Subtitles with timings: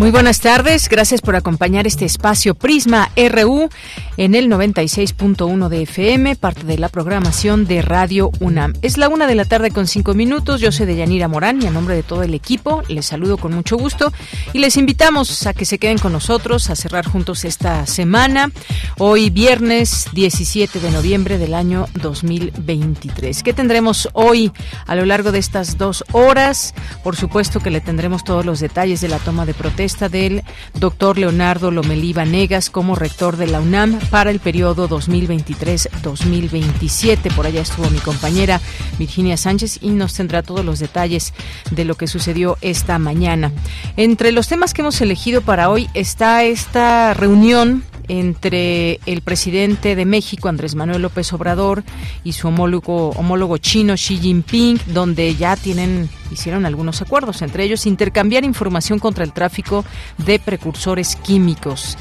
[0.00, 3.68] Muy buenas tardes, gracias por acompañar este espacio Prisma RU
[4.16, 8.72] en el 96.1 de FM, parte de la programación de Radio UNAM.
[8.80, 11.70] Es la una de la tarde con cinco minutos, yo soy Deyanira Morán y a
[11.70, 14.10] nombre de todo el equipo les saludo con mucho gusto
[14.54, 18.50] y les invitamos a que se queden con nosotros a cerrar juntos esta semana,
[18.96, 23.42] hoy viernes 17 de noviembre del año 2023.
[23.42, 24.50] ¿Qué tendremos hoy
[24.86, 26.72] a lo largo de estas dos horas?
[27.04, 31.18] Por supuesto que le tendremos todos los detalles de la toma de protesta del doctor
[31.18, 37.34] Leonardo Lomelí Vanegas como rector de la UNAM para el periodo 2023-2027.
[37.34, 38.60] Por allá estuvo mi compañera
[38.98, 41.34] Virginia Sánchez y nos tendrá todos los detalles
[41.72, 43.50] de lo que sucedió esta mañana.
[43.96, 50.04] Entre los temas que hemos elegido para hoy está esta reunión entre el presidente de
[50.04, 51.84] México, Andrés Manuel López Obrador,
[52.24, 57.86] y su homólogo, homólogo chino, Xi Jinping, donde ya tienen hicieron algunos acuerdos, entre ellos
[57.86, 59.84] intercambiar información contra el tráfico
[60.18, 61.96] de precursores químicos.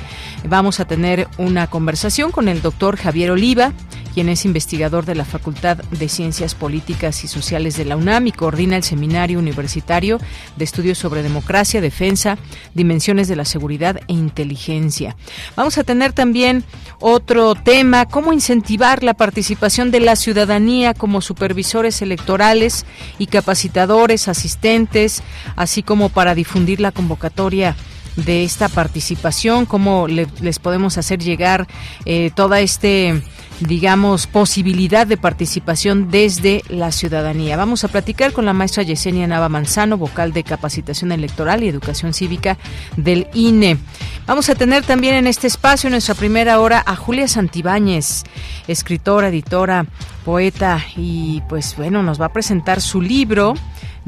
[0.47, 3.73] Vamos a tener una conversación con el doctor Javier Oliva,
[4.13, 8.31] quien es investigador de la Facultad de Ciencias Políticas y Sociales de la UNAM y
[8.31, 10.19] coordina el Seminario Universitario
[10.55, 12.37] de Estudios sobre Democracia, Defensa,
[12.73, 15.15] Dimensiones de la Seguridad e Inteligencia.
[15.55, 16.63] Vamos a tener también
[16.99, 22.85] otro tema, cómo incentivar la participación de la ciudadanía como supervisores electorales
[23.19, 25.21] y capacitadores, asistentes,
[25.55, 27.75] así como para difundir la convocatoria
[28.25, 31.67] de esta participación, cómo les podemos hacer llegar
[32.05, 33.21] eh, toda este
[33.61, 37.57] digamos, posibilidad de participación desde la ciudadanía.
[37.57, 42.13] Vamos a platicar con la maestra Yesenia Nava Manzano, vocal de capacitación electoral y educación
[42.13, 42.57] cívica
[42.95, 43.77] del INE.
[44.25, 48.23] Vamos a tener también en este espacio, en nuestra primera hora, a Julia Santibáñez,
[48.67, 49.85] escritora, editora,
[50.23, 53.55] poeta y pues bueno, nos va a presentar su libro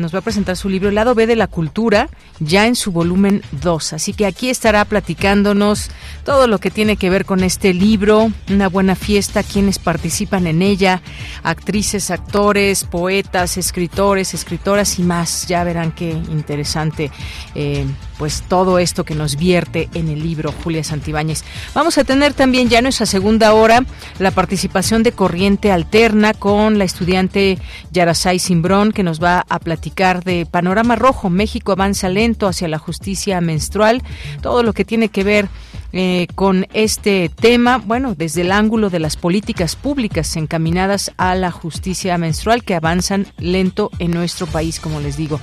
[0.02, 3.42] nos va a presentar su libro lado B de la cultura, ya en su volumen
[3.62, 3.94] 2.
[3.94, 5.92] Así que aquí estará platicándonos
[6.26, 10.62] todo lo que tiene que ver con este libro, una buena fiesta, quienes participan en
[10.62, 11.02] ella,
[11.44, 15.48] actrices, actores, poetas, escritores, escritoras y más.
[15.48, 17.12] Ya verán qué interesante.
[17.56, 17.86] Eh,
[18.22, 21.44] pues todo esto que nos vierte en el libro Julia Santibáñez.
[21.74, 23.84] Vamos a tener también ya en nuestra segunda hora
[24.20, 27.58] la participación de Corriente Alterna con la estudiante
[27.92, 32.78] Yarasay Simbrón que nos va a platicar de Panorama Rojo, México avanza lento hacia la
[32.78, 34.04] justicia menstrual,
[34.44, 35.50] todo lo que tiene que ver
[35.94, 41.52] eh, con este tema, bueno, desde el ángulo de las políticas públicas encaminadas a la
[41.52, 45.40] justicia menstrual que avanzan lento en nuestro país, como les digo.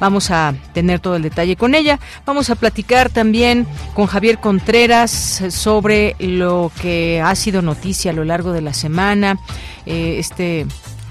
[0.00, 2.00] Vamos a tener todo el detalle con ella.
[2.26, 8.24] Vamos a platicar también con Javier Contreras sobre lo que ha sido noticia a lo
[8.24, 9.38] largo de la semana,
[9.86, 10.66] eh, este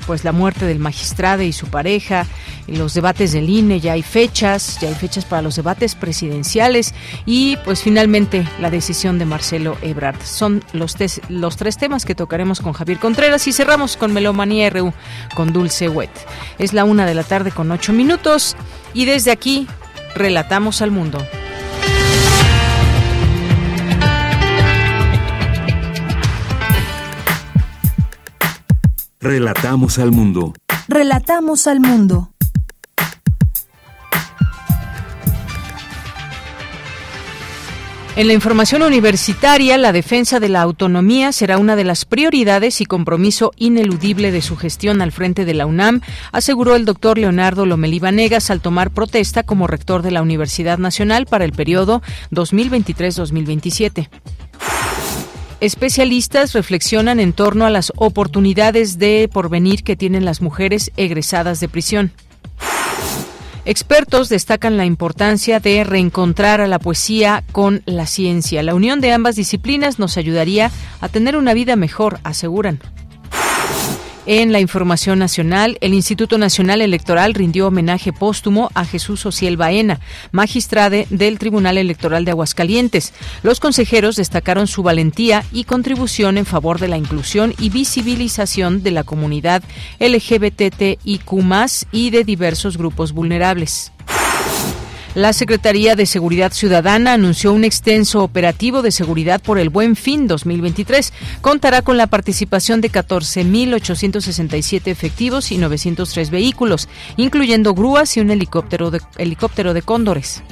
[0.06, 2.26] pues la muerte del magistrado y su pareja,
[2.68, 6.94] los debates del INE, ya hay fechas, ya hay fechas para los debates presidenciales
[7.26, 10.22] y pues finalmente la decisión de Marcelo Ebrard.
[10.24, 10.96] Son los,
[11.30, 14.94] los tres temas que tocaremos con Javier Contreras y cerramos con Melomanía RU
[15.36, 16.12] con Dulce Wet.
[16.58, 18.56] Es la una de la tarde con ocho minutos
[18.94, 19.68] y desde aquí
[20.16, 21.26] relatamos al mundo.
[29.24, 30.56] Relatamos al mundo.
[30.88, 32.32] Relatamos al mundo.
[38.16, 42.86] En la información universitaria, la defensa de la autonomía será una de las prioridades y
[42.86, 46.02] compromiso ineludible de su gestión al frente de la UNAM,
[46.32, 51.28] aseguró el doctor Leonardo Lomelí Vanegas al tomar protesta como rector de la Universidad Nacional
[51.28, 52.02] para el periodo
[52.32, 54.10] 2023-2027.
[55.62, 61.70] Especialistas reflexionan en torno a las oportunidades de porvenir que tienen las mujeres egresadas de
[61.70, 62.12] prisión.
[63.64, 68.64] Expertos destacan la importancia de reencontrar a la poesía con la ciencia.
[68.64, 72.80] La unión de ambas disciplinas nos ayudaría a tener una vida mejor, aseguran.
[74.34, 80.00] En la información nacional, el Instituto Nacional Electoral rindió homenaje póstumo a Jesús Ociel Baena,
[80.32, 83.14] magistrade del Tribunal Electoral de Aguascalientes.
[83.44, 88.92] Los consejeros destacaron su valentía y contribución en favor de la inclusión y visibilización de
[88.92, 89.64] la comunidad
[90.00, 91.30] LGBTIQ
[91.92, 93.92] y de diversos grupos vulnerables.
[95.14, 100.26] La Secretaría de Seguridad Ciudadana anunció un extenso operativo de seguridad por el Buen Fin
[100.26, 101.12] 2023.
[101.42, 106.88] Contará con la participación de 14.867 efectivos y 903 vehículos,
[107.18, 110.44] incluyendo grúas y un helicóptero de, helicóptero de cóndores.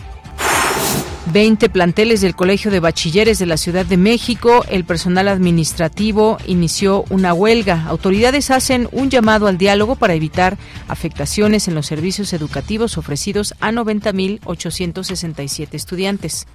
[1.32, 7.06] 20 planteles del Colegio de Bachilleres de la Ciudad de México, el personal administrativo inició
[7.10, 7.86] una huelga.
[7.88, 13.72] Autoridades hacen un llamado al diálogo para evitar afectaciones en los servicios educativos ofrecidos a
[13.72, 16.48] 90.867 estudiantes.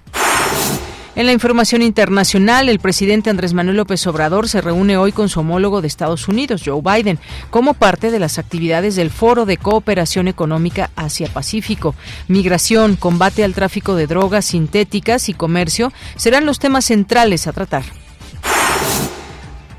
[1.15, 5.39] En la información internacional, el presidente Andrés Manuel López Obrador se reúne hoy con su
[5.39, 7.19] homólogo de Estados Unidos, Joe Biden,
[7.49, 11.95] como parte de las actividades del Foro de Cooperación Económica Asia-Pacífico.
[12.27, 17.83] Migración, combate al tráfico de drogas sintéticas y comercio serán los temas centrales a tratar.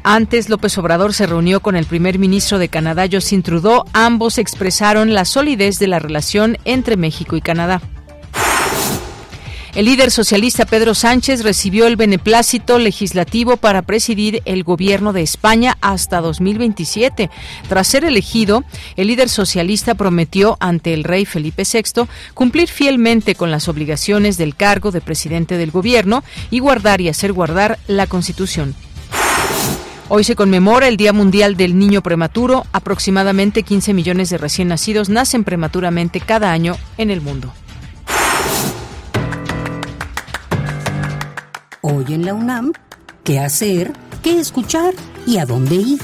[0.02, 3.84] Antes, López Obrador se reunió con el primer ministro de Canadá, Justin Trudeau.
[3.92, 7.82] Ambos expresaron la solidez de la relación entre México y Canadá.
[9.76, 15.76] El líder socialista Pedro Sánchez recibió el beneplácito legislativo para presidir el gobierno de España
[15.82, 17.28] hasta 2027.
[17.68, 18.64] Tras ser elegido,
[18.96, 24.56] el líder socialista prometió ante el rey Felipe VI cumplir fielmente con las obligaciones del
[24.56, 28.74] cargo de presidente del gobierno y guardar y hacer guardar la Constitución.
[30.08, 32.64] Hoy se conmemora el Día Mundial del Niño Prematuro.
[32.72, 37.52] Aproximadamente 15 millones de recién nacidos nacen prematuramente cada año en el mundo.
[41.88, 42.72] Hoy en la UNAM,
[43.22, 43.92] ¿qué hacer?
[44.20, 44.92] ¿Qué escuchar?
[45.24, 46.00] ¿Y a dónde ir?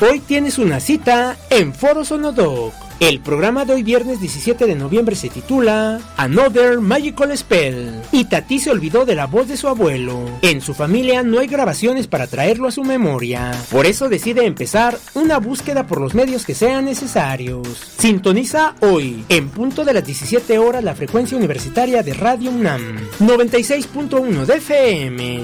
[0.00, 2.74] Hoy tienes una cita en Foro Sonodoc.
[3.02, 8.60] El programa de hoy viernes 17 de noviembre se titula Another Magical Spell y Tati
[8.60, 10.38] se olvidó de la voz de su abuelo.
[10.40, 13.60] En su familia no hay grabaciones para traerlo a su memoria.
[13.72, 17.66] Por eso decide empezar una búsqueda por los medios que sean necesarios.
[17.98, 24.44] Sintoniza hoy, en punto de las 17 horas, la frecuencia universitaria de Radio UNAM 96.1
[24.44, 25.42] de FM.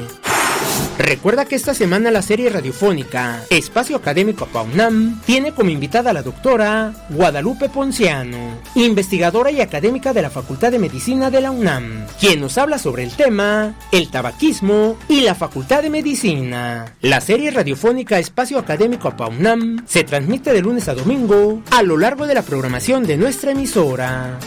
[0.98, 6.24] Recuerda que esta semana la serie radiofónica Espacio Académico PAUNAM tiene como invitada a la
[6.24, 12.40] doctora Guadalupe Ponciano, investigadora y académica de la Facultad de Medicina de la UNAM, quien
[12.40, 16.96] nos habla sobre el tema el tabaquismo y la Facultad de Medicina.
[17.00, 22.26] La serie radiofónica Espacio Académico PAUNAM se transmite de lunes a domingo a lo largo
[22.26, 24.38] de la programación de nuestra emisora.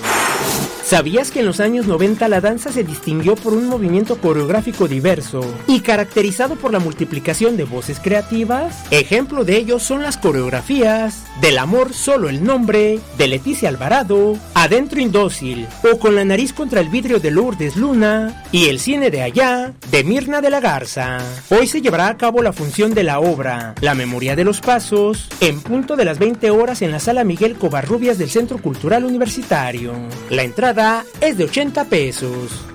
[0.92, 5.40] ¿Sabías que en los años 90 la danza se distinguió por un movimiento coreográfico diverso
[5.66, 8.84] y caracterizado por la multiplicación de voces creativas?
[8.92, 15.00] Ejemplo de ello son las coreografías Del amor solo el nombre, de Leticia Alvarado, Adentro
[15.00, 19.22] indócil o Con la nariz contra el vidrio de Lourdes Luna y El cine de
[19.22, 21.20] allá, de Mirna de la Garza.
[21.52, 25.30] Hoy se llevará a cabo la función de la obra La memoria de los pasos
[25.40, 29.94] en punto de las 20 horas en la sala Miguel Covarrubias del Centro Cultural Universitario.
[30.30, 30.81] La entrada
[31.20, 32.66] es de 80 pesos.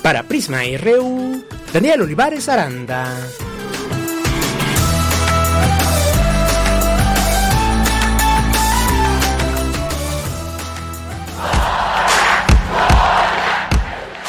[0.00, 3.16] Para Prisma RU, Daniel Olivares Aranda.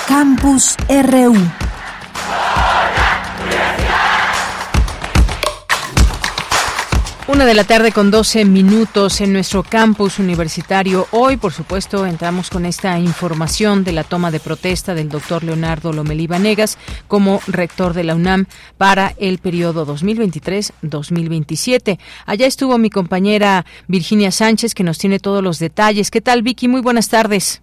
[0.07, 1.68] Campus RU.
[7.31, 11.05] Una de la tarde con 12 minutos en nuestro campus universitario.
[11.11, 15.93] Hoy, por supuesto, entramos con esta información de la toma de protesta del doctor Leonardo
[15.93, 18.47] Lomelí Vanegas como rector de la UNAM
[18.79, 21.99] para el periodo 2023-2027.
[22.25, 26.09] Allá estuvo mi compañera Virginia Sánchez, que nos tiene todos los detalles.
[26.09, 26.67] ¿Qué tal, Vicky?
[26.67, 27.61] Muy buenas tardes.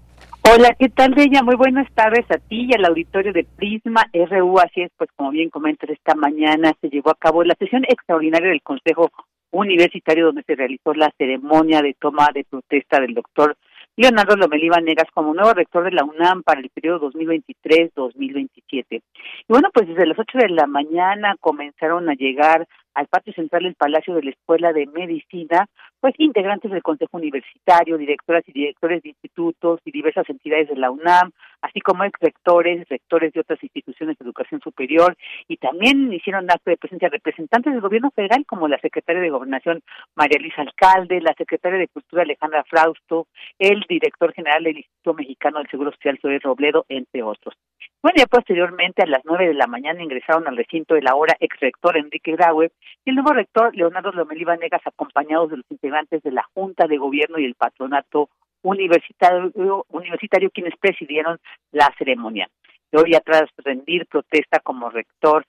[0.48, 1.42] Hola, ¿qué tal, Bella?
[1.42, 4.60] Muy buenas tardes a ti y al auditorio de Prisma RU.
[4.60, 8.50] Así es, pues como bien comentas, esta mañana se llevó a cabo la sesión extraordinaria
[8.50, 9.10] del Consejo
[9.50, 13.56] universitario donde se realizó la ceremonia de toma de protesta del doctor
[13.98, 18.84] Leonardo Lomelí Negas como nuevo rector de la UNAM para el periodo 2023-2027.
[18.90, 19.02] Y
[19.48, 23.74] bueno, pues desde las 8 de la mañana comenzaron a llegar al patio central del
[23.74, 25.66] Palacio de la Escuela de Medicina,
[26.06, 30.92] pues integrantes del Consejo Universitario, directoras y directores de institutos y diversas entidades de la
[30.92, 31.32] UNAM,
[31.62, 35.16] así como ex rectores, rectores de otras instituciones de educación superior,
[35.48, 39.82] y también hicieron acto de presencia representantes del gobierno federal, como la secretaria de Gobernación
[40.14, 43.26] María Luisa Alcalde, la secretaria de Cultura Alejandra Frausto,
[43.58, 47.56] el director general del Instituto Mexicano del Seguro Social, Zoe Robledo, entre otros.
[48.00, 51.36] Bueno, ya posteriormente a las nueve de la mañana ingresaron al recinto de la hora
[51.40, 52.70] ex rector Enrique Graue
[53.04, 56.98] y el nuevo rector Leonardo Lomelí Vanegas acompañados de los integrantes de la Junta de
[56.98, 58.28] Gobierno y el Patronato
[58.62, 61.38] Universitario, universitario quienes presidieron
[61.72, 62.48] la ceremonia.
[62.92, 65.44] Hoy, tras rendir protesta como rector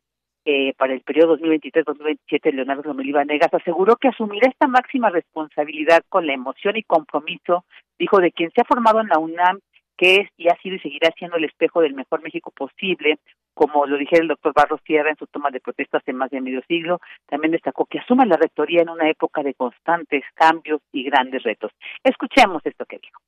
[0.46, 6.25] eh, para el periodo 2023-2027, Leonardo Lomelí Vanegas aseguró que asumirá esta máxima responsabilidad con
[6.25, 7.66] la emoción y compromiso,
[8.00, 9.60] dijo, de quien se ha formado en la UNAM
[9.98, 13.18] que es y ha sido y seguirá siendo el espejo del mejor México posible,
[13.54, 16.42] como lo dijera el doctor Barros Sierra en su toma de protesta hace más de
[16.42, 21.04] medio siglo, también destacó que asume la rectoría en una época de constantes cambios y
[21.04, 21.72] grandes retos.
[22.04, 23.20] Escuchemos esto que dijo.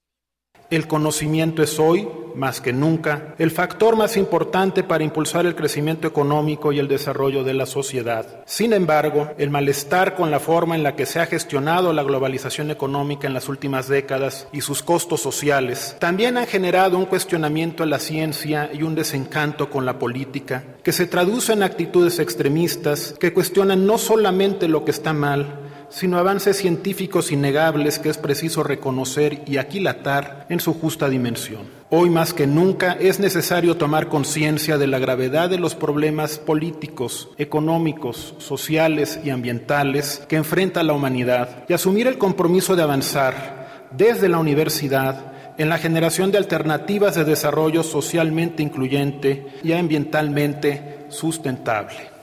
[0.69, 6.07] El conocimiento es hoy, más que nunca, el factor más importante para impulsar el crecimiento
[6.07, 8.43] económico y el desarrollo de la sociedad.
[8.45, 12.69] Sin embargo, el malestar con la forma en la que se ha gestionado la globalización
[12.69, 17.87] económica en las últimas décadas y sus costos sociales también han generado un cuestionamiento a
[17.87, 23.33] la ciencia y un desencanto con la política, que se traduce en actitudes extremistas que
[23.33, 29.43] cuestionan no solamente lo que está mal, sino avances científicos innegables que es preciso reconocer
[29.45, 31.79] y aquilatar en su justa dimensión.
[31.89, 37.29] Hoy más que nunca es necesario tomar conciencia de la gravedad de los problemas políticos,
[37.37, 44.29] económicos, sociales y ambientales que enfrenta la humanidad y asumir el compromiso de avanzar desde
[44.29, 52.18] la universidad en la generación de alternativas de desarrollo socialmente incluyente y ambientalmente sustentable.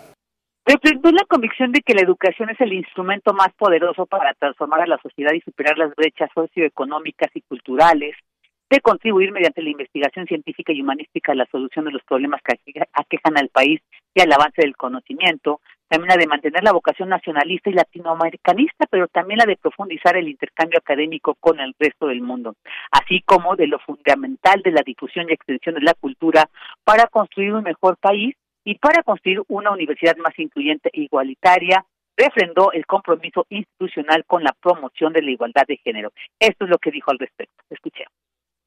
[0.68, 4.87] Representó la convicción de que la educación es el instrumento más poderoso para transformar a
[4.88, 8.16] la sociedad y superar las brechas socioeconómicas y culturales,
[8.68, 12.58] de contribuir mediante la investigación científica y humanística a la solución de los problemas que
[12.94, 13.80] aquejan al país
[14.12, 19.06] y al avance del conocimiento, también la de mantener la vocación nacionalista y latinoamericanista, pero
[19.06, 22.56] también la de profundizar el intercambio académico con el resto del mundo,
[22.90, 26.50] así como de lo fundamental de la difusión y extensión de la cultura
[26.82, 28.35] para construir un mejor país
[28.66, 34.54] y para construir una universidad más incluyente e igualitaria, refrendó el compromiso institucional con la
[34.61, 36.12] promoción de la igualdad de género.
[36.40, 37.62] Esto es lo que dijo al respecto.
[37.70, 38.12] Escuchemos.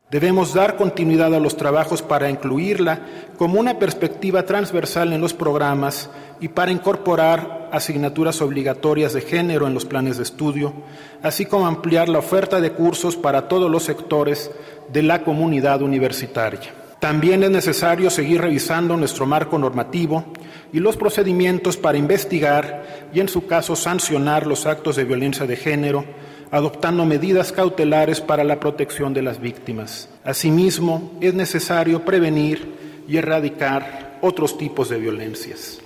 [0.09, 3.01] Debemos dar continuidad a los trabajos para incluirla
[3.37, 9.73] como una perspectiva transversal en los programas y para incorporar asignaturas obligatorias de género en
[9.73, 10.73] los planes de estudio,
[11.21, 14.49] así como ampliar la oferta de cursos para todos los sectores
[14.87, 16.73] de la comunidad universitaria.
[16.99, 20.25] También es necesario seguir revisando nuestro marco normativo
[20.73, 25.55] y los procedimientos para investigar y, en su caso, sancionar los actos de violencia de
[25.55, 26.03] género,
[26.51, 30.09] adoptando medidas cautelares para la protección de las víctimas.
[30.25, 32.75] Asimismo, es necesario prevenir
[33.07, 35.79] y erradicar otros tipos de violencias.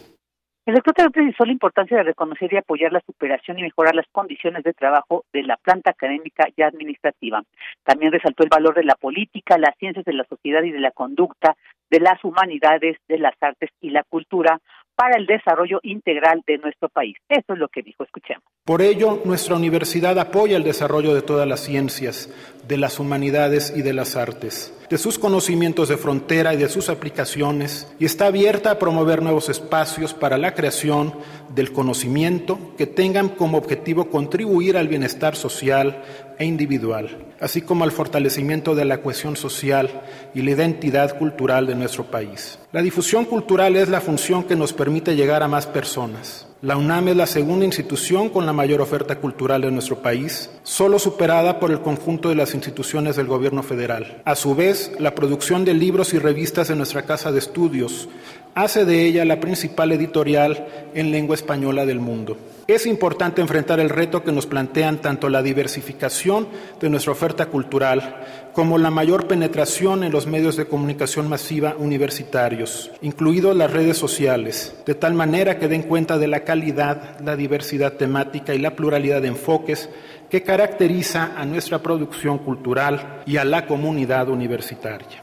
[0.65, 4.63] El también precisó la importancia de reconocer y apoyar la superación y mejorar las condiciones
[4.63, 7.43] de trabajo de la planta académica y administrativa.
[7.83, 10.91] También resaltó el valor de la política, las ciencias de la sociedad y de la
[10.91, 11.57] conducta,
[11.89, 14.61] de las humanidades, de las artes y la cultura
[14.95, 17.17] para el desarrollo integral de nuestro país.
[17.27, 18.43] Eso es lo que dijo, escuchemos.
[18.63, 22.29] Por ello, nuestra universidad apoya el desarrollo de todas las ciencias,
[22.67, 26.89] de las humanidades y de las artes, de sus conocimientos de frontera y de sus
[26.89, 31.13] aplicaciones, y está abierta a promover nuevos espacios para la creación
[31.53, 36.03] del conocimiento que tengan como objetivo contribuir al bienestar social
[36.39, 40.01] e individual, así como al fortalecimiento de la cohesión social
[40.33, 42.59] y la identidad cultural de nuestro país.
[42.71, 46.47] La difusión cultural es la función que nos permite llegar a más personas.
[46.63, 50.97] La UNAM es la segunda institución con la mayor oferta cultural de nuestro país, solo
[50.97, 54.21] superada por el conjunto de las instituciones del gobierno federal.
[54.23, 58.07] A su vez, la producción de libros y revistas de nuestra casa de estudios
[58.55, 62.37] hace de ella la principal editorial en lengua española del mundo.
[62.65, 66.47] Es importante enfrentar el reto que nos plantean tanto la diversificación
[66.79, 68.21] de nuestra oferta cultural
[68.53, 74.75] como la mayor penetración en los medios de comunicación masiva universitarios, incluidos las redes sociales,
[74.85, 79.21] de tal manera que den cuenta de la calidad, la diversidad temática y la pluralidad
[79.21, 79.89] de enfoques
[80.29, 85.22] que caracteriza a nuestra producción cultural y a la comunidad universitaria.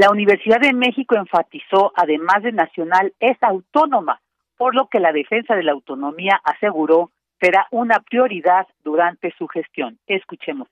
[0.00, 4.22] La Universidad de México enfatizó, además de nacional, es autónoma,
[4.56, 9.98] por lo que la defensa de la autonomía aseguró será una prioridad durante su gestión.
[10.06, 10.68] Escuchemos.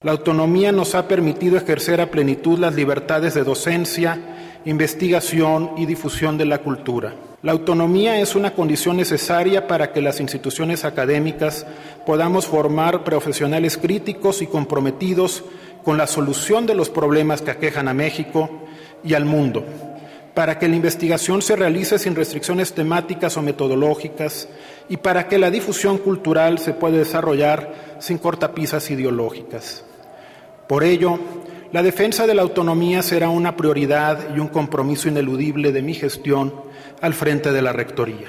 [0.00, 4.18] La autonomía nos ha permitido ejercer a plenitud las libertades de docencia
[4.64, 7.12] investigación y difusión de la cultura.
[7.42, 11.66] La autonomía es una condición necesaria para que las instituciones académicas
[12.06, 15.44] podamos formar profesionales críticos y comprometidos
[15.84, 18.50] con la solución de los problemas que aquejan a México
[19.04, 19.64] y al mundo,
[20.34, 24.48] para que la investigación se realice sin restricciones temáticas o metodológicas
[24.88, 29.86] y para que la difusión cultural se pueda desarrollar sin cortapisas ideológicas.
[30.68, 31.18] Por ello,
[31.72, 36.54] la defensa de la autonomía será una prioridad y un compromiso ineludible de mi gestión
[37.02, 38.28] al frente de la Rectoría.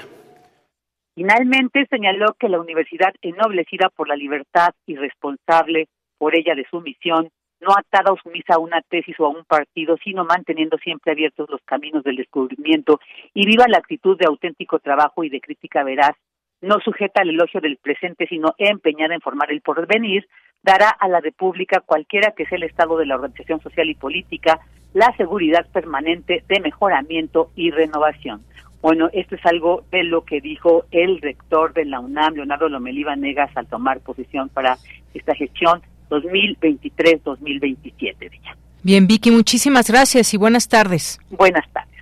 [1.14, 6.80] Finalmente señaló que la universidad ennoblecida por la libertad y responsable por ella de su
[6.80, 11.12] misión no atada o sumisa a una tesis o a un partido, sino manteniendo siempre
[11.12, 13.00] abiertos los caminos del descubrimiento.
[13.34, 16.16] Y viva la actitud de auténtico trabajo y de crítica veraz,
[16.60, 20.26] no sujeta al elogio del presente, sino empeñada en formar el porvenir,
[20.62, 24.60] dará a la República, cualquiera que sea el estado de la organización social y política,
[24.94, 28.42] la seguridad permanente de mejoramiento y renovación.
[28.80, 33.04] Bueno, esto es algo de lo que dijo el rector de la UNAM, Leonardo Lomelí
[33.16, 34.76] Negas, al tomar posición para
[35.14, 38.30] esta gestión 2023-2027.
[38.82, 41.18] Bien, Vicky, muchísimas gracias y buenas tardes.
[41.30, 41.95] Buenas tardes.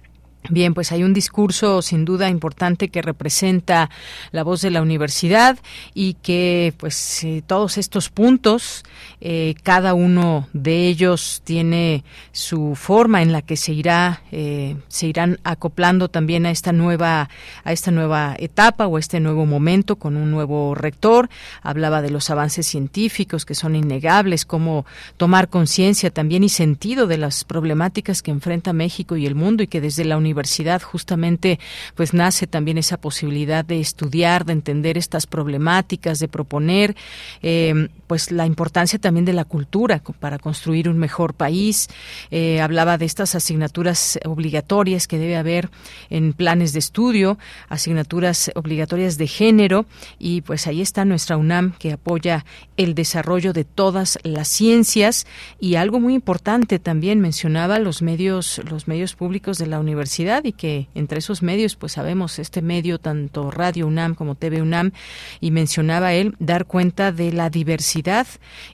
[0.50, 3.88] Bien, pues hay un discurso sin duda importante que representa
[4.30, 5.58] la voz de la universidad
[5.94, 8.82] y que pues eh, todos estos puntos,
[9.22, 15.06] eh, cada uno de ellos tiene su forma en la que se irá, eh, se
[15.06, 17.30] irán acoplando también a esta nueva,
[17.64, 21.30] a esta nueva etapa o a este nuevo momento con un nuevo rector.
[21.62, 24.84] Hablaba de los avances científicos que son innegables, cómo
[25.16, 29.68] tomar conciencia también y sentido de las problemáticas que enfrenta México y el mundo y
[29.68, 31.60] que desde la universidad universidad justamente
[31.94, 36.96] pues nace también esa posibilidad de estudiar, de entender estas problemáticas, de proponer
[37.42, 41.88] eh, pues la importancia también de la cultura para construir un mejor país.
[42.30, 45.70] Eh, hablaba de estas asignaturas obligatorias que debe haber
[46.10, 47.38] en planes de estudio,
[47.68, 49.86] asignaturas obligatorias de género
[50.18, 52.44] y pues ahí está nuestra UNAM que apoya
[52.76, 55.26] el desarrollo de todas las ciencias
[55.60, 60.52] y algo muy importante también mencionaba los medios los medios públicos de la universidad y
[60.52, 64.92] que entre esos medios pues sabemos este medio tanto Radio UNAM como TV UNAM
[65.40, 68.26] y mencionaba él dar cuenta de la diversidad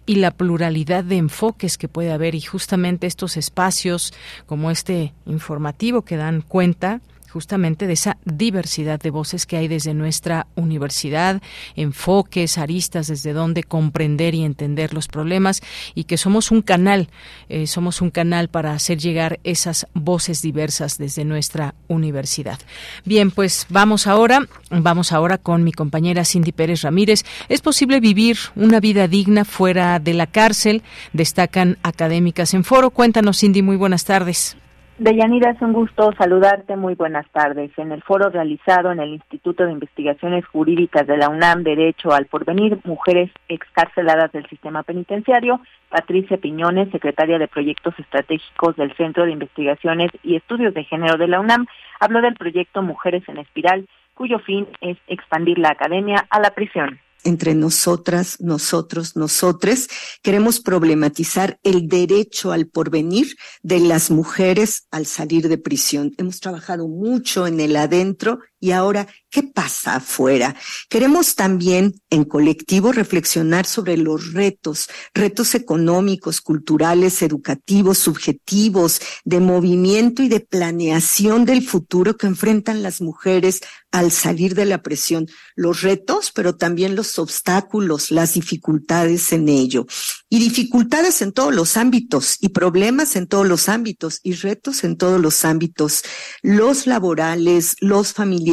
[0.07, 2.35] y la pluralidad de enfoques que puede haber.
[2.35, 4.15] Y justamente estos espacios
[4.47, 7.01] como este informativo que dan cuenta
[7.31, 11.41] justamente de esa diversidad de voces que hay desde nuestra universidad,
[11.77, 15.63] enfoques, aristas, desde donde comprender y entender los problemas
[15.95, 17.09] y que somos un canal,
[17.49, 22.59] eh, somos un canal para hacer llegar esas voces diversas desde nuestra universidad.
[23.05, 27.25] Bien, pues vamos ahora, vamos ahora con mi compañera Cindy Pérez Ramírez.
[27.49, 30.83] ¿Es posible vivir una vida digna fuera de la cárcel?
[31.13, 32.91] Destacan académicas en foro.
[32.91, 34.57] Cuéntanos, Cindy, muy buenas tardes.
[35.01, 36.77] Deyanira, es un gusto saludarte.
[36.77, 37.71] Muy buenas tardes.
[37.79, 42.27] En el foro realizado en el Instituto de Investigaciones Jurídicas de la UNAM, Derecho al
[42.27, 49.33] Porvenir, Mujeres Excarceladas del Sistema Penitenciario, Patricia Piñones, secretaria de Proyectos Estratégicos del Centro de
[49.33, 51.67] Investigaciones y Estudios de Género de la UNAM,
[51.99, 57.01] habló del proyecto Mujeres en Espiral, cuyo fin es expandir la academia a la prisión
[57.25, 59.89] entre nosotras, nosotros, nosotres,
[60.23, 66.13] queremos problematizar el derecho al porvenir de las mujeres al salir de prisión.
[66.19, 70.55] Hemos trabajado mucho en el adentro y ahora, ¿qué pasa afuera?
[70.91, 80.23] Queremos también en colectivo reflexionar sobre los retos, retos económicos, culturales, educativos, subjetivos, de movimiento
[80.23, 83.61] y de planeación del futuro que enfrentan las mujeres
[83.93, 85.27] al salir de la presión.
[85.57, 89.87] Los retos, pero también los obstáculos, las dificultades en ello.
[90.29, 94.97] Y dificultades en todos los ámbitos y problemas en todos los ámbitos y retos en
[94.97, 96.03] todos los ámbitos,
[96.43, 98.50] los laborales, los familiares,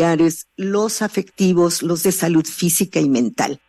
[0.55, 3.60] los afectivos, los de salud física y mental.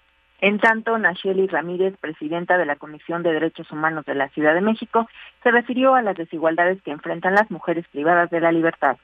[0.40, 4.60] En tanto, Nacheli Ramírez, presidenta de la Comisión de Derechos Humanos de la Ciudad de
[4.60, 5.08] México,
[5.42, 8.96] se refirió a las desigualdades que enfrentan las mujeres privadas de la libertad.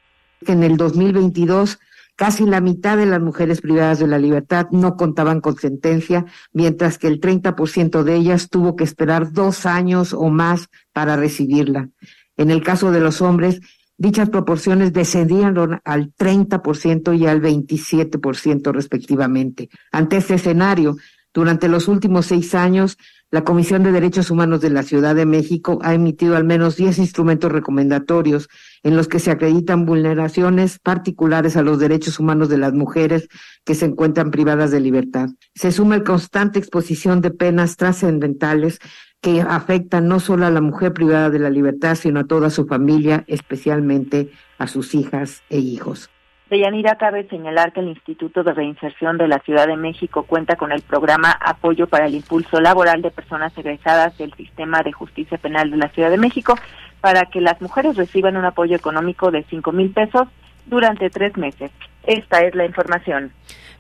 [0.47, 1.79] En el 2022
[2.17, 6.97] Casi la mitad de las mujeres privadas de la libertad no contaban con sentencia, mientras
[6.97, 11.89] que el 30% de ellas tuvo que esperar dos años o más para recibirla.
[12.37, 13.61] En el caso de los hombres,
[13.97, 19.69] dichas proporciones descendieron al 30% y al 27% respectivamente.
[19.93, 20.97] Ante este escenario,
[21.33, 22.97] durante los últimos seis años,
[23.35, 26.99] la Comisión de Derechos Humanos de la Ciudad de México ha emitido al menos 10
[26.99, 28.49] instrumentos recomendatorios
[28.85, 33.27] en los que se acreditan vulneraciones particulares a los derechos humanos de las mujeres
[33.65, 35.31] que se encuentran privadas de libertad.
[35.57, 38.79] Se suma el constante exposición de penas trascendentales
[39.25, 42.67] que afectan no solo a la mujer privada de la libertad, sino a toda su
[42.67, 46.11] familia, especialmente a sus hijas e hijos.
[46.51, 50.73] Deyanira, cabe señalar que el Instituto de Reinserción de la Ciudad de México cuenta con
[50.73, 55.71] el programa Apoyo para el Impulso Laboral de Personas Egresadas del Sistema de Justicia Penal
[55.71, 56.59] de la Ciudad de México
[57.01, 60.29] para que las mujeres reciban un apoyo económico de cinco mil pesos
[60.67, 61.71] durante tres meses.
[62.03, 63.33] Esta es la información.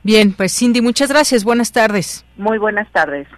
[0.03, 1.45] Bien, pues Cindy, muchas gracias.
[1.45, 2.25] Buenas tardes.
[2.39, 3.29] Muy buenas tardes.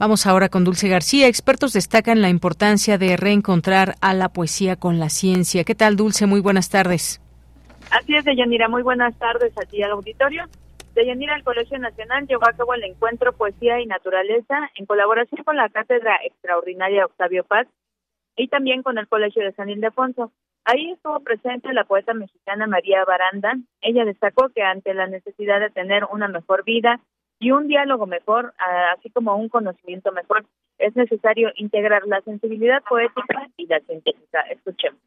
[0.00, 1.26] Vamos ahora con Dulce García.
[1.26, 5.62] Expertos destacan la importancia de reencontrar a la poesía con la ciencia.
[5.62, 6.24] ¿Qué tal, Dulce?
[6.24, 7.20] Muy buenas tardes.
[7.90, 8.66] Así es, Deyanira.
[8.70, 10.44] Muy buenas tardes a ti al auditorio.
[10.94, 15.56] Deyanira, el Colegio Nacional llevó a cabo el encuentro Poesía y Naturaleza en colaboración con
[15.56, 17.66] la Cátedra Extraordinaria Octavio Paz
[18.36, 20.32] y también con el Colegio de San Ildefonso.
[20.64, 23.52] Ahí estuvo presente la poeta mexicana María Baranda.
[23.82, 27.00] Ella destacó que ante la necesidad de tener una mejor vida
[27.40, 28.54] y un diálogo mejor,
[28.96, 30.44] así como un conocimiento mejor,
[30.78, 34.40] es necesario integrar la sensibilidad poética y la científica.
[34.50, 35.00] Escuchemos.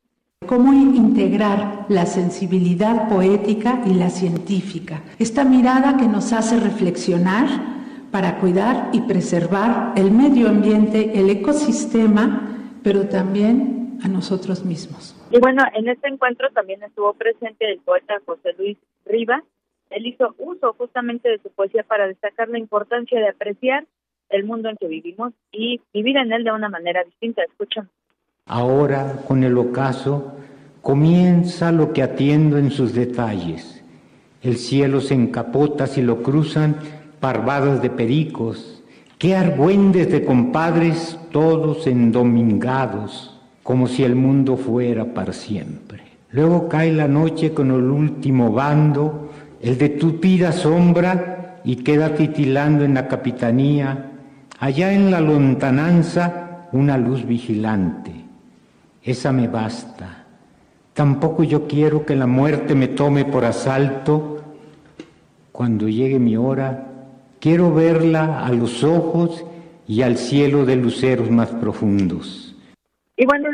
[0.48, 5.02] ¿Cómo integrar la sensibilidad poética y la científica?
[5.18, 7.48] Esta mirada que nos hace reflexionar
[8.12, 15.16] para cuidar y preservar el medio ambiente, el ecosistema, pero también a nosotros mismos.
[15.32, 19.44] Y bueno, en este encuentro también estuvo presente el poeta José Luis Riva.
[19.90, 23.86] Él hizo uso justamente de su poesía para destacar la importancia de apreciar
[24.30, 27.44] el mundo en que vivimos y vivir en él de una manera distinta.
[27.44, 27.90] Escuchen.
[28.46, 30.36] Ahora, con el ocaso,
[30.82, 33.84] comienza lo que atiendo en sus detalles.
[34.42, 36.76] El cielo se encapota si lo cruzan
[37.20, 38.84] parvadas de pericos.
[39.18, 46.04] Qué argüendes de compadres, todos endomingados, como si el mundo fuera para siempre.
[46.32, 49.32] Luego cae la noche con el último bando,
[49.64, 54.12] el de tupida sombra, y queda titilando en la capitanía,
[54.60, 58.24] allá en la lontananza, una luz vigilante
[59.04, 60.26] esa me basta.
[60.94, 64.42] Tampoco yo quiero que la muerte me tome por asalto.
[65.52, 66.88] Cuando llegue mi hora,
[67.40, 69.46] quiero verla a los ojos
[69.88, 72.56] y al cielo de luceros más profundos.
[73.16, 73.50] Y bueno,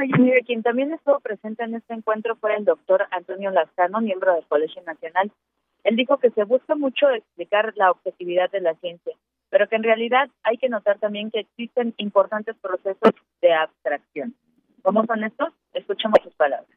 [0.46, 4.82] quien también estuvo presente en este encuentro fue el doctor Antonio Lascano, miembro del Colegio
[4.84, 5.32] Nacional.
[5.84, 9.16] Él dijo que se busca mucho explicar la objetividad de la ciencia,
[9.50, 14.36] pero que en realidad hay que notar también que existen importantes procesos de abstracción.
[14.82, 15.50] ¿Cómo son estos?
[15.74, 16.70] Escuchemos sus palabras.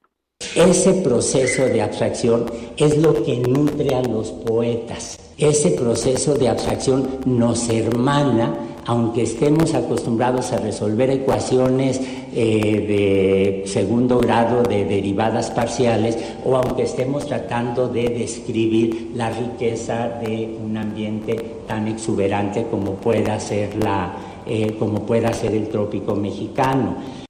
[0.55, 5.18] Ese proceso de abstracción es lo que nutre a los poetas.
[5.38, 12.00] Ese proceso de abstracción nos hermana, aunque estemos acostumbrados a resolver ecuaciones
[12.35, 20.20] eh, de segundo grado de derivadas parciales, o aunque estemos tratando de describir la riqueza
[20.22, 21.35] de un ambiente
[21.66, 24.12] tan exuberante como pueda ser, la,
[24.46, 27.22] eh, como pueda ser el trópico mexicano.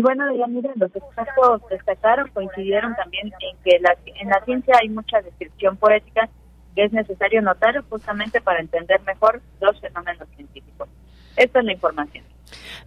[0.00, 3.32] Y bueno, ya miren, los expertos destacaron, coincidieron también en
[3.62, 3.82] que en
[4.30, 6.26] la ciencia hay mucha descripción poética
[6.74, 10.88] que es necesario notar justamente para entender mejor los fenómenos científicos.
[11.36, 12.24] Esta es la información.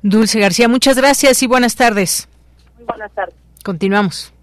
[0.01, 2.27] Dulce García, muchas gracias y buenas tardes.
[2.77, 3.35] Muy buenas tardes.
[3.63, 4.33] Continuamos.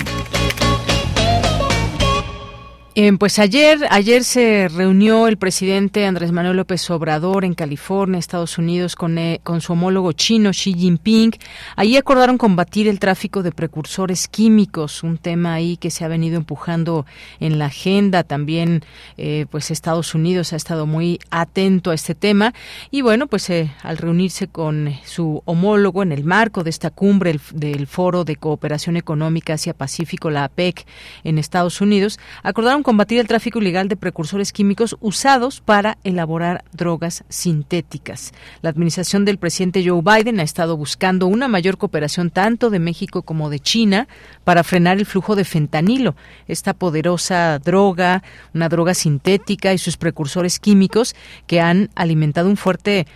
[2.96, 8.60] Eh, pues ayer, ayer se reunió el presidente Andrés Manuel López Obrador en California, Estados
[8.60, 11.32] Unidos, con, eh, con su homólogo chino Xi Jinping.
[11.76, 16.38] Ahí acordaron combatir el tráfico de precursores químicos, un tema ahí que se ha venido
[16.38, 17.08] empujando
[17.40, 18.24] en la agenda.
[18.24, 18.84] También,
[19.18, 22.54] eh, pues Estados Unidos ha estado muy atento a este tema.
[22.92, 27.88] Y bueno, pues al reunirse con su homólogo en el marco de esta cumbre del
[27.88, 30.86] Foro de Cooperación Económica Asia-Pacífico, la APEC,
[31.24, 37.24] en Estados Unidos, acordaron combatir el tráfico ilegal de precursores químicos usados para elaborar drogas
[37.30, 38.34] sintéticas.
[38.62, 43.24] La administración del presidente Joe Biden ha estado buscando una mayor cooperación tanto de México
[43.24, 44.08] como de China
[44.44, 46.16] para frenar el flujo de fentanilo,
[46.48, 51.16] esta poderosa droga, una droga sintética y sus precursores químicos
[51.48, 53.08] que han alimentado un fuerte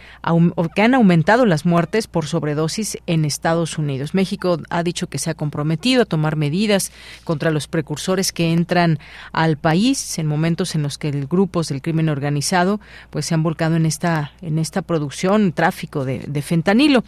[0.74, 4.14] que han aumentado las muertes por sobredosis en Estados Unidos.
[4.14, 6.92] México ha dicho que se ha comprometido a tomar medidas
[7.24, 9.00] contra los precursores que entran
[9.32, 13.44] al país en momentos en los que el grupos del crimen organizado pues se han
[13.44, 17.04] volcado en esta en esta producción tráfico de, de fentanilo.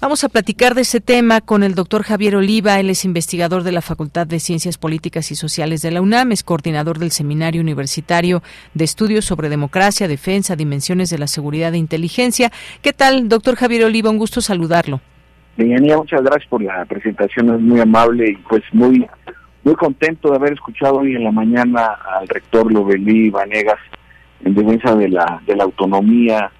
[0.00, 3.72] Vamos a platicar de ese tema con el doctor Javier Oliva, él es investigador de
[3.72, 8.42] la Facultad de Ciencias Políticas y Sociales de la UNAM, es coordinador del Seminario Universitario
[8.74, 12.52] de Estudios sobre Democracia, Defensa, Dimensiones de la Seguridad e Inteligencia.
[12.82, 14.10] ¿Qué tal, doctor Javier Oliva?
[14.10, 15.00] Un gusto saludarlo.
[15.56, 19.06] Deyanira, muchas gracias por la presentación, es muy amable y pues muy
[19.64, 23.78] muy contento de haber escuchado hoy en la mañana al rector Lovelí Vanegas
[24.44, 26.50] en defensa de la, de la autonomía,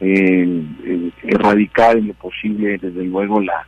[0.00, 3.66] eh, eh, erradicar en lo posible, desde luego, la,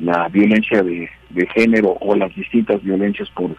[0.00, 3.56] la violencia de, de género o las distintas violencias por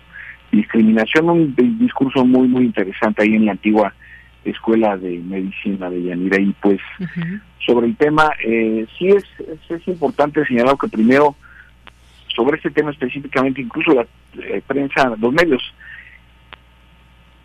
[0.52, 1.30] discriminación.
[1.30, 3.94] Un discurso muy, muy interesante ahí en la antigua
[4.46, 6.40] Escuela de Medicina de Yanira.
[6.40, 6.80] Y pues,
[7.66, 9.24] sobre el tema, eh, sí es,
[9.70, 11.36] es, importante señalar que primero,
[12.36, 14.06] sobre este tema específicamente, incluso la
[14.44, 15.62] eh, prensa, los medios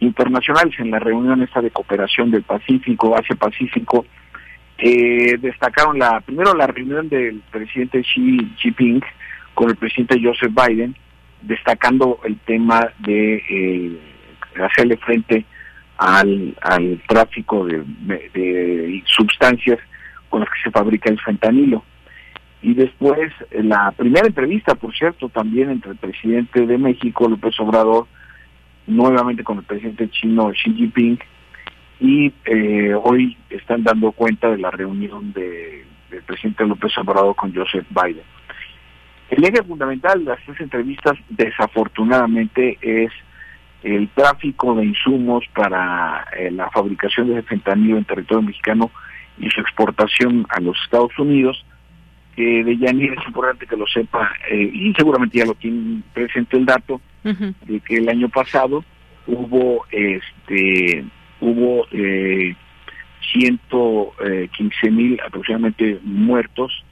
[0.01, 4.05] internacionales en la reunión esta de cooperación del Pacífico, Asia-Pacífico,
[4.79, 9.03] eh, destacaron la primero la reunión del presidente Xi Jinping
[9.55, 10.97] con el presidente Joseph Biden,
[11.43, 13.99] destacando el tema de eh,
[14.61, 15.45] hacerle frente
[15.97, 17.85] al, al tráfico de,
[18.35, 19.79] de, sustancias
[20.29, 21.85] con las que se fabrica el fentanilo.
[22.65, 28.07] Y después, la primera entrevista, por cierto, también entre el presidente de México, López Obrador,
[28.87, 31.19] nuevamente con el presidente chino Xi Jinping,
[32.01, 37.55] y eh, hoy están dando cuenta de la reunión de, del presidente López Obrador con
[37.55, 38.25] Joseph Biden.
[39.29, 43.13] El eje fundamental de las tres entrevistas, desafortunadamente, es
[43.83, 48.91] el tráfico de insumos para eh, la fabricación de fentanilo en territorio mexicano
[49.37, 51.63] y su exportación a los Estados Unidos,
[52.35, 56.57] que de Yanir es importante que lo sepa, eh, y seguramente ya lo tiene presente
[56.57, 58.85] el dato, de que el año pasado
[59.27, 61.05] hubo este
[61.41, 62.55] hubo eh,
[63.33, 66.85] 115 mil aproximadamente muertos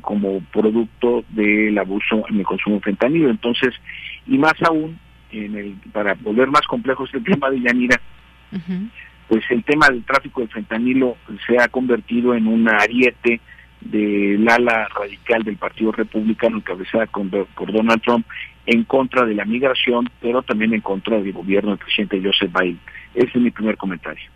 [0.00, 3.30] como producto del abuso en el consumo de fentanilo.
[3.30, 3.74] Entonces,
[4.26, 4.98] y más aún,
[5.30, 8.00] en el, para volver más complejo este tema de Yanira,
[9.28, 13.40] pues el tema del tráfico de fentanilo se ha convertido en un ariete
[13.80, 18.26] del ala radical del Partido Republicano encabezada por Donald Trump
[18.66, 22.80] en contra de la migración, pero también en contra del gobierno del presidente Joseph Biden.
[23.14, 24.35] Ese es mi primer comentario.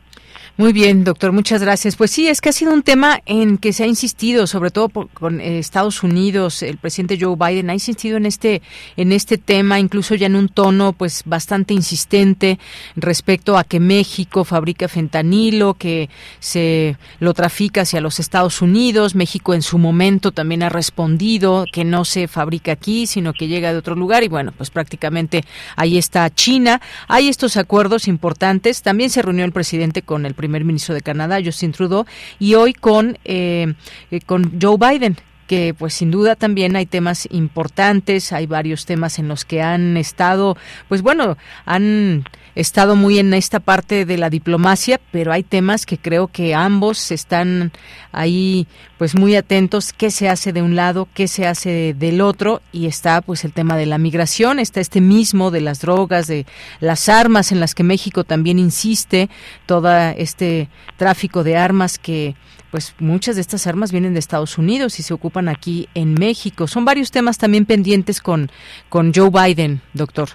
[0.56, 1.96] Muy bien, doctor, muchas gracias.
[1.96, 4.88] Pues sí, es que ha sido un tema en que se ha insistido, sobre todo
[4.88, 8.60] con eh, Estados Unidos, el presidente Joe Biden ha insistido en este
[8.96, 12.58] en este tema, incluso ya en un tono pues bastante insistente
[12.94, 16.10] respecto a que México fabrica fentanilo, que
[16.40, 19.14] se lo trafica hacia los Estados Unidos.
[19.14, 23.72] México en su momento también ha respondido que no se fabrica aquí, sino que llega
[23.72, 25.44] de otro lugar y bueno, pues prácticamente
[25.76, 26.82] ahí está China.
[27.08, 28.82] Hay estos acuerdos importantes.
[28.82, 32.06] También se reunió el presidente con el primer ministro de Canadá, Justin Trudeau,
[32.38, 33.74] y hoy con, eh,
[34.10, 35.16] eh, con Joe Biden
[35.50, 39.96] que pues sin duda también hay temas importantes, hay varios temas en los que han
[39.96, 40.56] estado,
[40.88, 42.22] pues bueno, han
[42.54, 47.10] estado muy en esta parte de la diplomacia, pero hay temas que creo que ambos
[47.10, 47.72] están
[48.12, 52.62] ahí pues muy atentos qué se hace de un lado, qué se hace del otro
[52.70, 56.46] y está pues el tema de la migración, está este mismo de las drogas, de
[56.78, 59.28] las armas en las que México también insiste,
[59.66, 62.36] todo este tráfico de armas que
[62.70, 66.66] pues muchas de estas armas vienen de Estados Unidos y se ocupan aquí en México.
[66.66, 68.50] Son varios temas también pendientes con,
[68.88, 70.28] con Joe Biden, doctor.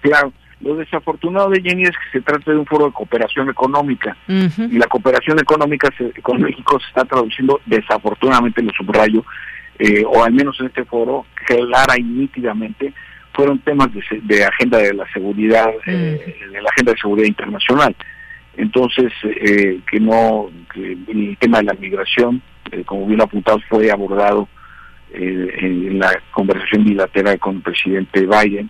[0.00, 0.32] Claro.
[0.60, 4.76] Lo desafortunado de Jenny es que se trata de un foro de cooperación económica y
[4.76, 5.88] la cooperación económica
[6.20, 9.24] con México se está traduciendo desafortunadamente, lo subrayo,
[9.78, 12.92] eh, o al menos en este foro, clara y nítidamente,
[13.32, 17.94] fueron temas de, de agenda de la seguridad, eh, de la agenda de seguridad internacional.
[18.58, 22.42] Entonces, eh, que no, que el tema de la migración,
[22.72, 24.48] eh, como bien apuntado, fue abordado
[25.12, 28.68] eh, en la conversación bilateral con el presidente Biden.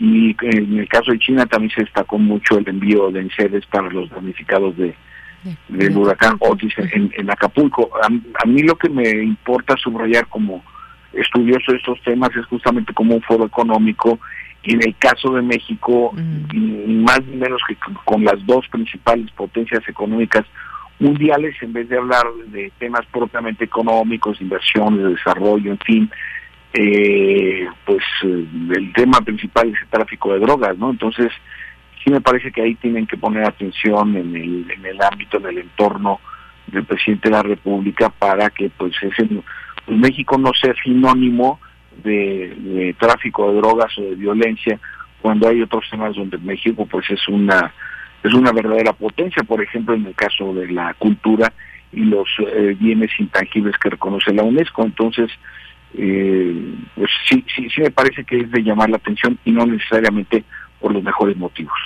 [0.00, 3.88] Y en el caso de China también se destacó mucho el envío de enseres para
[3.88, 4.96] los damnificados de,
[5.68, 7.90] del huracán Otis en, Acapulco.
[8.02, 10.64] A, a, mí lo que me importa subrayar como
[11.12, 14.18] estudioso de estos temas es justamente como un foro económico
[14.64, 19.86] y en el caso de México, más ni menos que con las dos principales potencias
[19.88, 20.44] económicas
[20.98, 26.10] mundiales, en vez de hablar de temas propiamente económicos, inversiones, de desarrollo, en fin,
[26.72, 28.46] eh, pues eh,
[28.76, 30.90] el tema principal es el tráfico de drogas, ¿no?
[30.90, 31.30] Entonces,
[32.02, 35.46] sí me parece que ahí tienen que poner atención en el, en el ámbito, en
[35.46, 36.20] el entorno
[36.66, 41.60] del presidente de la República para que pues ese pues, México no sea sinónimo
[42.02, 44.78] de, tráfico de drogas o de violencia
[45.20, 47.72] cuando hay otros temas donde México pues es una
[48.22, 51.52] es una verdadera potencia por ejemplo en el caso de la cultura
[51.92, 54.84] y los eh, bienes intangibles que reconoce la UNESCO.
[54.84, 55.30] Entonces
[55.96, 59.64] eh, pues sí, sí sí me parece que es de llamar la atención y no
[59.66, 60.44] necesariamente
[60.80, 61.78] por los mejores motivos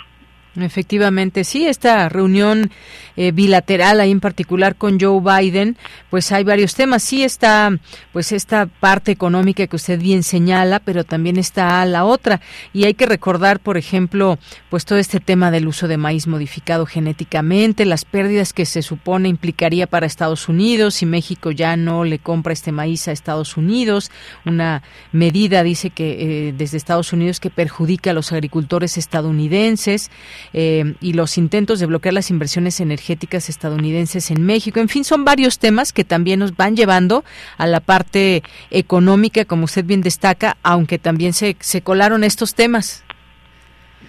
[0.61, 2.71] Efectivamente, sí, esta reunión
[3.17, 5.77] eh, bilateral ahí en particular con Joe Biden,
[6.11, 7.03] pues hay varios temas.
[7.03, 7.71] Sí está,
[8.13, 12.41] pues esta parte económica que usted bien señala, pero también está la otra.
[12.73, 14.39] Y hay que recordar, por ejemplo,
[14.71, 19.29] pues todo este tema del uso de maíz modificado genéticamente, las pérdidas que se supone
[19.29, 24.11] implicaría para Estados Unidos si México ya no le compra este maíz a Estados Unidos.
[24.45, 30.11] Una medida dice que eh, desde Estados Unidos que perjudica a los agricultores estadounidenses.
[30.53, 34.81] Eh, y los intentos de bloquear las inversiones energéticas estadounidenses en México.
[34.81, 37.25] En fin, son varios temas que también nos van llevando
[37.57, 43.05] a la parte económica, como usted bien destaca, aunque también se, se colaron estos temas.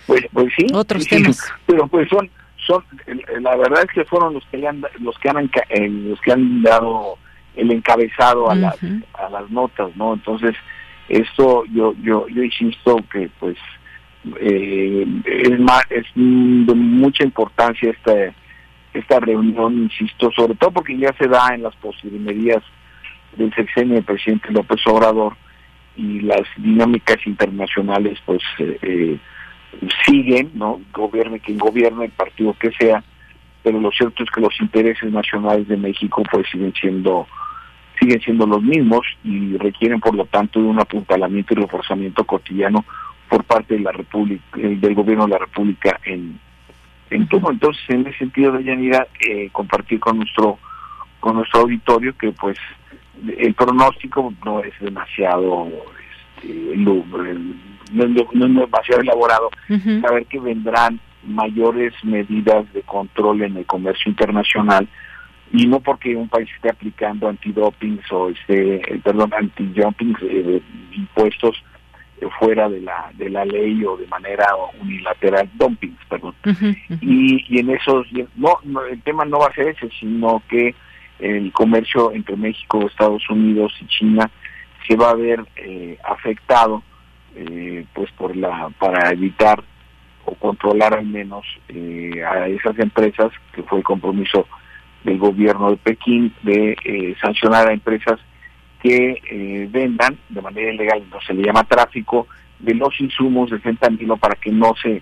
[0.08, 0.66] Pues, pues sí.
[0.74, 1.40] Otros temas.
[1.66, 2.30] Pero pues son,
[2.66, 2.84] son,
[3.42, 6.62] la verdad es que fueron los que han, los que han, eh, los que han
[6.62, 7.18] dado
[7.56, 8.78] el encabezado a, las,
[9.14, 10.14] a las notas, ¿no?
[10.14, 10.56] Entonces,
[11.10, 13.58] esto yo, yo, yo insisto que pues
[14.40, 18.14] eh, es, más, es de mucha importancia esta,
[18.94, 22.64] esta reunión, insisto, sobre todo porque ya se da en las posibilidades
[23.38, 25.36] del sexenio del presidente López Obrador
[25.96, 29.20] y las dinámicas internacionales pues eh, eh,
[30.06, 30.82] siguen, ¿no?
[30.94, 33.04] Gobierne quien gobierne, el partido que sea,
[33.64, 37.28] pero lo cierto es que los intereses nacionales de México pues siguen siendo
[38.00, 42.86] siguen siendo los mismos y requieren por lo tanto de un apuntalamiento y reforzamiento cotidiano
[43.30, 46.40] por parte de la República, eh, del gobierno de la República en,
[47.10, 47.22] en.
[47.32, 50.58] Entonces, en ese sentido, de eh, compartir con nuestro
[51.20, 52.58] con nuestro auditorio que pues
[53.38, 55.68] el pronóstico no es demasiado
[56.42, 59.50] este, no, es demasiado elaborado.
[60.02, 64.88] Saber que vendrán mayores medidas de control en el comercio internacional
[65.52, 70.62] y no porque un país esté aplicando antidopings o esté, perdón, anti-jumpings, eh,
[70.96, 71.62] impuestos
[72.40, 74.48] fuera de la de la ley o de manera
[74.82, 76.36] unilateral dumping perdón.
[77.02, 80.76] Y, y en esos no, el tema no va a ser ese sino que
[81.20, 84.30] el comercio entre México Estados Unidos y China
[84.88, 86.84] se va a ver eh, afectado
[87.36, 89.64] eh, pues por la para evitar
[90.26, 94.48] o controlar al menos eh, a esas empresas que fue el compromiso
[95.04, 98.20] del gobierno de Pekín de sancionar a empresas
[98.82, 102.28] que eh, vendan de manera ilegal, no se le llama tráfico,
[102.60, 105.02] de los insumos de fentanilo para que no se,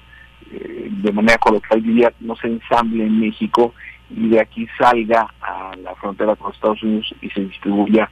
[0.51, 3.73] eh, de manera coloquial diría, no se ensamble en México
[4.09, 8.09] y de aquí salga a la frontera con Estados Unidos y se distribuya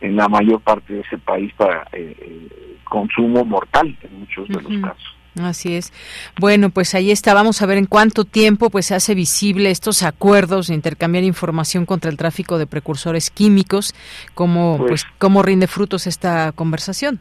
[0.00, 2.48] en la mayor parte de ese país para eh,
[2.84, 5.16] consumo mortal en muchos de los casos.
[5.38, 5.92] Así es.
[6.38, 7.34] Bueno, pues ahí está.
[7.34, 11.86] Vamos a ver en cuánto tiempo pues se hace visible estos acuerdos de intercambiar información
[11.86, 13.94] contra el tráfico de precursores químicos,
[14.34, 17.20] cómo pues, pues cómo rinde frutos esta conversación.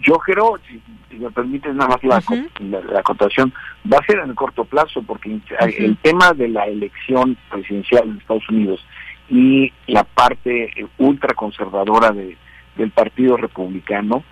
[0.00, 0.82] Yo creo, si,
[1.16, 2.22] me permites nada más la,
[2.92, 3.52] la, cotación,
[3.90, 8.18] va a ser en el corto plazo porque el tema de la elección presidencial en
[8.18, 8.84] Estados Unidos
[9.28, 12.36] y la parte ultraconservadora de,
[12.76, 14.24] del Partido Republicano,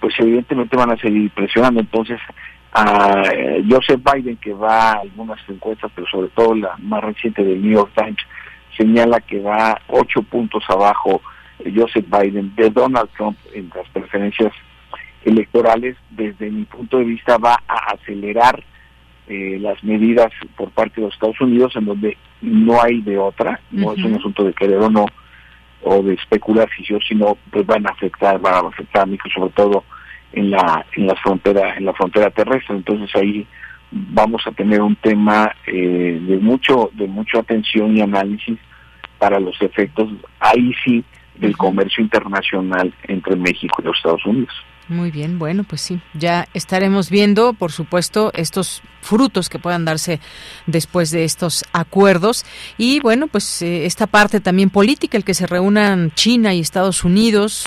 [0.00, 1.80] pues evidentemente van a seguir presionando.
[1.80, 2.18] Entonces,
[2.72, 7.42] a eh, Joseph Biden, que va a algunas encuestas, pero sobre todo la más reciente
[7.42, 8.18] del New York Times,
[8.76, 11.20] señala que va ocho puntos abajo
[11.60, 14.52] eh, Joseph Biden de Donald Trump en las preferencias
[15.24, 18.62] electorales, desde mi punto de vista va a acelerar
[19.26, 23.60] eh, las medidas por parte de los Estados Unidos en donde no hay de otra,
[23.70, 25.06] no es un asunto de querer o no,
[25.82, 29.52] o de especular si sino pues van a afectar, van a afectar a México sobre
[29.52, 29.84] todo
[30.32, 32.76] en la en la frontera en la frontera terrestre.
[32.76, 33.46] Entonces ahí
[33.90, 38.58] vamos a tener un tema eh, de mucho de mucha atención y análisis
[39.18, 40.10] para los efectos
[40.40, 41.04] ahí sí
[41.36, 44.54] del comercio internacional entre México y los Estados Unidos.
[44.88, 50.18] Muy bien, bueno, pues sí, ya estaremos viendo, por supuesto, estos frutos que puedan darse
[50.66, 52.46] después de estos acuerdos.
[52.78, 57.04] Y bueno, pues eh, esta parte también política, el que se reúnan China y Estados
[57.04, 57.66] Unidos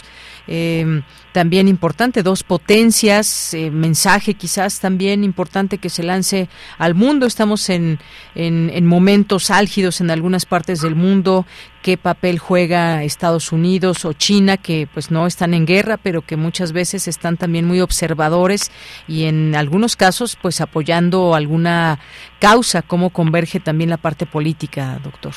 [0.53, 7.25] eh, también importante, dos potencias, eh, mensaje quizás también importante que se lance al mundo.
[7.25, 7.99] Estamos en,
[8.35, 11.45] en, momentos álgidos en algunas partes del mundo.
[11.81, 16.35] ¿Qué papel juega Estados Unidos o China, que pues no están en guerra, pero que
[16.35, 18.73] muchas veces están también muy observadores
[19.07, 21.99] y en algunos casos pues apoyando alguna
[22.39, 22.81] causa?
[22.81, 25.31] ¿Cómo converge también la parte política, doctor?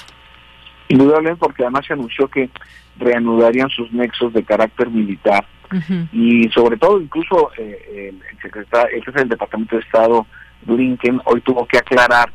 [0.88, 2.50] Indudablemente, porque además se anunció que
[2.96, 5.44] reanudarían sus nexos de carácter militar
[6.12, 10.26] y sobre todo incluso eh, el secretario, el jefe del Departamento de Estado,
[10.62, 12.30] Blinken, hoy tuvo que aclarar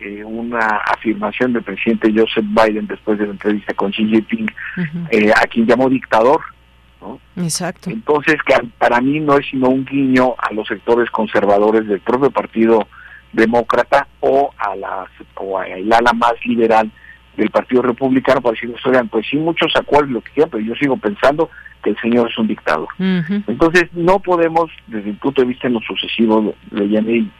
[0.00, 4.50] eh, una afirmación del presidente Joseph Biden después de la entrevista con Xi Jinping,
[5.10, 6.40] eh, a quien llamó dictador.
[7.36, 7.90] Exacto.
[7.90, 12.30] Entonces, que para mí no es sino un guiño a los sectores conservadores del propio
[12.30, 12.86] Partido
[13.32, 16.90] demócrata o a la o el ala más liberal
[17.36, 20.74] del Partido Republicano para decir, oigan, pues sí, muchos acuerdos lo que quieran, pero yo
[20.74, 21.48] sigo pensando
[21.82, 22.88] que el señor es un dictador.
[22.98, 27.30] Entonces, no podemos, desde el punto de vista en lo sucesivo, y,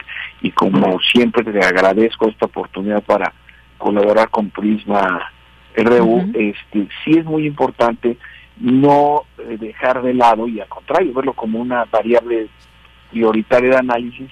[0.40, 3.32] y como siempre te agradezco esta oportunidad para
[3.78, 5.30] colaborar con Prisma
[5.76, 8.16] RU, este, sí es muy importante
[8.58, 12.48] no eh, dejar de lado y al contrario, verlo como una variable
[13.10, 14.30] prioritaria de análisis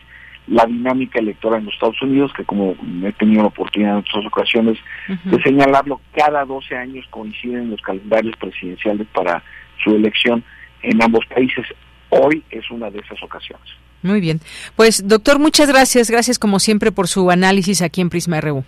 [0.50, 2.74] la dinámica electoral en los Estados Unidos, que como
[3.04, 4.78] he tenido la oportunidad en otras ocasiones
[5.24, 9.42] de señalarlo, cada 12 años coinciden los calendarios presidenciales para
[9.82, 10.42] su elección
[10.82, 11.64] en ambos países.
[12.08, 13.66] Hoy es una de esas ocasiones.
[14.02, 14.40] Muy bien.
[14.74, 16.10] Pues, doctor, muchas gracias.
[16.10, 18.64] Gracias, como siempre, por su análisis aquí en Prisma RU.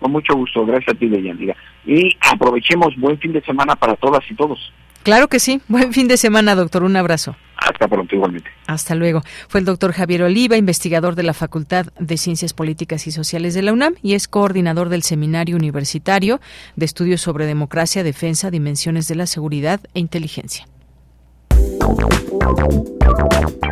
[0.00, 0.66] Con mucho gusto.
[0.66, 1.54] Gracias a ti, Deyanira.
[1.86, 4.72] Y aprovechemos buen fin de semana para todas y todos.
[5.02, 5.60] Claro que sí.
[5.68, 6.82] Buen fin de semana, doctor.
[6.82, 7.36] Un abrazo.
[7.56, 8.50] Hasta pronto, igualmente.
[8.66, 9.22] Hasta luego.
[9.48, 13.62] Fue el doctor Javier Oliva, investigador de la Facultad de Ciencias Políticas y Sociales de
[13.62, 16.40] la UNAM y es coordinador del Seminario Universitario
[16.76, 20.66] de Estudios sobre Democracia, Defensa, Dimensiones de la Seguridad e Inteligencia.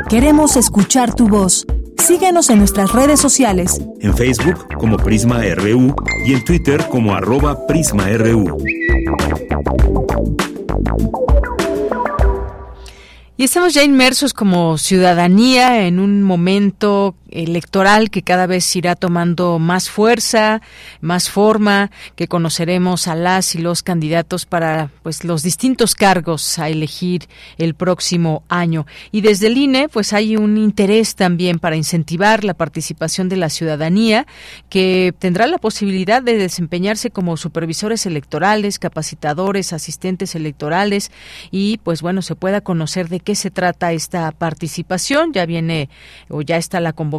[0.09, 1.67] Queremos escuchar tu voz.
[1.99, 3.81] Síguenos en nuestras redes sociales.
[4.01, 5.95] En Facebook como Prisma RU
[6.27, 8.57] y en Twitter como arroba PrismaRU.
[13.41, 19.59] Y estamos ya inmersos como ciudadanía en un momento electoral que cada vez irá tomando
[19.59, 20.63] más fuerza,
[21.01, 26.69] más forma, que conoceremos a las y los candidatos para pues los distintos cargos a
[26.69, 28.87] elegir el próximo año.
[29.13, 33.51] Y desde el INE pues hay un interés también para incentivar la participación de la
[33.51, 34.27] ciudadanía
[34.69, 41.11] que tendrá la posibilidad de desempeñarse como supervisores electorales, capacitadores, asistentes electorales
[41.51, 45.33] y pues bueno, se pueda conocer de qué se trata esta participación.
[45.33, 45.89] Ya viene
[46.29, 47.18] o ya está la convocatoria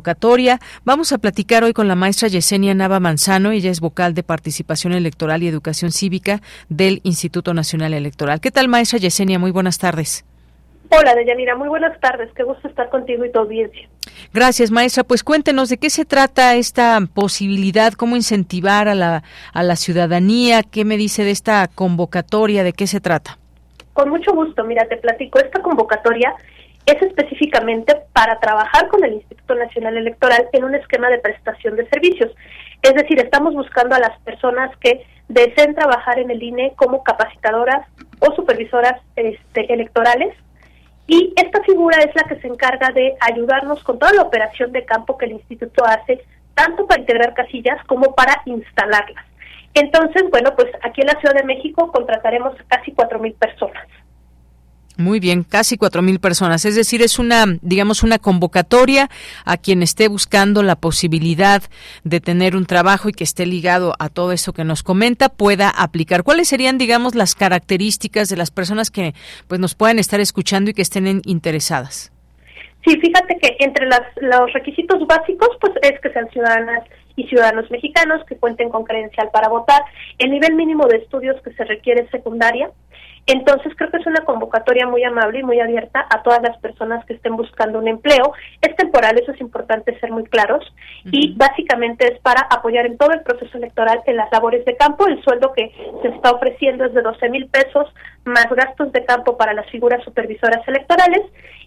[0.86, 4.94] Vamos a platicar hoy con la maestra Yesenia Nava Manzano, ella es vocal de participación
[4.94, 8.40] electoral y educación cívica del Instituto Nacional Electoral.
[8.42, 9.40] ¿Qué tal, maestra Yesenia?
[9.40, 10.26] Muy buenas tardes.
[10.92, 12.30] Hola, Deyanira, muy buenas tardes.
[12.36, 13.88] Qué gusto estar contigo y tu audiencia.
[14.34, 15.04] Gracias, maestra.
[15.04, 19.24] Pues cuéntenos de qué se trata esta posibilidad, cómo incentivar a la,
[19.54, 23.38] a la ciudadanía, qué me dice de esta convocatoria, de qué se trata.
[23.94, 24.64] Con mucho gusto.
[24.64, 25.40] Mira, te platico.
[25.40, 26.34] Esta convocatoria
[26.90, 31.88] es específicamente para trabajar con el Instituto Nacional Electoral en un esquema de prestación de
[31.90, 32.32] servicios.
[32.82, 37.88] Es decir, estamos buscando a las personas que deseen trabajar en el INE como capacitadoras
[38.20, 40.36] o supervisoras este, electorales
[41.10, 44.86] y esta figura es la que se encarga de ayudarnos con toda la operación de
[44.86, 46.24] campo que el instituto hace,
[46.54, 49.26] tanto para integrar casillas como para instalarlas.
[49.74, 53.88] Entonces, bueno, pues aquí en la Ciudad de México contrataremos a casi cuatro mil personas.
[55.00, 56.66] Muy bien, casi cuatro mil personas.
[56.66, 59.10] Es decir, es una, digamos, una convocatoria
[59.46, 61.64] a quien esté buscando la posibilidad
[62.04, 65.70] de tener un trabajo y que esté ligado a todo eso que nos comenta pueda
[65.70, 66.24] aplicar.
[66.24, 69.14] ¿Cuáles serían, digamos, las características de las personas que,
[69.48, 72.12] pues, nos puedan estar escuchando y que estén interesadas?
[72.86, 76.84] Sí, fíjate que entre las, los requisitos básicos, pues, es que sean ciudadanas
[77.16, 79.82] y ciudadanos mexicanos que cuenten con credencial para votar,
[80.18, 82.70] el nivel mínimo de estudios que se requiere es secundaria,
[83.32, 87.06] entonces creo que es una convocatoria muy amable y muy abierta a todas las personas
[87.06, 88.34] que estén buscando un empleo.
[88.62, 90.64] Es temporal, eso es importante ser muy claros.
[91.06, 95.08] Y básicamente es para apoyar en todo el proceso electoral en las labores de campo.
[95.08, 95.72] El sueldo que
[96.02, 97.88] se está ofreciendo es de 12 mil pesos
[98.26, 101.22] más gastos de campo para las figuras supervisoras electorales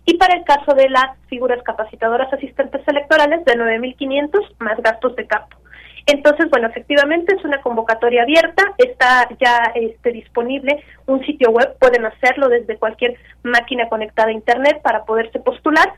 [0.04, 5.26] y para el caso de las figuras capacitadoras asistentes electorales de 9.500 más gastos de
[5.26, 5.61] campo.
[6.06, 12.04] Entonces, bueno, efectivamente es una convocatoria abierta, está ya este, disponible un sitio web, pueden
[12.04, 15.92] hacerlo desde cualquier máquina conectada a Internet para poderse postular.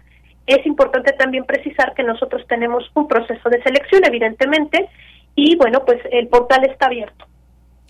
[0.46, 4.88] Es importante también precisar que nosotros tenemos un proceso de selección, evidentemente,
[5.34, 7.26] y bueno, pues el portal está abierto.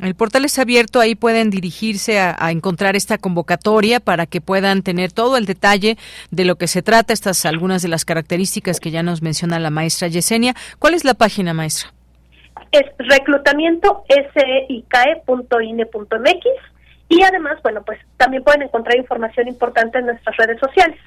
[0.00, 5.12] El portal está abierto, ahí pueden dirigirse a, encontrar esta convocatoria para que puedan tener
[5.12, 5.96] todo el detalle
[6.30, 9.70] de lo que se trata, estas algunas de las características que ya nos menciona la
[9.70, 10.54] maestra Yesenia.
[10.78, 11.93] ¿Cuál es la página, maestra?
[12.72, 14.86] Es reclutamiento sicae.ine.mx
[17.08, 20.98] y además, bueno, pues también pueden encontrar información importante en nuestras redes sociales.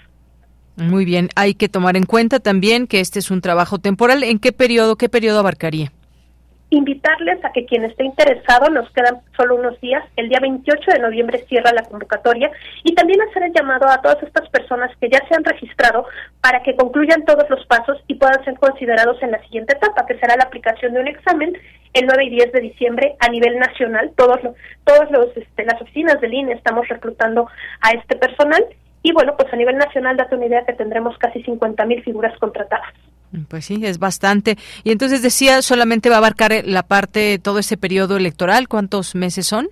[0.75, 4.23] Muy bien, hay que tomar en cuenta también que este es un trabajo temporal.
[4.23, 5.91] ¿En qué periodo, qué periodo abarcaría?
[6.69, 10.99] Invitarles a que quien esté interesado, nos quedan solo unos días, el día 28 de
[10.99, 12.51] noviembre cierra la convocatoria
[12.83, 16.05] y también hacer el llamado a todas estas personas que ya se han registrado
[16.41, 20.19] para que concluyan todos los pasos y puedan ser considerados en la siguiente etapa, que
[20.19, 21.57] será la aplicación de un examen
[21.93, 24.11] el 9 y 10 de diciembre a nivel nacional.
[24.15, 24.39] Todos,
[24.83, 27.47] todos los, este, las oficinas del INE estamos reclutando
[27.81, 28.63] a este personal
[29.03, 32.37] y bueno, pues a nivel nacional date una idea que tendremos casi 50 mil figuras
[32.39, 32.93] contratadas.
[33.45, 34.57] Pues sí, es bastante.
[34.83, 38.67] Y entonces decía, solamente va a abarcar la parte, todo ese periodo electoral.
[38.67, 39.67] ¿Cuántos meses son?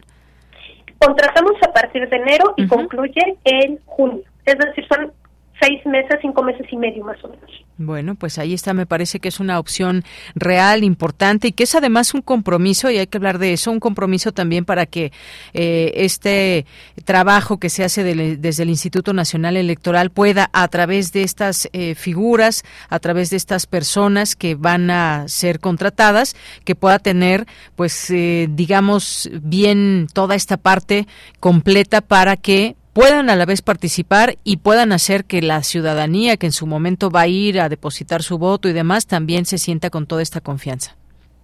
[0.99, 4.24] Contratamos a partir de enero y concluye en junio.
[4.45, 5.11] Es decir, son
[5.60, 7.49] seis meses, cinco meses y medio más o menos.
[7.78, 10.03] Bueno, pues ahí está, me parece que es una opción
[10.34, 13.82] real, importante y que es además un compromiso, y hay que hablar de eso, un
[13.82, 15.12] compromiso también para que
[15.53, 16.66] eh, este
[17.03, 21.95] trabajo que se hace desde el Instituto Nacional Electoral pueda, a través de estas eh,
[21.95, 27.45] figuras, a través de estas personas que van a ser contratadas, que pueda tener,
[27.76, 31.08] pues, eh, digamos, bien toda esta parte
[31.39, 36.45] completa para que puedan a la vez participar y puedan hacer que la ciudadanía que
[36.45, 39.89] en su momento va a ir a depositar su voto y demás también se sienta
[39.89, 40.95] con toda esta confianza.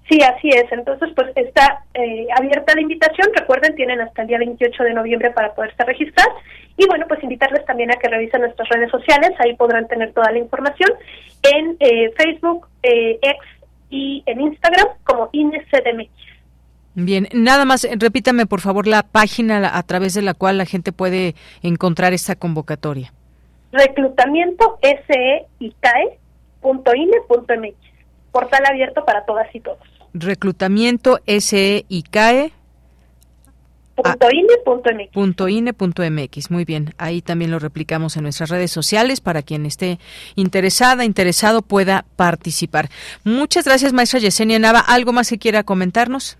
[0.09, 0.71] Sí, así es.
[0.71, 3.27] Entonces, pues está eh, abierta la invitación.
[3.35, 6.27] Recuerden, tienen hasta el día 28 de noviembre para poderse registrar.
[6.77, 9.31] Y bueno, pues invitarles también a que revisen nuestras redes sociales.
[9.39, 10.89] Ahí podrán tener toda la información
[11.43, 13.41] en eh, Facebook, eh, X
[13.89, 16.30] y en Instagram como INECDMX.
[16.93, 20.91] Bien, nada más, repítame por favor la página a través de la cual la gente
[20.91, 23.13] puede encontrar esta convocatoria.
[23.71, 25.61] Reclutamiento SEICAE.ine.mx.
[28.31, 29.79] Portal abierto para todas y todos.
[30.13, 32.51] Reclutamiento SEICAE.
[35.13, 35.75] Punto .ine
[36.49, 39.99] Muy bien, ahí también lo replicamos en nuestras redes sociales para quien esté
[40.35, 42.89] interesada, interesado pueda participar.
[43.23, 44.79] Muchas gracias, maestra Yesenia Nava.
[44.79, 46.37] ¿Algo más que quiera comentarnos?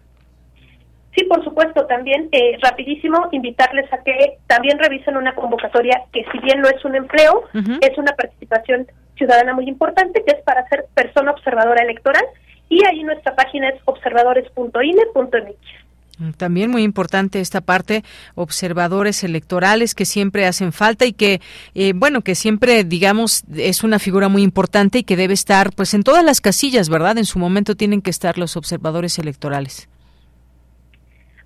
[1.16, 6.40] Sí, por supuesto, también eh, rapidísimo invitarles a que también revisen una convocatoria que si
[6.40, 8.88] bien no es un empleo, es una participación
[9.18, 12.24] ciudadana muy importante, que es para ser persona observadora electoral
[12.70, 15.82] y ahí nuestra página es observadores.ine.mx.
[16.18, 18.04] Mm, también muy importante esta parte,
[18.36, 21.42] observadores electorales que siempre hacen falta y que,
[21.76, 25.94] eh, bueno, que siempre, digamos, es una figura muy importante y que debe estar, pues,
[25.94, 27.18] en todas las casillas, ¿verdad?
[27.18, 29.90] En su momento tienen que estar los observadores electorales.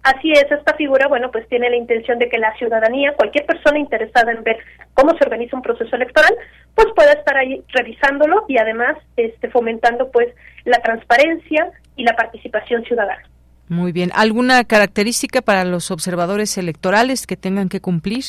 [0.05, 3.79] Así es, esta figura, bueno, pues tiene la intención de que la ciudadanía, cualquier persona
[3.79, 4.59] interesada en ver
[4.93, 6.31] cómo se organiza un proceso electoral,
[6.75, 10.27] pues pueda estar ahí revisándolo y además este, fomentando pues
[10.63, 13.23] la transparencia y la participación ciudadana.
[13.67, 14.11] Muy bien.
[14.13, 18.25] ¿Alguna característica para los observadores electorales que tengan que cumplir?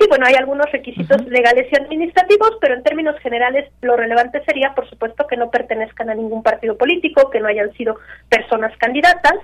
[0.00, 4.74] Sí, bueno, hay algunos requisitos legales y administrativos, pero en términos generales lo relevante sería,
[4.74, 9.34] por supuesto, que no pertenezcan a ningún partido político, que no hayan sido personas candidatas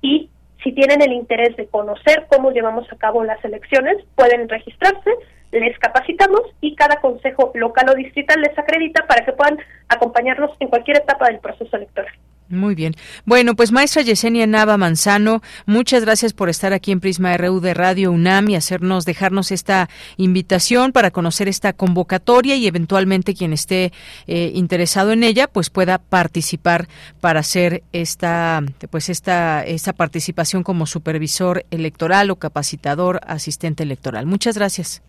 [0.00, 0.30] y
[0.62, 5.10] si tienen el interés de conocer cómo llevamos a cabo las elecciones, pueden registrarse,
[5.52, 9.58] les capacitamos y cada consejo local o distrital les acredita para que puedan
[9.88, 12.12] acompañarnos en cualquier etapa del proceso electoral.
[12.50, 12.94] Muy bien.
[13.24, 17.74] Bueno, pues maestra Yesenia Nava Manzano, muchas gracias por estar aquí en Prisma RU de
[17.74, 23.92] Radio UNAM y hacernos, dejarnos esta invitación para conocer esta convocatoria y eventualmente quien esté
[24.26, 26.88] eh, interesado en ella, pues pueda participar
[27.20, 34.26] para hacer esta, pues esta, esta participación como supervisor electoral o capacitador asistente electoral.
[34.26, 35.02] Muchas gracias.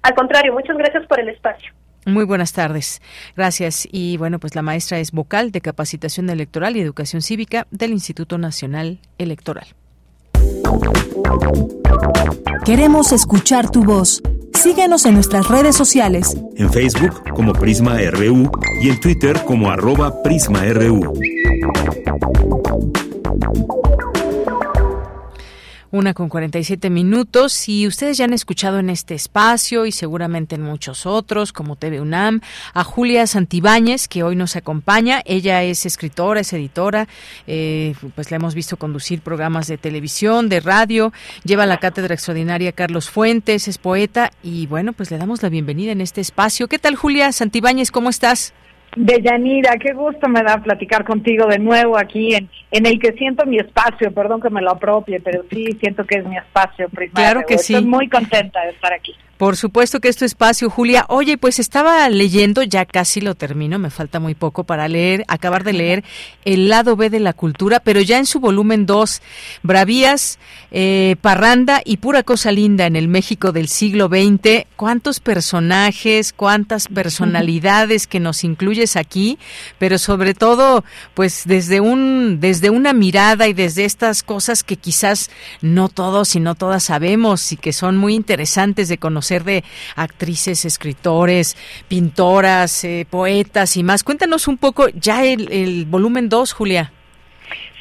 [0.00, 1.72] Al contrario, muchas gracias por el espacio.
[2.06, 3.02] Muy buenas tardes.
[3.36, 3.86] Gracias.
[3.90, 8.38] Y bueno, pues la maestra es vocal de capacitación electoral y educación cívica del Instituto
[8.38, 9.66] Nacional Electoral.
[12.64, 14.22] Queremos escuchar tu voz.
[14.54, 16.36] Síguenos en nuestras redes sociales.
[16.56, 18.50] En Facebook como Prisma RU
[18.80, 21.12] y en Twitter como arroba PrismaRU.
[25.96, 30.60] Una con 47 minutos y ustedes ya han escuchado en este espacio y seguramente en
[30.60, 32.42] muchos otros, como TV UNAM,
[32.74, 35.22] a Julia Santibáñez, que hoy nos acompaña.
[35.24, 37.08] Ella es escritora, es editora,
[37.46, 42.72] eh, pues la hemos visto conducir programas de televisión, de radio, lleva la cátedra extraordinaria
[42.72, 46.68] Carlos Fuentes, es poeta y bueno, pues le damos la bienvenida en este espacio.
[46.68, 47.90] ¿Qué tal Julia Santibáñez?
[47.90, 48.52] ¿Cómo estás?
[48.96, 53.44] Deyanira, qué gusto me da platicar contigo de nuevo aquí en, en el que siento
[53.44, 57.14] mi espacio, perdón que me lo apropie, pero sí siento que es mi espacio primario.
[57.14, 57.74] Claro que sí.
[57.74, 59.14] Estoy muy contenta de estar aquí.
[59.36, 61.04] Por supuesto que es tu espacio, Julia.
[61.08, 65.62] Oye, pues estaba leyendo, ya casi lo termino, me falta muy poco para leer, acabar
[65.62, 66.04] de leer
[66.46, 69.20] El lado B de la cultura, pero ya en su volumen 2,
[69.62, 70.38] Bravías,
[70.70, 74.64] eh, Parranda y Pura Cosa Linda en el México del siglo XX.
[74.74, 79.38] ¿Cuántos personajes, cuántas personalidades que nos incluyes aquí?
[79.78, 80.82] Pero sobre todo,
[81.12, 85.30] pues desde, un, desde una mirada y desde estas cosas que quizás
[85.60, 89.64] no todos y no todas sabemos y que son muy interesantes de conocer ser de
[89.96, 91.56] actrices, escritores,
[91.88, 94.02] pintoras, eh, poetas y más.
[94.04, 96.92] Cuéntanos un poco ya el, volumen 2, Julia.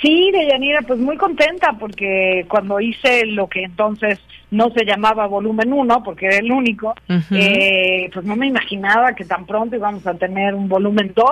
[0.01, 4.19] Sí, Deyanira, pues muy contenta porque cuando hice lo que entonces
[4.51, 6.93] no se llamaba volumen 1, porque era el único,
[7.31, 11.25] eh, pues no me imaginaba que tan pronto íbamos a tener un volumen 2.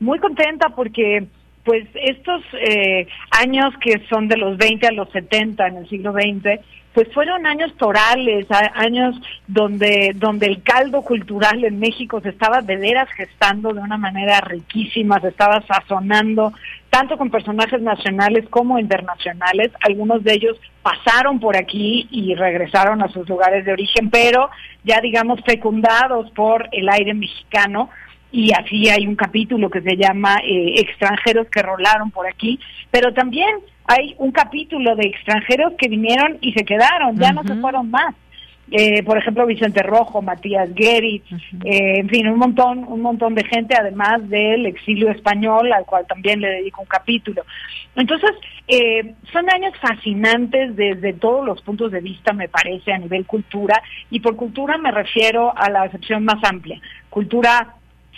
[0.00, 1.26] Muy contenta porque
[1.66, 6.12] pues estos eh, años que son de los 20 a los 70 en el siglo
[6.12, 6.60] XX,
[6.96, 12.78] pues fueron años torales, años donde, donde el caldo cultural en México se estaba de
[12.78, 16.54] veras gestando de una manera riquísima, se estaba sazonando,
[16.88, 19.72] tanto con personajes nacionales como internacionales.
[19.82, 24.48] Algunos de ellos pasaron por aquí y regresaron a sus lugares de origen, pero
[24.82, 27.90] ya digamos fecundados por el aire mexicano
[28.32, 32.58] y así hay un capítulo que se llama eh, extranjeros que rolaron por aquí,
[32.90, 33.54] pero también
[33.88, 38.14] hay un capítulo de extranjeros que vinieron y se quedaron, ya no se fueron más.
[38.68, 41.22] Eh, por ejemplo Vicente Rojo, Matías Guerri,
[41.64, 46.04] eh, en fin, un montón, un montón de gente, además del exilio español, al cual
[46.08, 47.44] también le dedico un capítulo.
[47.94, 48.32] Entonces,
[48.66, 53.80] eh, son años fascinantes desde todos los puntos de vista, me parece, a nivel cultura,
[54.10, 57.76] y por cultura me refiero a la acepción más amplia, cultura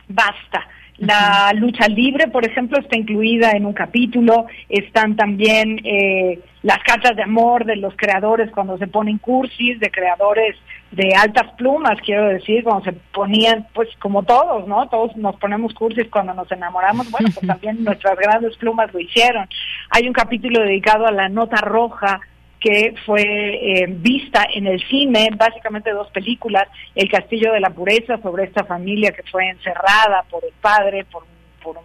[0.09, 0.67] basta.
[0.99, 4.47] La lucha libre, por ejemplo, está incluida en un capítulo.
[4.69, 9.91] Están también eh, las cartas de amor de los creadores cuando se ponen cursis, de
[9.93, 10.57] creadores
[10.91, 14.89] de altas plumas, quiero decir, cuando se ponían, pues como todos, ¿no?
[14.89, 17.11] Todos nos ponemos cursis cuando nos enamoramos.
[17.11, 19.47] Bueno, pues también nuestras grandes plumas lo hicieron.
[19.91, 22.21] Hay un capítulo dedicado a la nota roja
[22.61, 28.19] que fue eh, vista en el cine, básicamente dos películas, El Castillo de la Pureza,
[28.19, 31.29] sobre esta familia que fue encerrada por el padre, por un,
[31.63, 31.77] por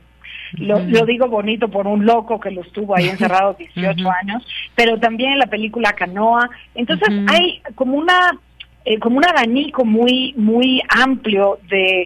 [0.58, 4.46] lo, digo bonito, por un loco que lo estuvo ahí encerrado 18 años,
[4.76, 6.50] pero también la película Canoa.
[6.76, 8.32] Entonces hay como una
[8.86, 12.06] eh, como un abanico muy muy amplio de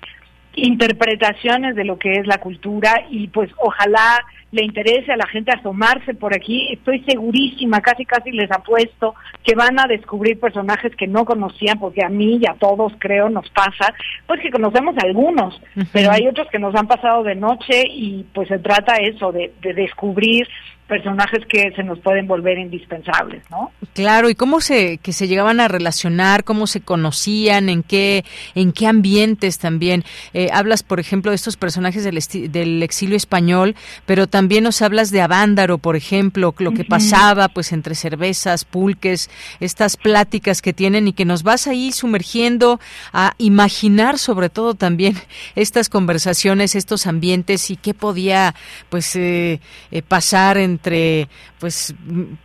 [0.53, 5.51] interpretaciones de lo que es la cultura y pues ojalá le interese a la gente
[5.51, 11.07] asomarse por aquí, estoy segurísima, casi casi les apuesto que van a descubrir personajes que
[11.07, 13.93] no conocían, porque a mí y a todos creo nos pasa,
[14.25, 18.47] pues que conocemos algunos, pero hay otros que nos han pasado de noche y pues
[18.47, 20.47] se trata eso, de, de descubrir
[20.87, 23.71] personajes que se nos pueden volver indispensables, ¿no?
[23.93, 28.23] Claro, y cómo se que se llegaban a relacionar, cómo se conocían, en qué
[28.55, 30.03] en qué ambientes también.
[30.33, 32.17] Eh, hablas, por ejemplo, de estos personajes del,
[32.51, 33.75] del, exilio español,
[34.05, 39.29] pero también nos hablas de Avándaro, por ejemplo, lo que pasaba, pues entre cervezas, pulques,
[39.59, 42.79] estas pláticas que tienen y que nos vas ahí sumergiendo
[43.11, 45.15] a imaginar, sobre todo también
[45.55, 48.55] estas conversaciones, estos ambientes y qué podía,
[48.89, 49.59] pues, eh,
[49.91, 51.27] eh, pasar en entre,
[51.59, 51.95] pues,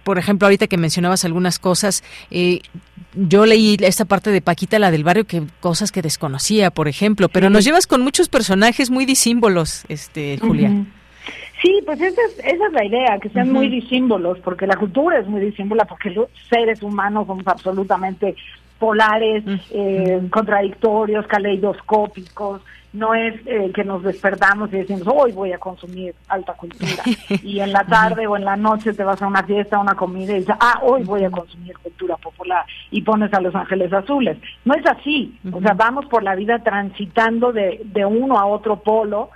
[0.05, 2.61] por ejemplo, ahorita que mencionabas algunas cosas, eh,
[3.15, 7.29] yo leí esta parte de Paquita, la del barrio, que cosas que desconocía, por ejemplo,
[7.29, 10.71] pero nos llevas con muchos personajes muy disímbolos, este, Julia.
[11.61, 15.21] Sí, pues esa es, esa es la idea, que sean muy disímbolos, porque la cultura
[15.21, 18.35] es muy disímbola, porque los seres humanos somos absolutamente
[18.83, 22.63] polares, eh, contradictorios, caleidoscópicos,
[22.93, 27.05] no es eh, que nos despertamos y decimos, hoy voy a consumir alta cultura.
[27.45, 29.95] y en la tarde o en la noche te vas a una fiesta, a una
[29.95, 32.67] comida y dices, ah, hoy voy a consumir cultura popular.
[32.91, 34.37] Y pones a Los Ángeles Azules.
[34.65, 35.39] No es así.
[35.53, 39.31] O sea, vamos por la vida transitando de, de uno a otro polo.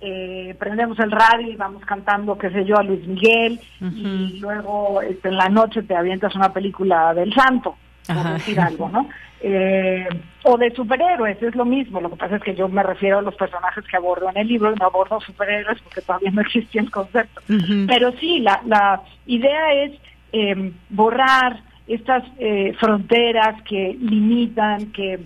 [0.00, 3.58] Eh, prendemos el radio y vamos cantando, qué sé yo, a Luis Miguel.
[3.80, 7.74] Y luego este, en la noche te avientas una película del santo
[8.06, 9.08] por decir algo, ¿no?
[9.40, 10.08] Eh,
[10.44, 12.00] o de superhéroes, es lo mismo.
[12.00, 14.48] Lo que pasa es que yo me refiero a los personajes que abordo en el
[14.48, 17.42] libro, no abordo superhéroes porque todavía no existía el concepto.
[17.86, 19.92] Pero sí, la, la idea es
[20.32, 25.20] eh, borrar estas eh, fronteras que limitan, que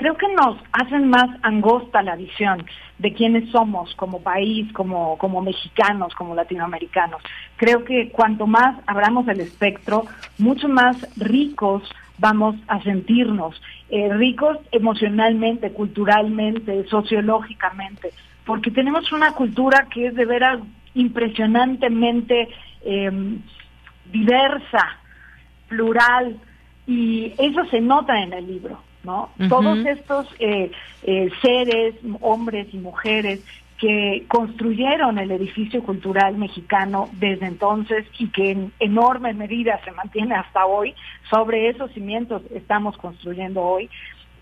[0.00, 2.64] creo que nos hacen más angosta la visión
[2.98, 7.20] de quiénes somos como país, como, como mexicanos, como latinoamericanos.
[7.56, 10.04] Creo que cuanto más abramos el espectro,
[10.38, 11.82] mucho más ricos
[12.16, 18.08] vamos a sentirnos, eh, ricos emocionalmente, culturalmente, sociológicamente,
[18.46, 20.60] porque tenemos una cultura que es de veras
[20.94, 22.48] impresionantemente
[22.86, 23.42] em,
[24.10, 24.96] diversa,
[25.68, 26.38] plural,
[26.86, 29.30] y eso se nota en el libro, ¿no?
[29.48, 30.70] Todos estos eh,
[31.02, 33.42] eh, seres, hombres y mujeres,
[33.80, 40.34] que construyeron el edificio cultural mexicano desde entonces y que en enorme medida se mantiene
[40.34, 40.94] hasta hoy,
[41.30, 43.88] sobre esos cimientos estamos construyendo hoy.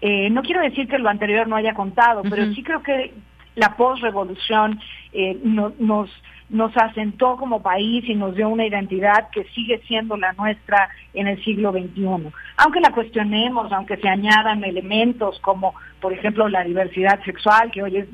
[0.00, 3.14] Eh, no quiero decir que lo anterior no haya contado, pero sí creo que
[3.54, 4.80] la postrevolución
[5.12, 6.10] eh, nos,
[6.50, 11.26] nos asentó como país y nos dio una identidad que sigue siendo la nuestra en
[11.26, 12.32] el siglo XXI.
[12.56, 17.98] Aunque la cuestionemos, aunque se añadan elementos como, por ejemplo, la diversidad sexual, que hoy
[17.98, 18.08] es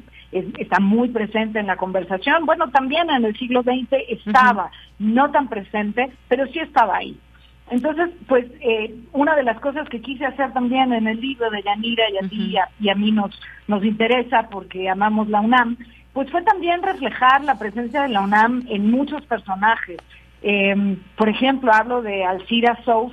[0.58, 2.44] está muy presente en la conversación.
[2.44, 7.16] Bueno, también en el siglo XX estaba, no tan presente, pero sí estaba ahí.
[7.70, 11.62] Entonces, pues eh, una de las cosas que quise hacer también en el libro de
[11.62, 15.78] Yanira y a ti y, a, mí nos, nos interesa porque amamos la UNAM,
[16.14, 19.98] pues fue también reflejar la presencia de la UNAM en muchos personajes.
[20.42, 23.12] Em, por ejemplo, hablo de Alcira Sous,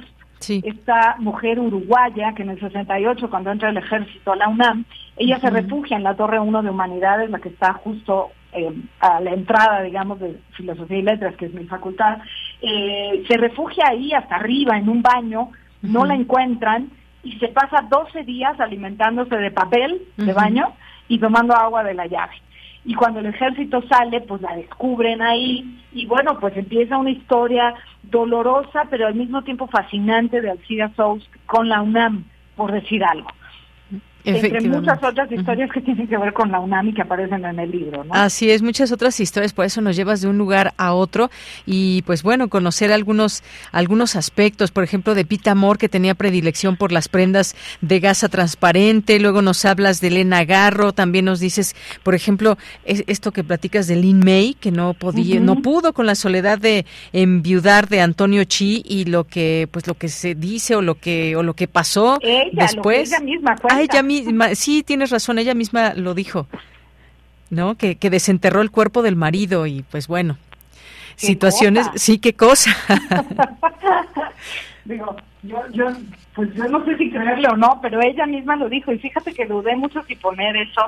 [0.64, 4.86] esta mujer uruguaya que en el 68, cuando entra el ejército a la UNAM,
[5.18, 9.20] ella se refugia en la Torre 1 de Humanidades, la que está justo eh, a
[9.20, 12.20] la entrada, digamos, de Filosofía y Letras, que es mi facultad,
[12.62, 15.49] eh, se refugia ahí hasta arriba en un baño,
[15.82, 16.89] no la encuentran
[17.24, 20.74] y se pasa 12 días alimentándose de papel de baño
[21.08, 22.34] y tomando agua de la llave
[22.84, 27.73] y cuando el ejército sale, pues la descubren ahí y bueno, pues empieza una historia
[28.03, 32.25] dolorosa, pero al mismo tiempo fascinante de Alcida Sous con la UNAM,
[32.55, 33.27] por decir algo
[34.24, 37.59] entre muchas otras historias que tienen que ver con la UNAM y que aparecen en
[37.59, 38.03] el libro.
[38.03, 38.13] ¿no?
[38.13, 41.30] Así es, muchas otras historias, por eso nos llevas de un lugar a otro
[41.65, 46.78] y pues bueno, conocer algunos, algunos aspectos, por ejemplo, de Pita Amor, que tenía predilección
[46.78, 51.76] por las prendas de gasa transparente, luego nos hablas de Elena Garro, también nos dices,
[52.03, 56.15] por ejemplo, esto que platicas de Lin May, que no podía, no pudo con la
[56.15, 60.82] soledad de enviudar de Antonio Chi y lo que, pues lo que se dice o
[60.82, 62.17] lo que, o lo que pasó
[62.51, 63.11] después.
[63.11, 63.82] ella misma cuenta
[64.53, 66.47] sí, tienes razón, ella misma lo dijo,
[67.49, 67.76] ¿no?
[67.76, 70.38] Que, que desenterró el cuerpo del marido y pues bueno,
[71.16, 72.72] situaciones, sí, qué cosa.
[74.86, 75.88] Digo, yo, yo,
[76.36, 79.34] pues yo no sé si creerle o no, pero ella misma lo dijo y fíjate
[79.34, 80.82] que dudé mucho si poner eso,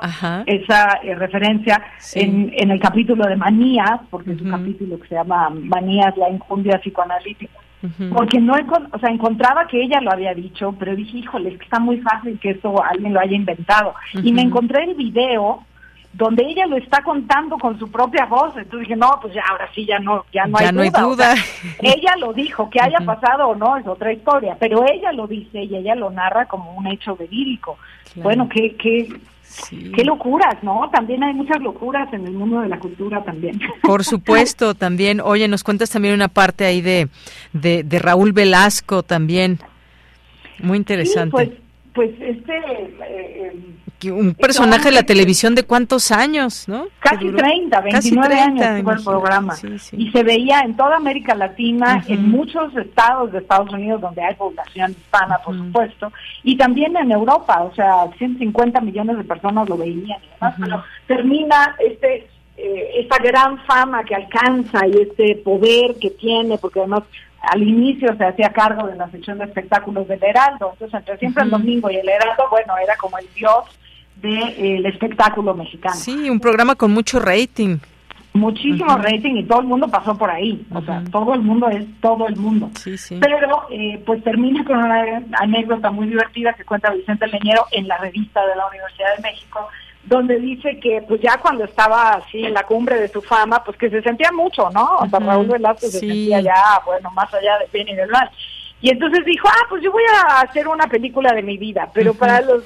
[0.46, 1.82] esa eh, referencia
[2.14, 6.28] en, en el capítulo de manías, porque es un capítulo que se llama Manías, la
[6.28, 7.52] injundia psicoanalítica
[8.12, 8.54] porque no,
[8.92, 12.00] o sea, encontraba que ella lo había dicho, pero dije, híjole, es que está muy
[12.00, 13.94] fácil que esto alguien lo haya inventado.
[14.14, 15.64] Y me encontré el video
[16.14, 18.56] donde ella lo está contando con su propia voz.
[18.56, 21.34] Entonces dije, no, pues ya, ahora sí, ya no, ya no, hay, duda.
[21.80, 25.62] ella lo dijo, que haya pasado o no es otra historia, pero ella lo dice
[25.64, 27.78] y ella lo narra como un hecho verídico.
[28.16, 29.08] Bueno, qué, qué,
[29.70, 30.88] Qué locuras, ¿no?
[30.92, 33.60] También hay muchas locuras en el mundo de la cultura también.
[33.82, 35.20] Por supuesto, también.
[35.20, 37.08] Oye, nos cuentas también una parte ahí de,
[37.52, 39.58] de, de Raúl Velasco también.
[40.58, 41.30] Muy interesante.
[41.30, 41.50] pues,
[41.92, 42.54] pues este...
[42.56, 43.73] Eh,
[44.10, 46.86] un personaje de la televisión de cuántos años, ¿no?
[47.00, 49.54] Casi 30, 29 años tuvo el programa.
[49.92, 54.34] Y se veía en toda América Latina, en muchos estados de Estados Unidos donde hay
[54.34, 59.76] población hispana, por supuesto, y también en Europa, o sea, 150 millones de personas lo
[59.76, 65.96] veían y demás, pero termina este eh, esta gran fama que alcanza y este poder
[66.00, 67.02] que tiene, porque además
[67.40, 71.42] al inicio se hacía cargo de la sección de espectáculos del Heraldo, entonces entre siempre
[71.42, 73.64] el domingo y el Heraldo, bueno, era como el dios
[74.16, 75.96] del espectáculo mexicano.
[75.96, 77.78] Sí, un programa con mucho rating.
[78.32, 80.66] Muchísimo rating y todo el mundo pasó por ahí.
[80.74, 82.68] O sea, todo el mundo es todo el mundo.
[82.74, 83.18] Sí, sí.
[83.20, 87.96] Pero eh, pues termina con una anécdota muy divertida que cuenta Vicente Leñero en la
[87.98, 89.68] revista de la Universidad de México,
[90.02, 93.76] donde dice que pues ya cuando estaba así en la cumbre de su fama, pues
[93.76, 94.96] que se sentía mucho, ¿no?
[94.98, 98.28] O sea, Raúl Velasco se sentía ya, bueno, más allá de bien y del mal.
[98.80, 102.12] Y entonces dijo, ah, pues yo voy a hacer una película de mi vida, pero
[102.14, 102.64] para los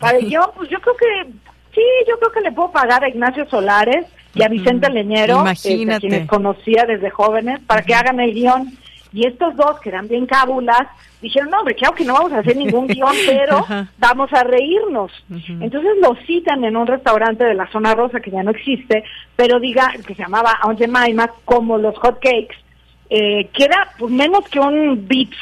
[0.00, 1.30] para yo, pues yo creo que,
[1.74, 5.86] sí, yo creo que le puedo pagar a Ignacio Solares y a Vicente Leñero, este,
[6.00, 8.72] quienes conocía desde jóvenes, para que hagan el guion.
[9.12, 10.86] Y estos dos, que eran bien cábulas,
[11.20, 13.66] dijeron, no, hombre, claro que no vamos a hacer ningún guion, pero
[13.98, 15.12] vamos a reírnos.
[15.28, 19.04] Entonces lo citan en un restaurante de la zona rosa, que ya no existe,
[19.36, 22.56] pero diga, que se llamaba Aunt Jemima, como los hot cakes,
[23.10, 25.36] eh, que era pues, menos que un beach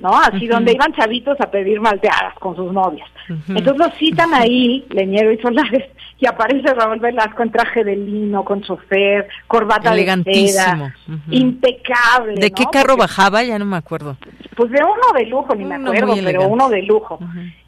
[0.00, 0.10] ¿no?
[0.10, 3.08] Así donde iban chavitos a pedir malteadas con sus novias.
[3.48, 8.44] Entonces los citan ahí, Leñero y Solares, y aparece Raúl Velasco en traje de lino,
[8.44, 10.94] con chofer, corbata de seda,
[11.30, 12.34] impecable.
[12.34, 13.42] ¿De qué carro bajaba?
[13.42, 14.16] Ya no me acuerdo.
[14.56, 17.20] Pues de uno de lujo, ni me acuerdo, pero uno de lujo.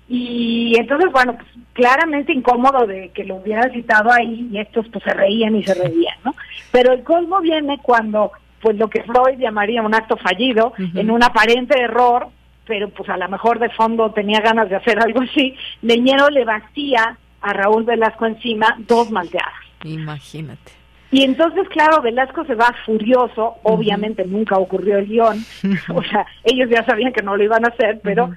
[0.09, 5.05] Y entonces, bueno, pues claramente incómodo de que lo hubieran citado ahí y estos pues
[5.05, 6.35] se reían y se reían, ¿no?
[6.73, 11.23] Pero el colmo viene cuando pues lo que Freud llamaría un acto fallido, en un
[11.23, 12.29] aparente error,
[12.67, 16.45] pero pues a lo mejor de fondo tenía ganas de hacer algo así, Leñero le
[16.45, 19.55] vacía a Raúl Velasco encima dos malteadas.
[19.85, 20.73] Imagínate.
[21.13, 25.45] Y entonces, claro, Velasco se va furioso, obviamente nunca ocurrió el guion,
[25.95, 28.31] o sea, ellos ya sabían que no lo iban a hacer, pero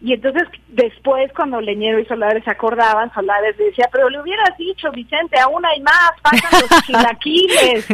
[0.00, 4.90] y entonces después cuando Leñero y Solares se acordaban, Solares decía, pero le hubieras dicho,
[4.92, 7.86] Vicente, aún hay más, pasan los chilaquiles.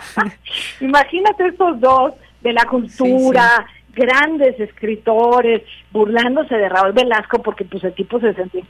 [0.80, 7.94] Imagínate estos dos de la cultura, grandes escritores, burlándose de Raúl Velasco porque pues el
[7.94, 8.62] tipo se sentía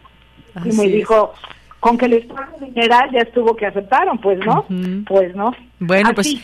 [0.64, 1.34] y me didijo,
[1.80, 4.64] con que les paguen dinero ya estuvo que aceptaron, pues no,
[5.06, 5.54] pues no.
[5.78, 6.36] Bueno, pues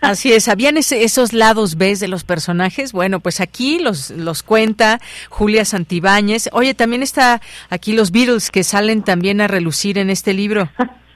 [0.00, 2.92] Así es, habían esos lados B de los personajes.
[2.92, 6.48] Bueno, pues aquí los, los cuenta Julia Santibáñez.
[6.52, 10.68] Oye, también está aquí los Beatles que salen también a relucir en este libro.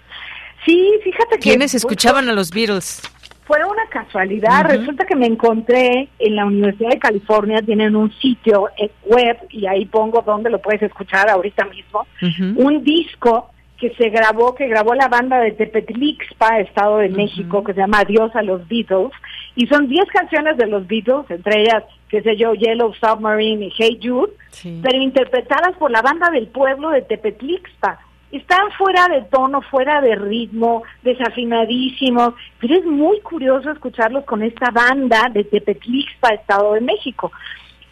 [0.65, 1.41] Sí, fíjate que...
[1.41, 3.03] ¿Quiénes escuchaban a los Beatles?
[3.45, 4.65] Fue una casualidad.
[4.65, 8.69] Resulta que me encontré en la Universidad de California, tienen un sitio
[9.05, 12.07] web y ahí pongo donde lo puedes escuchar ahorita mismo,
[12.57, 13.52] un disco
[13.83, 17.99] que se grabó, que grabó la banda de Tepetlixpa, Estado de México, que se llama
[17.99, 19.11] Adiós a los Beatles,
[19.57, 23.73] y son 10 canciones de los Beatles, entre ellas, qué sé yo, Yellow Submarine y
[23.77, 27.99] Hey Jude, pero interpretadas por la banda del pueblo de Tepetlixpa.
[28.31, 34.71] Están fuera de tono, fuera de ritmo, desafinadísimos, pero es muy curioso escucharlos con esta
[34.71, 37.33] banda de Tepetlixpa, Estado de México.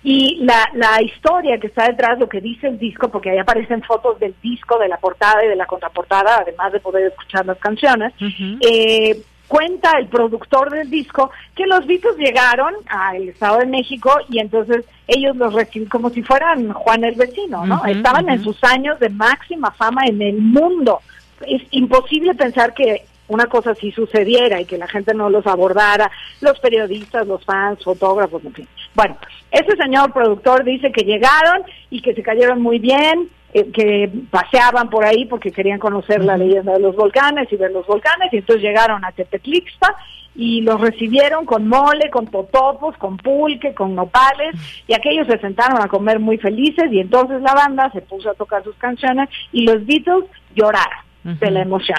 [0.03, 3.83] Y la, la historia que está detrás, lo que dice el disco, porque ahí aparecen
[3.83, 7.59] fotos del disco, de la portada y de la contraportada, además de poder escuchar las
[7.59, 8.15] canciones,
[8.61, 14.39] eh, cuenta el productor del disco que los Beatles llegaron al Estado de México y
[14.39, 17.85] entonces ellos los recibieron como si fueran Juan el vecino, ¿no?
[17.85, 21.01] Estaban en sus años de máxima fama en el mundo.
[21.47, 26.11] Es imposible pensar que una cosa así sucediera y que la gente no los abordara,
[26.41, 28.69] los periodistas, los fans, fotógrafos, en fin.
[28.95, 29.17] Bueno,
[29.53, 34.91] ese señor productor dice que llegaron y que se cayeron muy bien, eh, que paseaban
[34.91, 38.39] por ahí porque querían conocer la leyenda de los volcanes y ver los volcanes, y
[38.39, 39.95] entonces llegaron a Tepetlixpa
[40.35, 44.55] y los recibieron con mole, con totopos, con pulque, con nopales,
[44.89, 48.35] y aquellos se sentaron a comer muy felices, y entonces la banda se puso a
[48.35, 50.25] tocar sus canciones y los Beatles
[50.55, 51.99] lloraron de la emoción.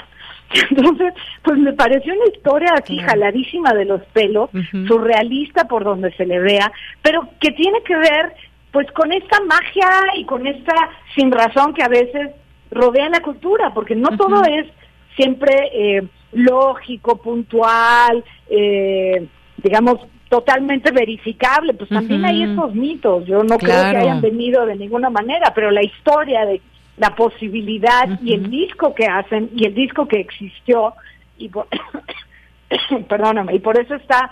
[0.70, 4.50] Entonces, pues me pareció una historia así jaladísima de los pelos,
[4.88, 6.72] surrealista por donde se le vea,
[7.02, 8.34] pero que tiene que ver
[8.72, 10.74] pues con esta magia y con esta
[11.16, 12.32] sin razón que a veces
[12.72, 14.68] rodea la cultura, porque no todo es
[15.16, 19.28] siempre eh, lógico, puntual, eh,
[19.58, 20.00] digamos,
[20.30, 25.10] totalmente verificable, pues también hay esos mitos, yo no creo que hayan venido de ninguna
[25.10, 26.62] manera, pero la historia de
[27.02, 30.94] la posibilidad y el disco que hacen y el disco que existió
[31.36, 31.66] y por,
[33.10, 34.32] perdóname y por eso está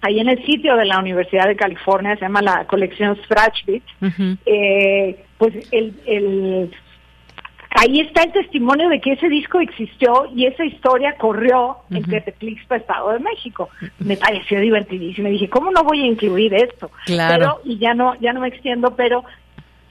[0.00, 3.82] ahí en el sitio de la Universidad de California se llama la colección Scratchbit
[4.46, 6.70] eh, pues el, el
[7.70, 12.76] ahí está el testimonio de que ese disco existió y esa historia corrió en Tepetlixpa,
[12.76, 13.68] Estado de México.
[13.98, 15.28] Me pareció divertidísimo.
[15.28, 16.90] Dije, ¿cómo no voy a incluir esto?
[17.04, 17.60] Claro.
[17.64, 19.24] y ya no, ya no me extiendo, pero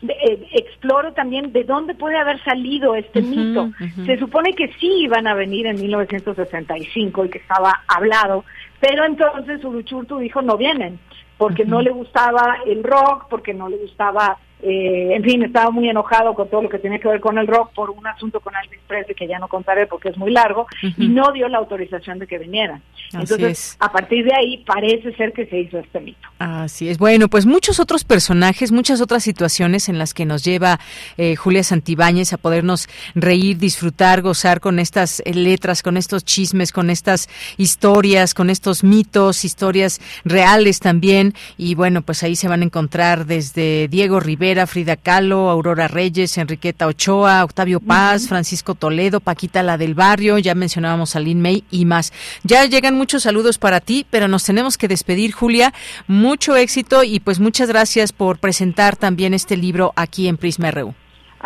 [0.01, 3.71] eh, exploro también de dónde puede haber salido este mito.
[4.05, 8.45] Se supone que sí iban a venir en 1965 y que estaba hablado,
[8.79, 10.99] pero entonces Uruchurtu dijo no vienen,
[11.37, 15.87] porque no le gustaba el rock, porque no le gustaba eh, en fin, estaba muy
[15.87, 18.53] enojado con todo lo que tenía que ver con el rock por un asunto con
[18.55, 22.17] Elvis Presley que ya no contaré porque es muy largo y no dio la autorización
[22.17, 22.81] de que vinieran.
[23.13, 26.27] Entonces, a partir de ahí parece ser que se hizo este mito.
[26.39, 26.97] Así es.
[26.97, 30.79] Bueno, pues muchos otros personajes, muchas otras situaciones en las que nos lleva
[31.17, 36.71] eh, Julia Santibáñez a podernos reír, disfrutar, gozar con estas eh, letras, con estos chismes,
[36.71, 41.35] con estas historias, con estos mitos, historias reales también.
[41.57, 46.37] Y bueno, pues ahí se van a encontrar desde Diego Rivera Frida Kahlo, Aurora Reyes,
[46.37, 51.65] Enriqueta Ochoa, Octavio Paz, Francisco Toledo, Paquita la del Barrio, ya mencionábamos a Lin May
[51.69, 52.13] y más.
[52.43, 55.73] Ya llegan muchos saludos para ti, pero nos tenemos que despedir, Julia.
[56.07, 60.95] Mucho éxito y pues muchas gracias por presentar también este libro aquí en Prisma RU.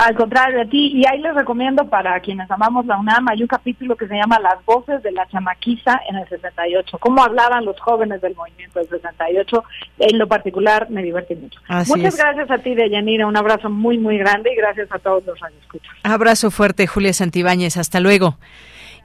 [0.02, 3.48] Al contrario de ti, y ahí les recomiendo para quienes amamos la UNAM, hay un
[3.48, 7.80] capítulo que se llama Las voces de la chamaquiza en el 68, cómo hablaban los
[7.80, 9.64] jóvenes del movimiento del 68,
[10.00, 11.60] en lo particular me divierte mucho.
[11.86, 15.40] Muchas gracias a ti, Deyanira, un abrazo muy, muy grande y gracias a todos los
[15.40, 15.96] radioescuchas.
[16.02, 18.40] Abrazo fuerte, Julia Santibáñez, hasta luego.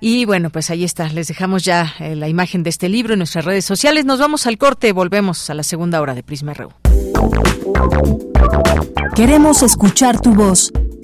[0.00, 3.18] Y bueno, pues ahí está, les dejamos ya eh, la imagen de este libro en
[3.18, 4.06] nuestras redes sociales.
[4.06, 6.72] Nos vamos al corte, volvemos a la segunda hora de Prisma RU.
[9.14, 10.72] Queremos escuchar tu voz.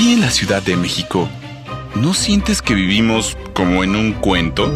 [0.00, 1.28] Aquí en la Ciudad de México,
[1.94, 4.72] ¿no sientes que vivimos como en un cuento?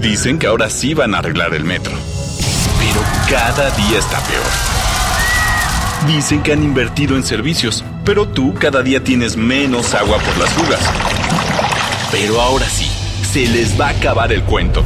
[0.00, 1.92] Dicen que ahora sí van a arreglar el metro.
[2.78, 4.42] Pero cada día está peor.
[6.06, 10.48] Dicen que han invertido en servicios, pero tú cada día tienes menos agua por las
[10.54, 10.80] fugas.
[12.10, 12.90] Pero ahora sí,
[13.30, 14.82] se les va a acabar el cuento.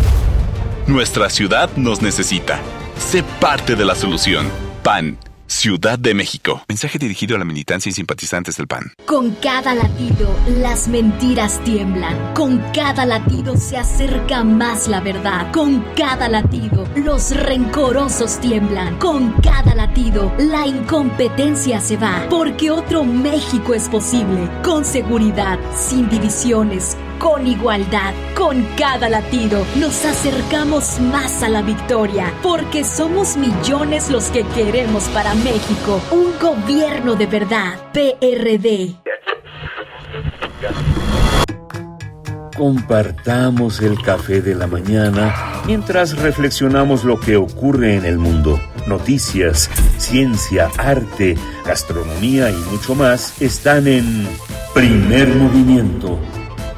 [0.89, 2.59] Nuestra ciudad nos necesita.
[2.99, 4.51] Sé parte de la solución.
[4.83, 5.19] PAN.
[5.51, 6.65] Ciudad de México.
[6.69, 8.93] Mensaje dirigido a la militancia y simpatizantes del PAN.
[9.05, 12.35] Con cada latido, las mentiras tiemblan.
[12.35, 15.51] Con cada latido se acerca más la verdad.
[15.51, 18.97] Con cada latido, los rencorosos tiemblan.
[19.01, 22.29] Con cada latido, la incompetencia se va.
[22.31, 24.49] Porque otro México es posible.
[24.63, 28.15] Con seguridad, sin divisiones con igualdad.
[28.35, 35.05] Con cada latido nos acercamos más a la victoria, porque somos millones los que queremos
[35.11, 37.75] para México un gobierno de verdad.
[37.93, 38.97] PRD.
[42.57, 48.61] Compartamos el café de la mañana mientras reflexionamos lo que ocurre en el mundo.
[48.87, 54.27] Noticias, ciencia, arte, gastronomía y mucho más están en
[54.75, 56.19] Primer Movimiento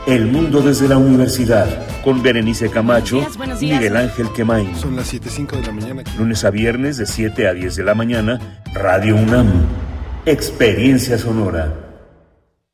[0.06, 1.68] el mundo desde la universidad
[2.02, 3.24] con Berenice Camacho
[3.60, 4.74] y Miguel Ángel Quemain.
[4.74, 6.02] Son las 7.05 de la mañana.
[6.18, 8.40] Lunes a viernes de 7 a 10 de la mañana,
[8.74, 9.48] Radio UNAM.
[10.26, 11.91] Experiencia sonora.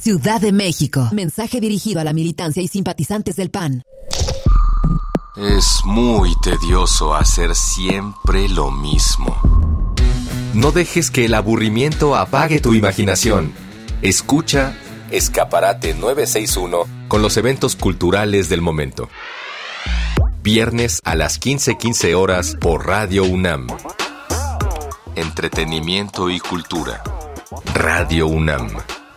[0.00, 1.10] Ciudad de México.
[1.12, 3.82] Mensaje dirigido a la militancia y simpatizantes del PAN.
[5.36, 9.36] Es muy tedioso hacer siempre lo mismo.
[10.54, 13.52] No dejes que el aburrimiento apague tu imaginación.
[14.00, 14.74] Escucha
[15.10, 19.10] Escaparate 961 con los eventos culturales del momento.
[20.42, 23.66] Viernes a las 15:15 horas por Radio UNAM.
[25.14, 27.02] Entretenimiento y cultura.
[27.74, 28.70] Radio UNAM.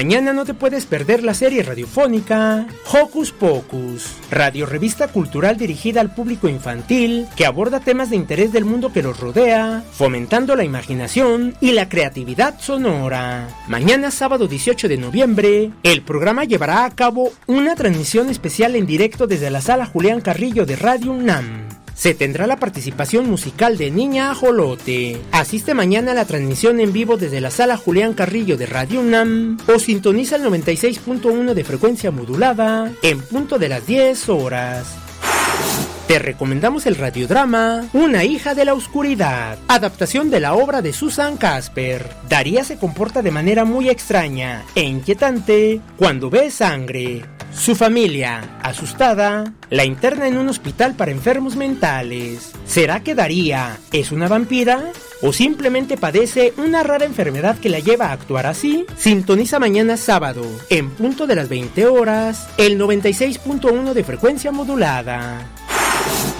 [0.00, 6.14] Mañana no te puedes perder la serie radiofónica Hocus Pocus, radio revista cultural dirigida al
[6.14, 11.54] público infantil que aborda temas de interés del mundo que los rodea, fomentando la imaginación
[11.60, 13.48] y la creatividad sonora.
[13.68, 19.26] Mañana sábado 18 de noviembre, el programa llevará a cabo una transmisión especial en directo
[19.26, 24.30] desde la sala Julián Carrillo de Radio UNAM se tendrá la participación musical de Niña
[24.30, 25.20] Ajolote.
[25.32, 29.58] Asiste mañana a la transmisión en vivo desde la sala Julián Carrillo de Radio UNAM
[29.68, 34.99] o sintoniza el 96.1 de frecuencia modulada en punto de las 10 horas.
[36.10, 41.36] Te recomendamos el radiodrama Una hija de la oscuridad, adaptación de la obra de Susan
[41.36, 42.04] Casper.
[42.28, 47.24] Daría se comporta de manera muy extraña e inquietante cuando ve sangre.
[47.52, 52.54] Su familia, asustada, la interna en un hospital para enfermos mentales.
[52.66, 54.90] ¿Será que Daría es una vampira?
[55.22, 58.84] ¿O simplemente padece una rara enfermedad que la lleva a actuar así?
[58.96, 65.46] Sintoniza mañana sábado, en punto de las 20 horas, el 96.1 de frecuencia modulada.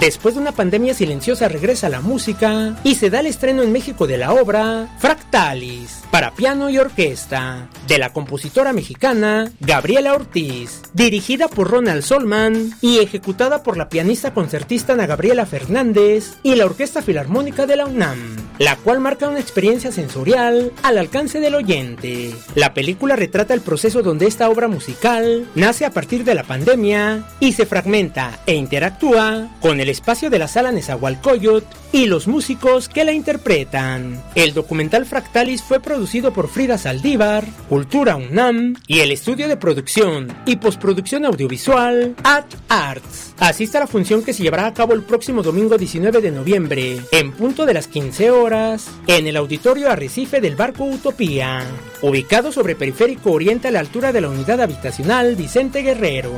[0.00, 4.06] Después de una pandemia silenciosa regresa la música y se da el estreno en México
[4.06, 11.48] de la obra Fractalis para piano y orquesta de la compositora mexicana Gabriela Ortiz, dirigida
[11.48, 17.66] por Ronald Solman y ejecutada por la pianista concertista Gabriela Fernández y la Orquesta Filarmónica
[17.66, 22.34] de la UNAM, la cual marca una experiencia sensorial al alcance del oyente.
[22.54, 27.24] La película retrata el proceso donde esta obra musical nace a partir de la pandemia
[27.38, 32.88] y se fragmenta e interactúa con el espacio de la sala Nezahualcóyotl y los músicos
[32.88, 34.22] que la interpretan.
[34.34, 40.32] El documental Fractalis fue producido por Frida Saldívar, Cultura UNAM y el estudio de producción
[40.46, 43.34] y postproducción audiovisual At Arts.
[43.38, 47.00] Asista a la función que se llevará a cabo el próximo domingo 19 de noviembre,
[47.10, 51.64] en punto de las 15 horas, en el auditorio Arrecife del barco Utopía,
[52.02, 56.32] ubicado sobre Periférico Oriente a la altura de la unidad habitacional Vicente Guerrero.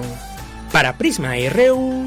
[0.72, 2.06] Para Prisma RU,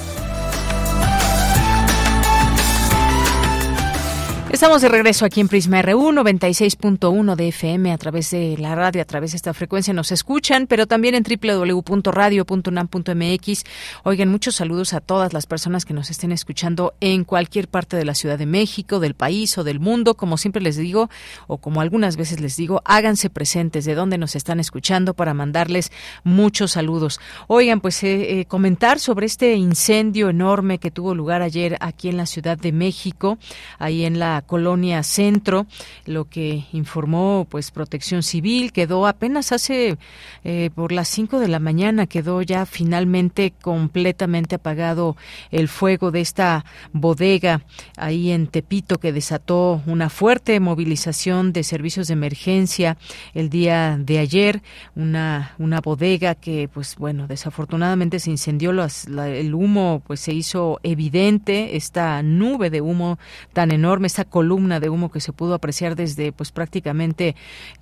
[4.51, 9.01] Estamos de regreso aquí en Prisma RU 96.1 de FM a través de la radio,
[9.01, 13.63] a través de esta frecuencia nos escuchan, pero también en www.radio.unam.mx.
[14.03, 18.03] Oigan, muchos saludos a todas las personas que nos estén escuchando en cualquier parte de
[18.03, 20.15] la Ciudad de México, del país o del mundo.
[20.15, 21.09] Como siempre les digo,
[21.47, 25.93] o como algunas veces les digo, háganse presentes de dónde nos están escuchando para mandarles
[26.25, 27.21] muchos saludos.
[27.47, 32.17] Oigan, pues eh, eh, comentar sobre este incendio enorme que tuvo lugar ayer aquí en
[32.17, 33.37] la Ciudad de México,
[33.79, 35.67] ahí en la colonia Centro,
[36.05, 39.97] lo que informó pues Protección Civil quedó apenas hace
[40.43, 45.15] eh, por las 5 de la mañana quedó ya finalmente completamente apagado
[45.51, 47.63] el fuego de esta bodega
[47.97, 52.97] ahí en Tepito que desató una fuerte movilización de servicios de emergencia
[53.33, 54.61] el día de ayer,
[54.95, 61.75] una una bodega que pues bueno, desafortunadamente se incendió el humo pues se hizo evidente
[61.75, 63.19] esta nube de humo
[63.53, 67.35] tan enorme, esta columna de humo que se pudo apreciar desde pues prácticamente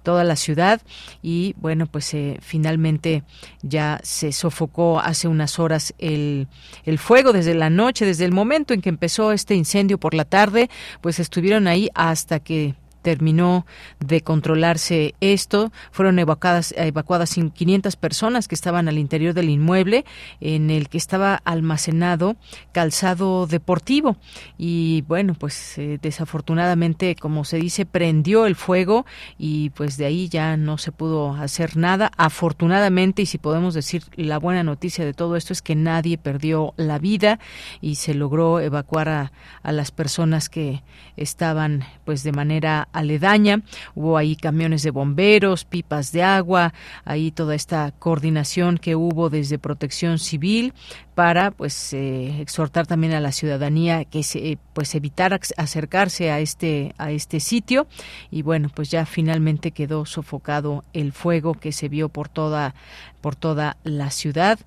[0.04, 0.82] toda la ciudad.
[1.22, 3.24] Y bueno pues eh, finalmente
[3.62, 6.50] ya se sofocó hace unas horas el,
[6.84, 7.32] el fuego.
[7.32, 10.70] Desde la noche desde el momento en que empezó este incendio por la tarde
[11.00, 13.66] pues estuvieron ahí hasta que terminó
[14.00, 15.72] de controlarse esto.
[15.92, 20.06] Fueron evacuadas, evacuadas 500 personas que estaban al interior del inmueble
[20.42, 22.36] en el que estaba almacenado
[22.72, 24.18] calzado deportivo.
[24.58, 29.06] Y bueno, pues eh, desafortunadamente, como se dice, prendió el fuego
[29.38, 32.12] y pues de ahí ya no se pudo hacer nada.
[32.18, 36.74] Afortunadamente, y si podemos decir la buena noticia de todo esto es que nadie perdió
[36.78, 37.40] la vida
[37.82, 39.32] y se logró evacuar a,
[39.64, 40.84] a las personas que
[41.18, 43.62] estaban pues de manera aledaña.
[43.96, 46.74] Hubo ahí camiones de bomberos, pipas de agua,
[47.06, 50.74] ahí toda esta coordinación que hubo desde Protección Civil
[51.20, 56.96] para pues eh, exhortar también a la ciudadanía que se pues evitar acercarse a este
[56.98, 57.88] a este sitio.
[58.32, 62.74] Y bueno pues ya finalmente quedó sofocado el fuego que se vio por toda
[63.20, 64.60] por toda la ciudad.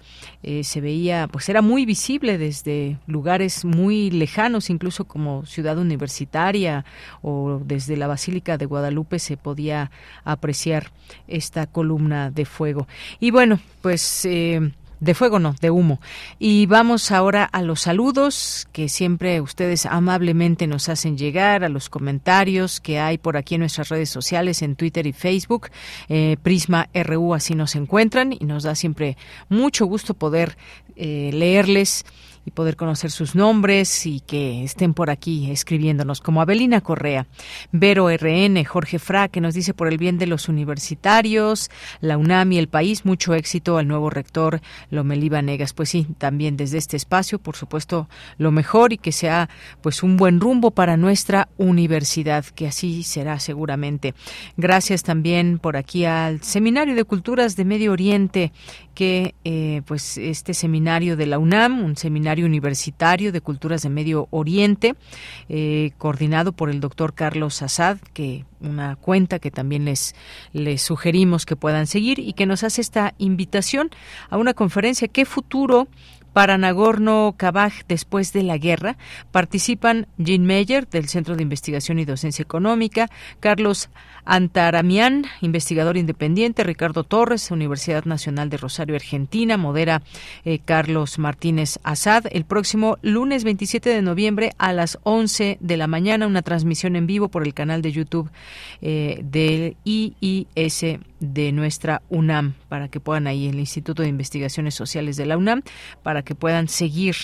[0.42, 6.84] Eh, se veía pues era muy visible desde lugares muy lejanos incluso como ciudad universitaria
[7.22, 9.90] o desde la basílica de Guadalupe se podía
[10.22, 10.90] apreciar
[11.28, 12.86] esta columna de fuego.
[13.20, 14.70] Y bueno pues eh,
[15.03, 16.00] de fuego no, de humo.
[16.38, 21.88] Y vamos ahora a los saludos que siempre ustedes amablemente nos hacen llegar, a los
[21.88, 25.70] comentarios que hay por aquí en nuestras redes sociales, en Twitter y Facebook.
[26.09, 29.16] Eh, Prisma RU así nos encuentran y nos da siempre
[29.48, 30.57] mucho gusto poder
[30.94, 32.05] eh, leerles
[32.45, 37.26] y poder conocer sus nombres y que estén por aquí escribiéndonos, como Abelina Correa,
[37.70, 41.70] Vero RN, Jorge Fra, que nos dice por el bien de los universitarios,
[42.01, 45.72] la UNAM y el país, mucho éxito al nuevo rector Lomelí Negas.
[45.72, 49.49] Pues sí, también desde este espacio, por supuesto, lo mejor y que sea
[49.80, 54.14] pues un buen rumbo para nuestra universidad, que así será seguramente.
[54.57, 58.53] Gracias también por aquí al Seminario de Culturas de Medio Oriente,
[58.95, 64.28] que eh, pues este seminario de la UNAM, un seminario universitario de culturas de Medio
[64.30, 64.95] Oriente,
[65.49, 70.14] eh, coordinado por el doctor Carlos Assad, que una cuenta que también les,
[70.53, 73.91] les sugerimos que puedan seguir y que nos hace esta invitación
[74.30, 75.09] a una conferencia.
[75.09, 75.89] ¿Qué futuro
[76.33, 78.97] para Nagorno-Karabaj después de la guerra
[79.30, 83.09] participan Jean Meyer del Centro de Investigación y Docencia Económica,
[83.41, 83.91] Carlos
[84.24, 90.03] Antaramian, investigador independiente, Ricardo Torres, Universidad Nacional de Rosario, Argentina, modera
[90.44, 92.24] eh, Carlos Martínez Azad.
[92.30, 97.07] El próximo lunes 27 de noviembre a las 11 de la mañana, una transmisión en
[97.07, 98.30] vivo por el canal de YouTube
[98.80, 105.16] eh, del IIS de nuestra UNAM, para que puedan ahí el Instituto de Investigaciones Sociales
[105.16, 105.62] de la UNAM,
[106.03, 107.16] para que puedan seguir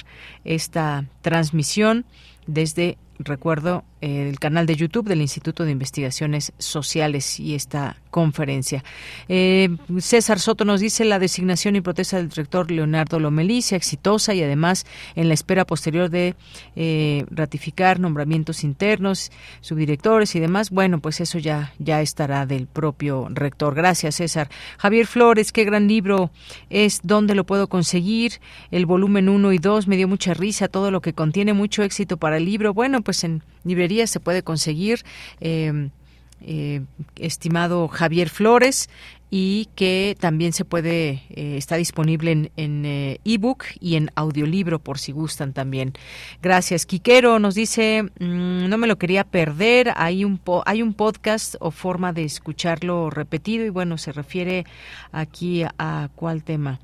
[0.45, 2.05] esta transmisión
[2.47, 8.85] desde recuerdo el canal de YouTube del Instituto de Investigaciones Sociales y esta conferencia.
[9.29, 14.43] Eh, César Soto nos dice la designación y protesta del director Leonardo Lomelí exitosa y
[14.43, 14.87] además
[15.17, 16.37] en la espera posterior de
[16.77, 19.31] eh, ratificar nombramientos internos,
[19.61, 20.71] subdirectores y demás.
[20.71, 23.75] Bueno, pues eso ya, ya estará del propio rector.
[23.75, 24.49] Gracias, César.
[24.79, 26.31] Javier Flores, qué gran libro
[26.71, 28.41] es, ¿dónde lo puedo conseguir?
[28.71, 32.17] El volumen 1 y 2 me dio mucha risa, todo lo que contiene, mucho éxito
[32.17, 32.75] para el libro.
[32.75, 35.03] Bueno, pues en librerías se puede conseguir.
[35.41, 35.89] Eh,
[36.43, 36.83] eh,
[37.17, 38.91] estimado Javier Flores
[39.31, 44.99] y que también se puede eh, está disponible en, en ebook y en audiolibro por
[44.99, 45.95] si gustan también.
[46.43, 47.39] Gracias Quiquero.
[47.39, 49.95] Nos dice mm, no me lo quería perder.
[49.97, 54.67] Hay un hay un podcast o forma de escucharlo repetido y bueno se refiere
[55.13, 56.79] aquí a cuál tema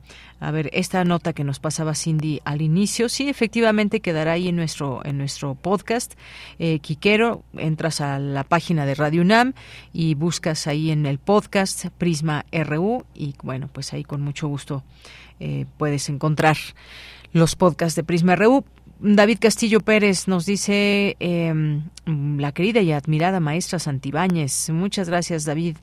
[0.44, 4.56] a ver, esta nota que nos pasaba Cindy al inicio, sí, efectivamente quedará ahí en
[4.56, 6.14] nuestro, en nuestro podcast.
[6.58, 9.54] Eh, Quiquero, entras a la página de Radio UNAM
[9.92, 14.84] y buscas ahí en el podcast Prisma RU y bueno, pues ahí con mucho gusto
[15.40, 16.58] eh, puedes encontrar
[17.32, 18.64] los podcasts de Prisma RU.
[19.06, 24.70] David Castillo Pérez nos dice em, la querida y admirada maestra Santibáñez.
[24.70, 25.76] Muchas gracias, David.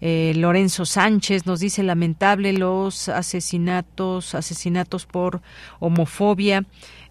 [0.00, 5.40] Eh, Lorenzo Sánchez nos dice lamentable los asesinatos, asesinatos por
[5.78, 6.64] homofobia.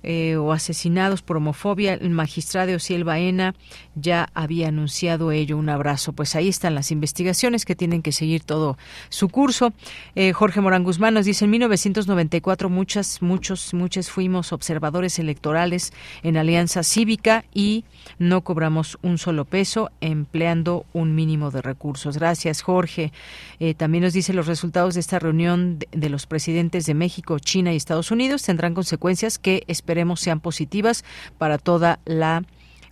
[0.06, 1.94] Eh, o asesinados por homofobia.
[1.94, 3.56] El magistrado Ociel Baena
[3.96, 5.58] ya había anunciado ello.
[5.58, 6.12] Un abrazo.
[6.12, 8.78] Pues ahí están las investigaciones que tienen que seguir todo
[9.08, 9.72] su curso.
[10.16, 16.36] Eh, Jorge Morán Guzmán nos dice en 1994 muchas, muchos, muchas fuimos observadores electorales en
[16.36, 17.86] Alianza Cívica y
[18.20, 22.18] no cobramos un solo peso empleando un mínimo de recursos.
[22.18, 23.14] Gracias, Jorge.
[23.62, 27.40] Eh, también nos dice los resultados de esta reunión de, de los presidentes de México,
[27.40, 31.06] China y Estados Unidos tendrán consecuencias que esperamos esperemos sean positivas
[31.38, 32.42] para toda la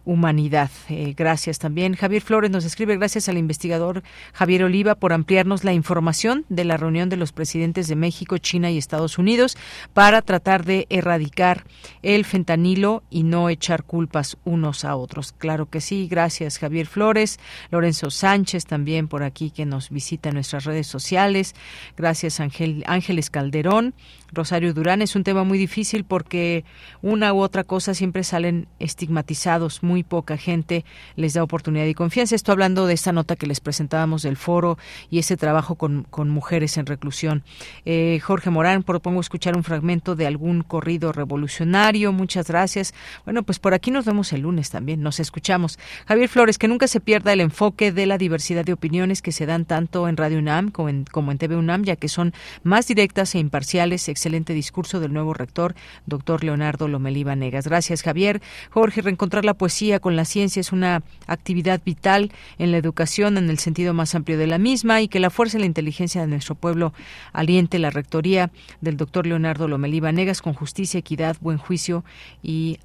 [0.05, 0.69] humanidad.
[0.89, 1.95] Eh, gracias también.
[1.95, 4.03] Javier Flores nos escribe, gracias al investigador
[4.33, 8.71] Javier Oliva por ampliarnos la información de la reunión de los presidentes de México, China
[8.71, 9.57] y Estados Unidos
[9.93, 11.65] para tratar de erradicar
[12.01, 15.33] el fentanilo y no echar culpas unos a otros.
[15.37, 16.07] Claro que sí.
[16.09, 17.39] Gracias, Javier Flores.
[17.69, 21.53] Lorenzo Sánchez también por aquí que nos visita en nuestras redes sociales.
[21.95, 23.93] Gracias, Ángel, Ángeles Calderón.
[24.31, 25.01] Rosario Durán.
[25.01, 26.63] Es un tema muy difícil porque
[27.01, 29.83] una u otra cosa siempre salen estigmatizados.
[29.83, 30.85] Muy poca gente
[31.15, 32.35] les da oportunidad y confianza.
[32.35, 34.77] Esto hablando de esta nota que les presentábamos del foro
[35.09, 37.43] y ese trabajo con, con mujeres en reclusión.
[37.85, 42.11] Eh, Jorge Morán, propongo escuchar un fragmento de algún corrido revolucionario.
[42.11, 42.93] Muchas gracias.
[43.25, 45.01] Bueno, pues por aquí nos vemos el lunes también.
[45.01, 45.79] Nos escuchamos.
[46.07, 49.45] Javier Flores, que nunca se pierda el enfoque de la diversidad de opiniones que se
[49.45, 52.33] dan tanto en Radio UNAM como en, como en TV UNAM, ya que son
[52.63, 55.73] más directas e imparciales, excelente discurso del nuevo rector,
[56.05, 57.65] doctor Leonardo Lomelí Negas.
[57.65, 58.39] Gracias, Javier.
[58.69, 63.49] Jorge, reencontrar la poesía con la ciencia es una actividad vital en la educación en
[63.49, 66.27] el sentido más amplio de la misma y que la fuerza y la inteligencia de
[66.27, 66.93] nuestro pueblo
[67.33, 72.03] aliente la rectoría del doctor Leonardo Lomelí Negas con justicia, equidad, buen juicio
[72.43, 72.77] y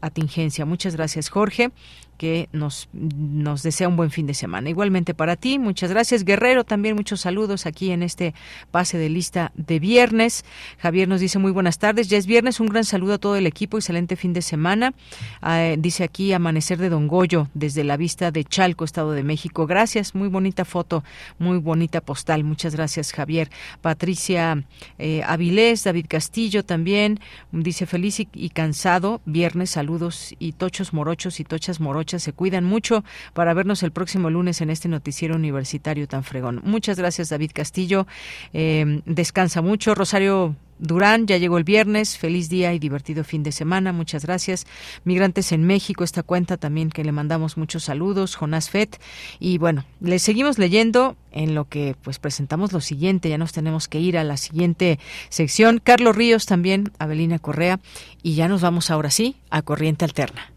[0.00, 0.66] atingencia.
[0.66, 1.72] Muchas gracias, Jorge
[2.16, 4.68] que nos, nos desea un buen fin de semana.
[4.70, 6.24] Igualmente para ti, muchas gracias.
[6.24, 8.34] Guerrero, también muchos saludos aquí en este
[8.70, 10.44] pase de lista de viernes.
[10.78, 12.08] Javier nos dice muy buenas tardes.
[12.08, 14.94] Ya es viernes, un gran saludo a todo el equipo, excelente fin de semana.
[15.40, 19.66] Ah, dice aquí Amanecer de Don Goyo, desde la vista de Chalco, Estado de México.
[19.66, 21.04] Gracias, muy bonita foto,
[21.38, 22.44] muy bonita postal.
[22.44, 23.50] Muchas gracias, Javier.
[23.80, 24.64] Patricia
[24.98, 27.20] eh, Avilés, David Castillo también,
[27.52, 33.04] dice feliz y, y cansado, viernes, saludos y tochos morochos y tochas se cuidan mucho
[33.34, 36.60] para vernos el próximo lunes en este noticiero universitario tan fregón.
[36.64, 38.06] Muchas gracias, David Castillo.
[38.52, 39.94] Eh, descansa mucho.
[39.94, 44.66] Rosario Durán, ya llegó el viernes, feliz día y divertido fin de semana, muchas gracias.
[45.04, 49.00] Migrantes en México, esta cuenta también que le mandamos muchos saludos, Jonás Fett.
[49.38, 53.88] Y bueno, le seguimos leyendo en lo que pues presentamos lo siguiente, ya nos tenemos
[53.88, 54.98] que ir a la siguiente
[55.30, 55.80] sección.
[55.82, 57.80] Carlos Ríos también, Abelina Correa,
[58.22, 60.55] y ya nos vamos ahora sí a Corriente Alterna.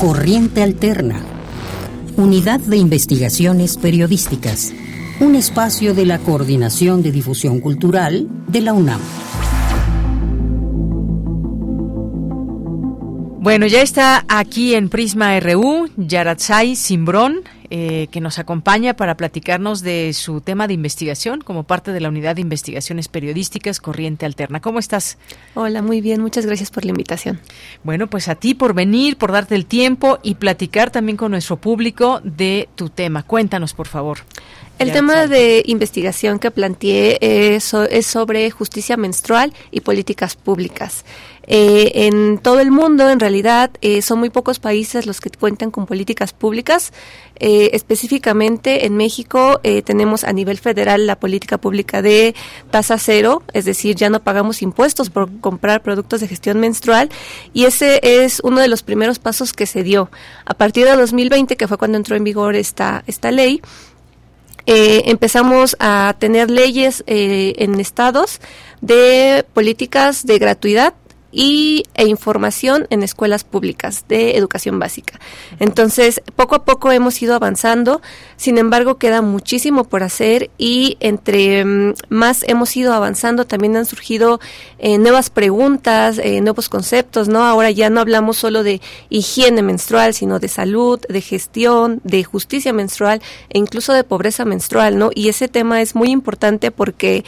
[0.00, 1.20] Corriente Alterna,
[2.16, 4.72] Unidad de Investigaciones Periodísticas,
[5.20, 9.00] un espacio de la Coordinación de Difusión Cultural de la UNAM.
[13.42, 19.82] Bueno, ya está aquí en Prisma RU Yaratzai Simbrón, eh, que nos acompaña para platicarnos
[19.82, 24.60] de su tema de investigación como parte de la Unidad de Investigaciones Periodísticas Corriente Alterna.
[24.60, 25.18] ¿Cómo estás?
[25.54, 26.20] Hola, muy bien.
[26.20, 27.40] Muchas gracias por la invitación.
[27.84, 31.58] Bueno, pues a ti por venir, por darte el tiempo y platicar también con nuestro
[31.58, 33.22] público de tu tema.
[33.22, 34.18] Cuéntanos, por favor.
[34.80, 37.18] El tema de investigación que planteé
[37.54, 41.04] es, es sobre justicia menstrual y políticas públicas.
[41.46, 45.70] Eh, en todo el mundo, en realidad, eh, son muy pocos países los que cuentan
[45.70, 46.92] con políticas públicas.
[47.42, 52.34] Eh, específicamente en México tenemos a nivel federal la política pública de
[52.70, 57.08] tasa cero, es decir, ya no pagamos impuestos por comprar productos de gestión menstrual
[57.54, 60.10] y ese es uno de los primeros pasos que se dio.
[60.44, 63.62] A partir de 2020, que fue cuando entró en vigor esta, esta ley,
[64.66, 68.40] empezamos a tener leyes en estados
[68.82, 70.94] de políticas de gratuidad
[71.32, 75.20] y, e información en escuelas públicas de educación básica.
[75.58, 78.00] Entonces, poco a poco hemos ido avanzando,
[78.36, 83.86] sin embargo, queda muchísimo por hacer y entre mm, más hemos ido avanzando, también han
[83.86, 84.40] surgido
[84.78, 87.44] eh, nuevas preguntas, eh, nuevos conceptos, ¿no?
[87.44, 92.72] Ahora ya no hablamos solo de higiene menstrual, sino de salud, de gestión, de justicia
[92.72, 95.10] menstrual e incluso de pobreza menstrual, ¿no?
[95.14, 97.24] Y ese tema es muy importante porque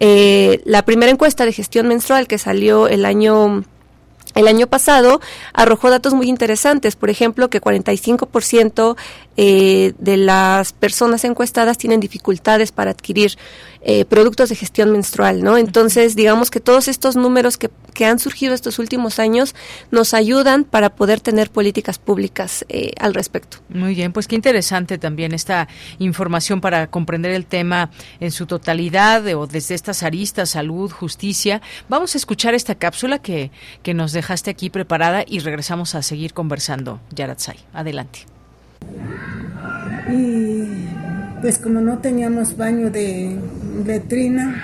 [0.00, 3.64] eh, la primera encuesta de gestión menstrual que salió el año
[4.34, 5.20] el año pasado
[5.52, 8.96] arrojó datos muy interesantes, por ejemplo, que 45%
[9.36, 13.36] eh, de las personas encuestadas tienen dificultades para adquirir
[13.86, 15.58] eh, productos de gestión menstrual, ¿no?
[15.58, 19.54] Entonces, digamos que todos estos números que, que, han surgido estos últimos años
[19.90, 23.58] nos ayudan para poder tener políticas públicas eh, al respecto.
[23.68, 27.90] Muy bien, pues qué interesante también esta información para comprender el tema
[28.20, 31.60] en su totalidad o desde estas aristas, salud, justicia.
[31.88, 33.50] Vamos a escuchar esta cápsula que,
[33.82, 37.00] que nos dejaste aquí preparada y regresamos a seguir conversando.
[37.14, 38.33] Yaratzai, adelante.
[40.10, 40.64] Y
[41.40, 43.36] pues como no teníamos baño de
[43.86, 44.54] letrina,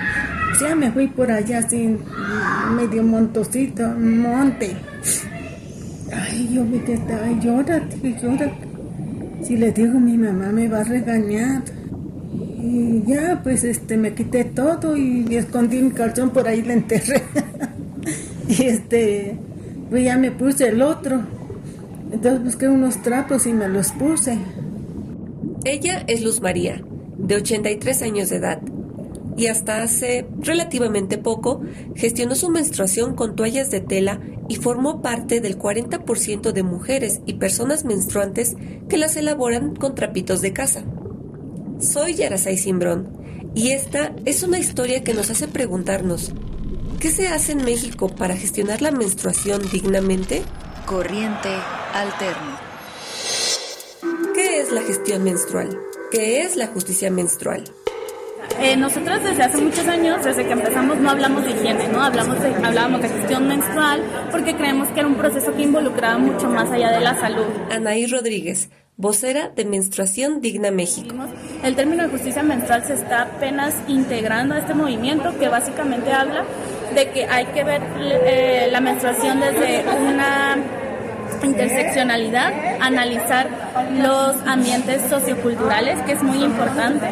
[0.61, 1.99] ya me fui por allá sin
[2.77, 4.77] medio montocito, monte.
[6.13, 8.71] Ay, yo me quedé, ay, llórate, llórate.
[9.43, 11.63] Si le digo mi mamá me va a regañar.
[12.63, 17.23] Y ya, pues este, me quité todo y, escondí mi calzón por ahí, le enterré.
[18.49, 19.37] y este,
[19.89, 21.21] pues ya me puse el otro.
[22.12, 24.39] Entonces busqué unos trapos y me los puse.
[25.65, 26.82] Ella es Luz María,
[27.16, 28.61] de 83 años de edad,
[29.37, 31.62] y hasta hace relativamente poco
[31.95, 37.35] gestionó su menstruación con toallas de tela y formó parte del 40% de mujeres y
[37.35, 38.57] personas menstruantes
[38.89, 40.82] que las elaboran con trapitos de casa.
[41.78, 43.09] Soy Yarasai Simbrón
[43.55, 46.32] y esta es una historia que nos hace preguntarnos,
[46.99, 50.43] ¿qué se hace en México para gestionar la menstruación dignamente?
[50.87, 51.49] Corriente
[51.95, 52.59] alterno.
[54.35, 55.79] ¿Qué es la gestión menstrual?
[56.11, 57.65] ¿Qué es la justicia menstrual?
[58.59, 62.03] Eh, nosotros desde hace muchos años, desde que empezamos, no hablamos de higiene, ¿no?
[62.03, 66.49] Hablamos de, hablábamos de gestión menstrual porque creemos que era un proceso que involucraba mucho
[66.49, 67.47] más allá de la salud.
[67.71, 71.15] Anaí Rodríguez, vocera de Menstruación Digna México.
[71.62, 76.45] El término de justicia menstrual se está apenas integrando a este movimiento que básicamente habla
[76.95, 80.59] de que hay que ver eh, la menstruación desde una
[81.43, 83.49] interseccionalidad, analizar
[83.93, 87.07] los ambientes socioculturales, que es muy importante.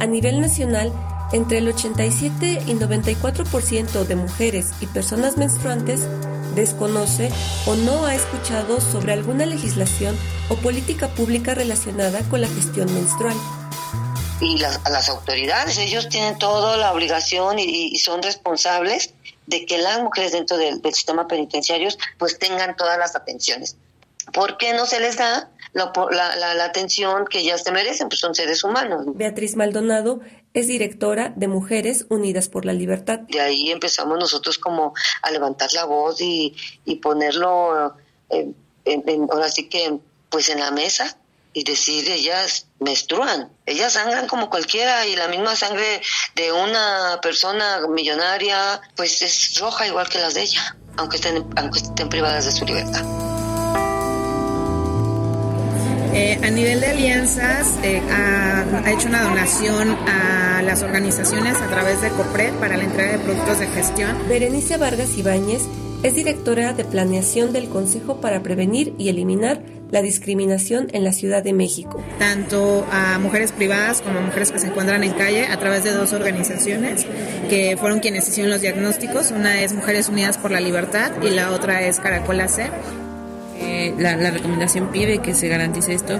[0.00, 0.92] A nivel nacional,
[1.32, 6.06] entre el 87 y 94% de mujeres y personas menstruantes
[6.54, 7.30] desconoce
[7.66, 10.16] o no ha escuchado sobre alguna legislación
[10.50, 13.36] o política pública relacionada con la gestión menstrual.
[14.40, 19.14] Y las, las autoridades, ellos tienen toda la obligación y son responsables
[19.46, 21.88] de que las mujeres dentro del, sistema penitenciario
[22.18, 23.76] pues tengan todas las atenciones.
[24.32, 25.92] ¿Por qué no se les da la,
[26.36, 28.08] la, atención que ellas se merecen?
[28.08, 29.04] Pues son seres humanos.
[29.14, 30.20] Beatriz Maldonado
[30.54, 33.20] es directora de Mujeres Unidas por la Libertad.
[33.20, 36.54] De ahí empezamos nosotros como a levantar la voz y,
[36.84, 37.96] y ponerlo,
[38.30, 38.54] en,
[39.30, 39.98] ahora sí que,
[40.30, 41.18] pues en la mesa
[41.52, 46.00] y decir ellas menstruan, ellas sangran como cualquiera y la misma sangre
[46.34, 51.78] de una persona millonaria pues es roja igual que las de ella, aunque estén, aunque
[51.78, 53.04] estén privadas de su libertad.
[56.14, 61.68] Eh, a nivel de alianzas, eh, ha, ha, hecho una donación a las organizaciones a
[61.68, 64.28] través de COPRED para la entrega de productos de gestión.
[64.28, 65.62] Berenice Vargas Ibáñez
[66.02, 69.60] es directora de planeación del Consejo para Prevenir y Eliminar
[69.90, 72.02] la Discriminación en la Ciudad de México.
[72.18, 75.92] Tanto a mujeres privadas como a mujeres que se encuentran en calle a través de
[75.92, 77.06] dos organizaciones
[77.48, 79.30] que fueron quienes hicieron los diagnósticos.
[79.30, 82.70] Una es Mujeres Unidas por la Libertad y la otra es Caracola C.
[83.60, 86.18] Eh, la, la, recomendación pide que se garantice esto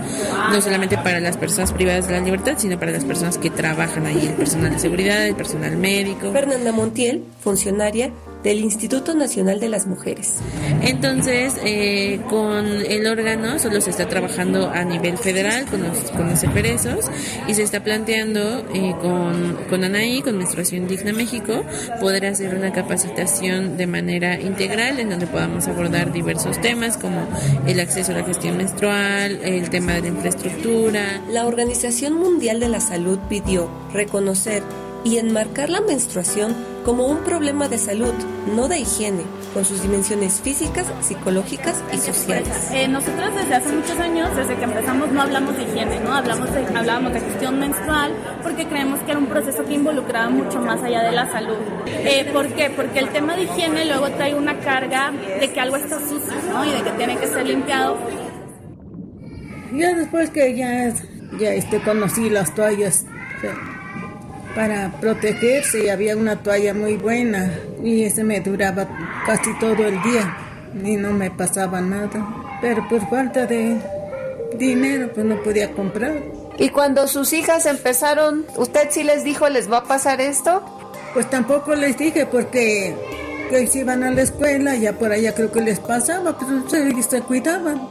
[0.52, 4.06] no solamente para las personas privadas de la libertad, sino para las personas que trabajan
[4.06, 6.30] ahí, el personal de seguridad, el personal médico.
[6.30, 8.12] Fernanda Montiel, funcionaria
[8.42, 10.38] del Instituto Nacional de las Mujeres.
[10.82, 16.28] Entonces, eh, con el órgano solo se está trabajando a nivel federal con los, con
[16.30, 16.42] los
[17.48, 21.64] y se está planteando eh, con, con ANAI, con Menstruación Digna México,
[22.00, 27.26] poder hacer una capacitación de manera integral en donde podamos abordar diversos temas como
[27.66, 31.22] el acceso a la gestión menstrual, el tema de la infraestructura.
[31.30, 34.62] La Organización Mundial de la Salud pidió reconocer
[35.04, 38.12] y enmarcar la menstruación como un problema de salud,
[38.54, 39.22] no de higiene,
[39.54, 42.70] con sus dimensiones físicas, psicológicas y sociales.
[42.72, 46.14] Eh, nosotros desde hace muchos años, desde que empezamos, no hablamos de higiene, ¿no?
[46.14, 50.60] Hablamos de, hablábamos de gestión menstrual porque creemos que era un proceso que involucraba mucho
[50.60, 51.56] más allá de la salud.
[51.86, 52.70] Eh, ¿Por qué?
[52.70, 56.64] Porque el tema de higiene luego trae una carga de que algo está sucio, ¿no?
[56.64, 57.96] Y de que tiene que ser limpiado.
[59.72, 60.92] Ya después que ya,
[61.38, 63.06] ya este, conocí las toallas
[64.54, 67.52] para protegerse había una toalla muy buena
[67.82, 68.88] y ese me duraba
[69.26, 70.36] casi todo el día
[70.84, 72.58] y no me pasaba nada.
[72.60, 73.78] Pero por falta de
[74.58, 76.22] dinero pues no podía comprar.
[76.58, 80.62] ¿Y cuando sus hijas empezaron, usted sí les dijo les va a pasar esto?
[81.14, 82.94] Pues tampoco les dije porque
[83.48, 87.02] que si iban a la escuela ya por allá creo que les pasaba, pero se,
[87.02, 87.88] se cuidaban.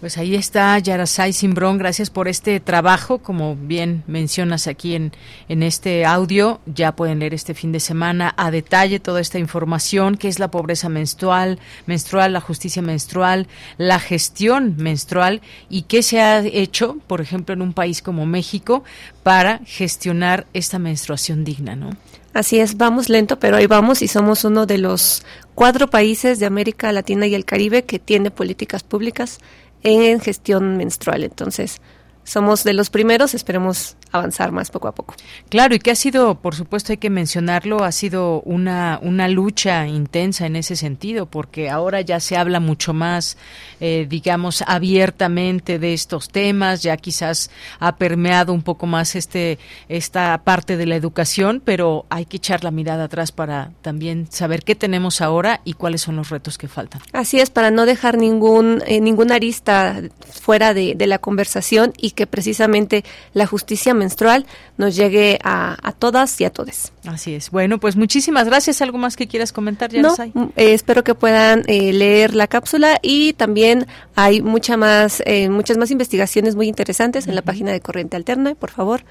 [0.00, 5.10] Pues ahí está Yarasai Simbrón, gracias por este trabajo, como bien mencionas aquí en,
[5.48, 10.16] en este audio, ya pueden leer este fin de semana a detalle toda esta información,
[10.16, 16.20] qué es la pobreza menstrual, menstrual, la justicia menstrual, la gestión menstrual y qué se
[16.20, 18.84] ha hecho, por ejemplo, en un país como México
[19.24, 21.90] para gestionar esta menstruación digna, ¿no?
[22.34, 25.24] Así es, vamos lento, pero ahí vamos y somos uno de los
[25.56, 29.40] cuatro países de América Latina y el Caribe que tiene políticas públicas
[29.82, 31.24] en gestión menstrual.
[31.24, 31.80] Entonces,
[32.24, 35.14] somos de los primeros, esperemos avanzar más poco a poco.
[35.48, 39.86] Claro, y que ha sido, por supuesto hay que mencionarlo, ha sido una, una lucha
[39.86, 43.36] intensa en ese sentido, porque ahora ya se habla mucho más,
[43.80, 49.58] eh, digamos, abiertamente de estos temas, ya quizás ha permeado un poco más este
[49.88, 54.62] esta parte de la educación, pero hay que echar la mirada atrás para también saber
[54.62, 57.02] qué tenemos ahora y cuáles son los retos que faltan.
[57.12, 62.12] Así es, para no dejar ningún eh, ninguna arista fuera de, de la conversación y
[62.12, 64.46] que precisamente la justicia menstrual
[64.78, 66.92] nos llegue a, todas y a todos.
[67.06, 67.50] Así es.
[67.50, 68.80] Bueno, pues muchísimas gracias.
[68.80, 72.46] ¿Algo más que quieras comentar, ya no, mm, eh, espero que puedan eh, leer la
[72.46, 77.72] cápsula y también hay mucha más, eh, muchas más investigaciones muy interesantes en la página
[77.72, 78.54] de Corriente Alterna.
[78.54, 79.02] Por favor,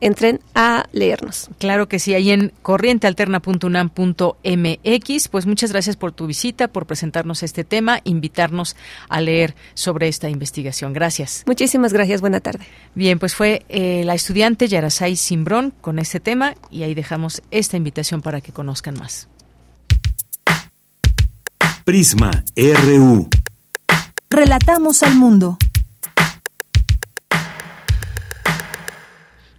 [0.00, 1.50] entren a leernos.
[1.58, 5.28] Claro que sí, ahí en corrientealterna.unam.mx.
[5.28, 8.76] Pues muchas gracias por tu visita, por presentarnos este tema, invitarnos
[9.08, 10.92] a leer sobre esta investigación.
[10.92, 11.44] Gracias.
[11.46, 12.66] Muchísimas gracias, buena tarde.
[12.94, 17.76] Bien, pues fue eh, la estudiante Yarasai Simbrón con este tema y ahí dejamos esta
[17.76, 19.28] invitación para que conozcan más.
[21.84, 23.28] Prisma RU.
[24.30, 25.56] Relatamos al mundo.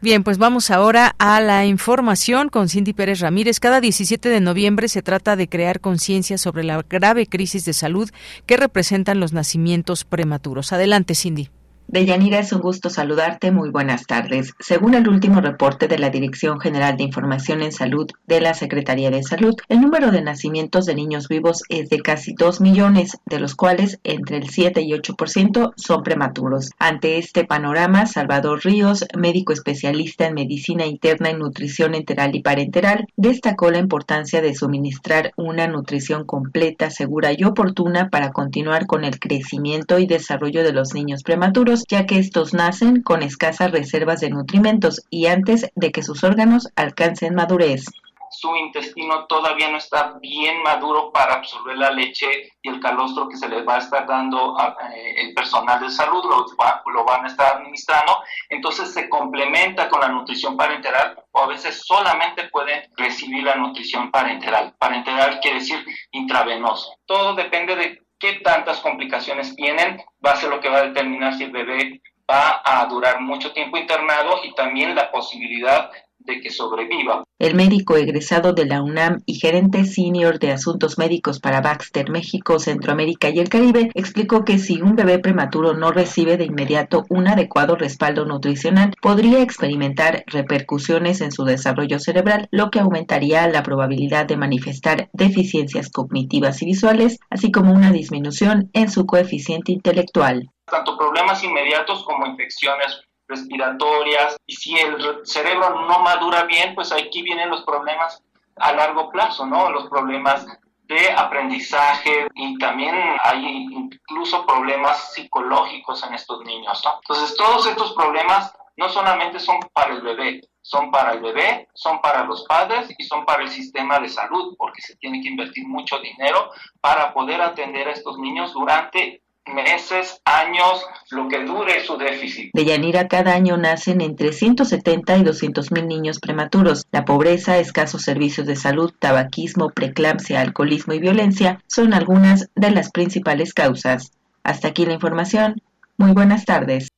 [0.02, 3.60] Bien, pues vamos ahora a la información con Cindy Pérez Ramírez.
[3.60, 8.10] Cada 17 de noviembre se trata de crear conciencia sobre la grave crisis de salud
[8.46, 10.72] que representan los nacimientos prematuros.
[10.72, 11.50] Adelante, Cindy.
[11.91, 13.49] Deyanira, es un gusto saludarte.
[13.49, 14.53] Muy buenas tardes.
[14.60, 19.10] Según el último reporte de la Dirección General de Información en Salud de la Secretaría
[19.10, 23.40] de Salud, el número de nacimientos de niños vivos es de casi 2 millones, de
[23.40, 26.70] los cuales entre el 7 y 8% son prematuros.
[26.78, 33.07] Ante este panorama, Salvador Ríos, médico especialista en medicina interna y nutrición enteral y parenteral,
[33.18, 39.20] destacó la importancia de suministrar una nutrición completa, segura y oportuna para continuar con el
[39.20, 44.30] crecimiento y desarrollo de los niños prematuros ya que estos nacen con escasas reservas de
[44.30, 47.86] nutrimentos y antes de que sus órganos alcancen madurez
[48.30, 53.38] su intestino todavía no está bien maduro para absorber la leche y el calostro que
[53.38, 56.46] se les va a estar dando eh, el personal de salud, lo,
[56.94, 58.20] lo, van a estar administrando,
[58.50, 64.12] entonces se complementa con la nutrición parenteral o a veces solamente pueden recibir la nutrición
[64.12, 64.76] parenteral.
[64.78, 66.96] Parenteral quiere decir intravenoso.
[67.06, 71.34] Todo depende de qué tantas complicaciones tienen, va a ser lo que va a determinar
[71.36, 76.50] si el bebé va a durar mucho tiempo internado y también la posibilidad de que
[76.50, 77.24] sobreviva.
[77.40, 82.60] El médico egresado de la UNAM y gerente senior de asuntos médicos para Baxter México,
[82.60, 87.28] Centroamérica y el Caribe explicó que si un bebé prematuro no recibe de inmediato un
[87.28, 94.26] adecuado respaldo nutricional, podría experimentar repercusiones en su desarrollo cerebral, lo que aumentaría la probabilidad
[94.26, 100.50] de manifestar deficiencias cognitivas y visuales, así como una disminución en su coeficiente intelectual.
[100.66, 107.22] Tanto problemas inmediatos como infecciones respiratorias y si el cerebro no madura bien, pues aquí
[107.22, 108.22] vienen los problemas
[108.58, 109.70] a largo plazo, ¿no?
[109.70, 110.46] Los problemas
[110.84, 116.96] de aprendizaje y también hay incluso problemas psicológicos en estos niños, ¿no?
[116.96, 122.02] Entonces, todos estos problemas no solamente son para el bebé, son para el bebé, son
[122.02, 125.68] para los padres y son para el sistema de salud, porque se tiene que invertir
[125.68, 126.50] mucho dinero
[126.82, 129.22] para poder atender a estos niños durante
[129.54, 132.52] meses, años, lo que dure su déficit.
[132.54, 136.86] De Yanira, cada año nacen entre 170 y 200 mil niños prematuros.
[136.92, 142.92] La pobreza, escasos servicios de salud, tabaquismo, preeclampsia, alcoholismo y violencia son algunas de las
[142.92, 144.12] principales causas.
[144.44, 145.62] Hasta aquí la información.
[145.98, 146.90] Muy buenas tardes.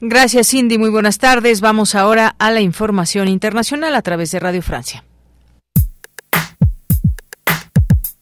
[0.00, 0.78] Gracias, Cindy.
[0.78, 1.60] Muy buenas tardes.
[1.60, 5.04] Vamos ahora a la información internacional a través de Radio Francia.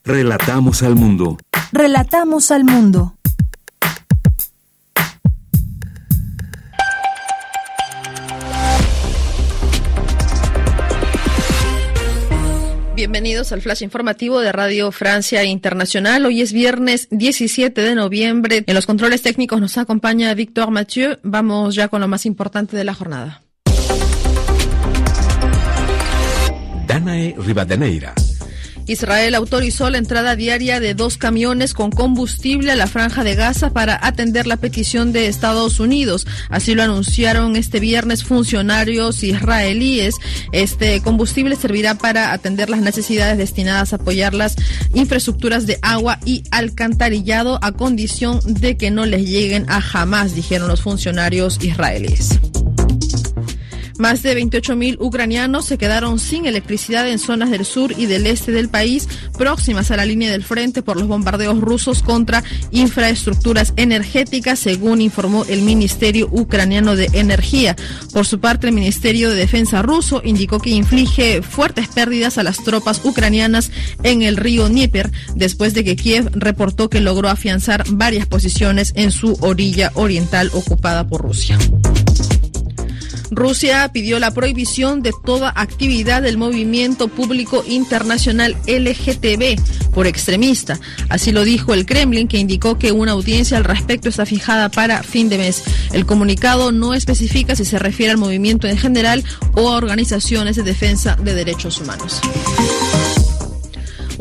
[0.04, 1.38] Relatamos al mundo.
[1.72, 3.14] Relatamos al mundo.
[13.02, 16.24] Bienvenidos al flash informativo de Radio Francia Internacional.
[16.24, 18.62] Hoy es viernes 17 de noviembre.
[18.64, 21.18] En los controles técnicos nos acompaña Víctor Mathieu.
[21.24, 23.42] Vamos ya con lo más importante de la jornada.
[26.86, 28.14] Danae Rivadeneira.
[28.86, 33.70] Israel autorizó la entrada diaria de dos camiones con combustible a la franja de Gaza
[33.70, 36.26] para atender la petición de Estados Unidos.
[36.48, 40.16] Así lo anunciaron este viernes funcionarios israelíes.
[40.52, 44.56] Este combustible servirá para atender las necesidades destinadas a apoyar las
[44.94, 50.68] infraestructuras de agua y alcantarillado a condición de que no les lleguen a jamás, dijeron
[50.68, 52.40] los funcionarios israelíes.
[53.98, 58.52] Más de 28.000 ucranianos se quedaron sin electricidad en zonas del sur y del este
[58.52, 59.08] del país
[59.38, 65.44] próximas a la línea del frente por los bombardeos rusos contra infraestructuras energéticas, según informó
[65.46, 67.76] el Ministerio Ucraniano de Energía.
[68.12, 72.62] Por su parte, el Ministerio de Defensa ruso indicó que inflige fuertes pérdidas a las
[72.64, 73.70] tropas ucranianas
[74.02, 79.10] en el río Dnieper después de que Kiev reportó que logró afianzar varias posiciones en
[79.10, 81.58] su orilla oriental ocupada por Rusia.
[83.34, 90.78] Rusia pidió la prohibición de toda actividad del movimiento público internacional LGTB por extremista.
[91.08, 95.02] Así lo dijo el Kremlin, que indicó que una audiencia al respecto está fijada para
[95.02, 95.62] fin de mes.
[95.92, 100.62] El comunicado no especifica si se refiere al movimiento en general o a organizaciones de
[100.62, 102.20] defensa de derechos humanos.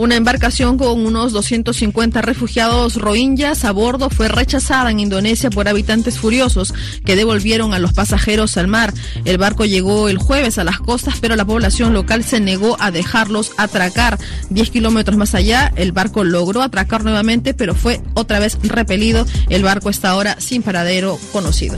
[0.02, 6.18] Una embarcación con unos 250 refugiados rohingyas a bordo fue rechazada en Indonesia por habitantes
[6.18, 6.74] furiosos
[7.06, 8.96] que devolvieron a los pasajeros al mar.
[9.26, 12.90] El barco llegó el jueves a las costas, pero la población local se negó a
[12.90, 14.18] dejarlos atracar.
[14.50, 19.28] 10 kilómetros más allá, el barco logró atracar nuevamente, pero fue otra vez repelido.
[19.50, 21.78] El barco está ahora sin paradero conocido.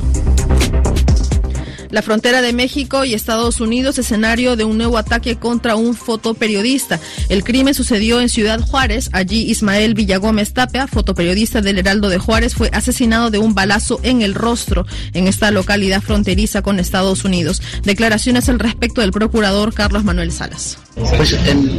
[1.94, 7.00] La frontera de México y Estados Unidos, escenario de un nuevo ataque contra un fotoperiodista.
[7.30, 9.12] El crimen sucedió en Ciudad Juárez.
[9.14, 14.24] Allí Ismael Villagómez Tapia, fotoperiodista del Heraldo de Juárez, fue asesinado de un balazo en
[14.24, 17.62] el rostro en esta localidad fronteriza con Estados Unidos.
[17.84, 20.80] Declaraciones al respecto del procurador Carlos Manuel Salas.
[20.96, 21.34] Pues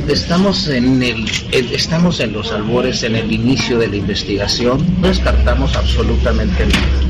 [0.09, 4.87] estamos en el, estamos en los albores, en el inicio de la investigación.
[5.01, 6.69] No descartamos absolutamente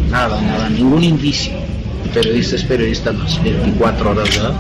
[0.08, 1.52] nada, nada, ningún indicio
[2.14, 4.54] periodista es periodista las 24 horas, ¿verdad?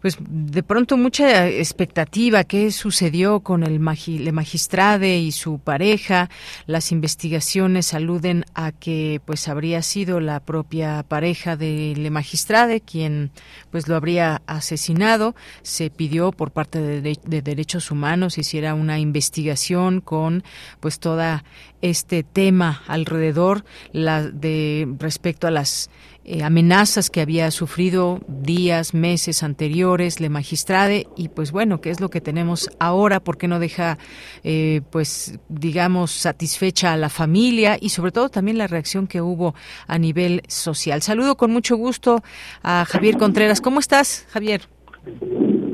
[0.00, 2.44] pues de pronto mucha expectativa.
[2.44, 6.30] ¿Qué sucedió con el le magistrade y su pareja?
[6.66, 13.30] Las investigaciones aluden a que pues habría sido la propia pareja de le magistrade quien
[13.70, 15.34] pues lo habría asesinado.
[15.62, 20.44] Se pidió por parte de, de derechos humanos hiciera una investigación con
[20.80, 21.44] pues toda
[21.80, 25.90] este tema alrededor la de respecto a las
[26.30, 32.02] eh, amenazas que había sufrido días, meses anteriores, le magistrade, y pues bueno, ¿qué es
[32.02, 33.20] lo que tenemos ahora?
[33.20, 33.96] ¿Por qué no deja,
[34.44, 39.54] eh, pues, digamos, satisfecha a la familia y sobre todo también la reacción que hubo
[39.86, 41.00] a nivel social?
[41.00, 42.22] Saludo con mucho gusto
[42.62, 43.62] a Javier Contreras.
[43.62, 44.68] ¿Cómo estás, Javier?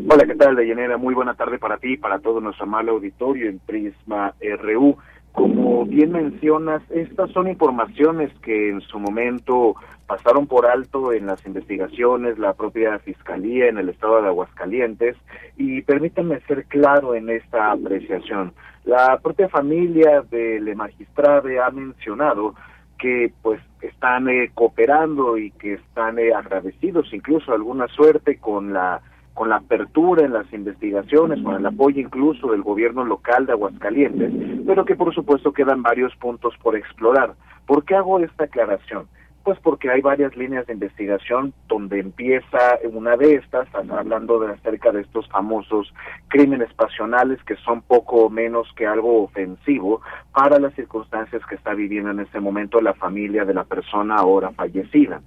[0.09, 0.97] Hola, ¿qué tal, Deyanira?
[0.99, 4.99] Muy buena tarde para ti y para todo nuestro amable auditorio en Prisma RU.
[5.35, 9.75] Como bien mencionas, estas son informaciones que en su momento
[10.07, 15.17] pasaron por alto en las investigaciones, la propia Fiscalía en el estado de Aguascalientes,
[15.57, 18.53] y permítanme ser claro en esta apreciación.
[18.85, 22.55] La propia familia del magistrado ha mencionado
[22.97, 29.03] que pues están eh, cooperando y que están eh, agradecidos incluso alguna suerte con la
[29.35, 34.33] con la apertura en las investigaciones, con el apoyo incluso del gobierno local de Aguascalientes,
[34.65, 37.35] pero que por supuesto quedan varios puntos por explorar.
[37.67, 39.07] ¿Por qué hago esta aclaración?
[39.45, 44.91] Pues porque hay varias líneas de investigación donde empieza una de estas, hablando de acerca
[44.91, 45.93] de estos famosos
[46.29, 50.01] crímenes pasionales que son poco menos que algo ofensivo
[50.33, 54.51] para las circunstancias que está viviendo en este momento la familia de la persona ahora
[54.53, 55.21] fallecida.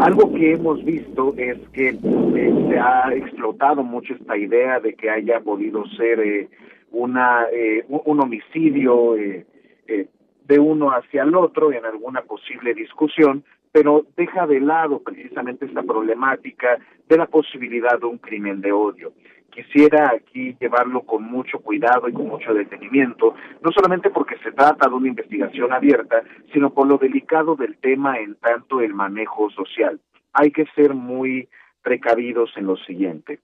[0.00, 5.08] Algo que hemos visto es que eh, se ha explotado mucho esta idea de que
[5.08, 6.50] haya podido ser eh,
[6.90, 14.46] una eh, un homicidio de uno hacia el otro en alguna posible discusión, pero deja
[14.46, 16.78] de lado precisamente esta problemática
[17.08, 19.12] de la posibilidad de un crimen de odio.
[19.50, 24.88] Quisiera aquí llevarlo con mucho cuidado y con mucho detenimiento, no solamente porque se trata
[24.88, 26.22] de una investigación abierta,
[26.52, 30.00] sino por lo delicado del tema en tanto el manejo social.
[30.32, 31.48] Hay que ser muy
[31.82, 33.40] precavidos en lo siguiente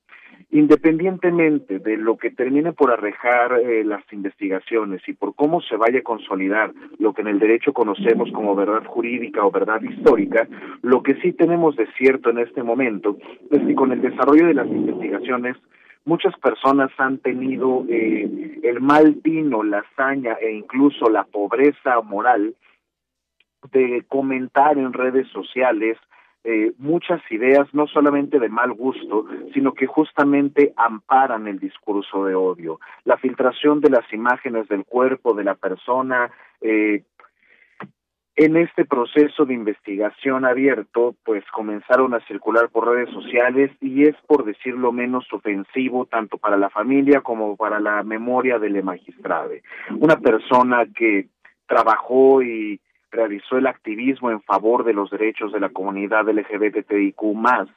[0.51, 5.99] independientemente de lo que termine por arrejar eh, las investigaciones y por cómo se vaya
[5.99, 10.49] a consolidar lo que en el derecho conocemos como verdad jurídica o verdad histórica,
[10.81, 13.19] lo que sí tenemos de cierto en este momento
[13.51, 15.57] es que con el desarrollo de las investigaciones
[16.07, 22.55] muchas personas han tenido eh, el mal tino, la hazaña e incluso la pobreza moral
[23.73, 25.99] de comentar en redes sociales
[26.45, 32.35] eh, muchas ideas, no solamente de mal gusto, sino que justamente amparan el discurso de
[32.35, 32.81] odio.
[33.05, 37.03] La filtración de las imágenes del cuerpo de la persona, eh,
[38.37, 44.15] en este proceso de investigación abierto, pues comenzaron a circular por redes sociales y es,
[44.29, 49.51] por decirlo menos, ofensivo tanto para la familia como para la memoria del magistrado.
[49.99, 51.27] Una persona que
[51.67, 52.81] trabajó y
[53.11, 57.69] realizó el activismo en favor de los derechos de la comunidad LGBTIQ más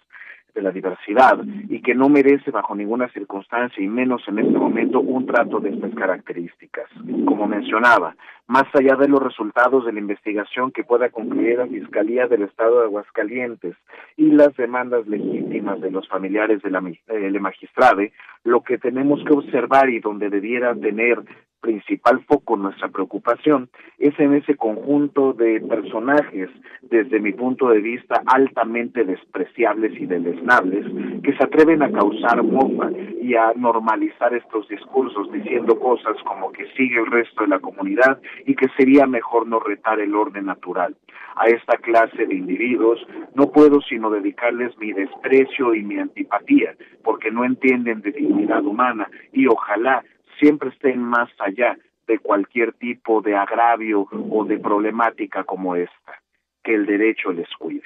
[0.54, 1.40] de la diversidad
[1.70, 5.70] y que no merece bajo ninguna circunstancia y menos en este momento un trato de
[5.70, 6.90] estas características.
[7.26, 8.16] Como mencionaba,
[8.48, 12.80] más allá de los resultados de la investigación que pueda concluir la Fiscalía del Estado
[12.80, 13.76] de Aguascalientes
[14.18, 18.12] y las demandas legítimas de los familiares de la, eh, magistrade,
[18.44, 21.24] lo que tenemos que observar y donde debiera tener
[21.62, 23.70] principal foco nuestra preocupación
[24.00, 26.50] es en ese conjunto de personajes,
[26.82, 30.86] desde mi punto de vista, altamente despreciables y deleznables,
[31.24, 32.90] que se atreven a causar mofa
[33.22, 38.20] y a normalizar estos discursos diciendo cosas como que sigue el resto de la comunidad
[38.46, 40.96] y que sería mejor no retar el orden natural.
[41.36, 43.00] A esta clase de individuos
[43.36, 49.08] no puedo sino dedicarles mi desprecio y mi antipatía, porque no entienden de dignidad humana
[49.32, 50.04] y ojalá
[50.42, 51.78] siempre estén más allá
[52.08, 56.22] de cualquier tipo de agravio o de problemática como esta,
[56.64, 57.84] que el derecho les cuide.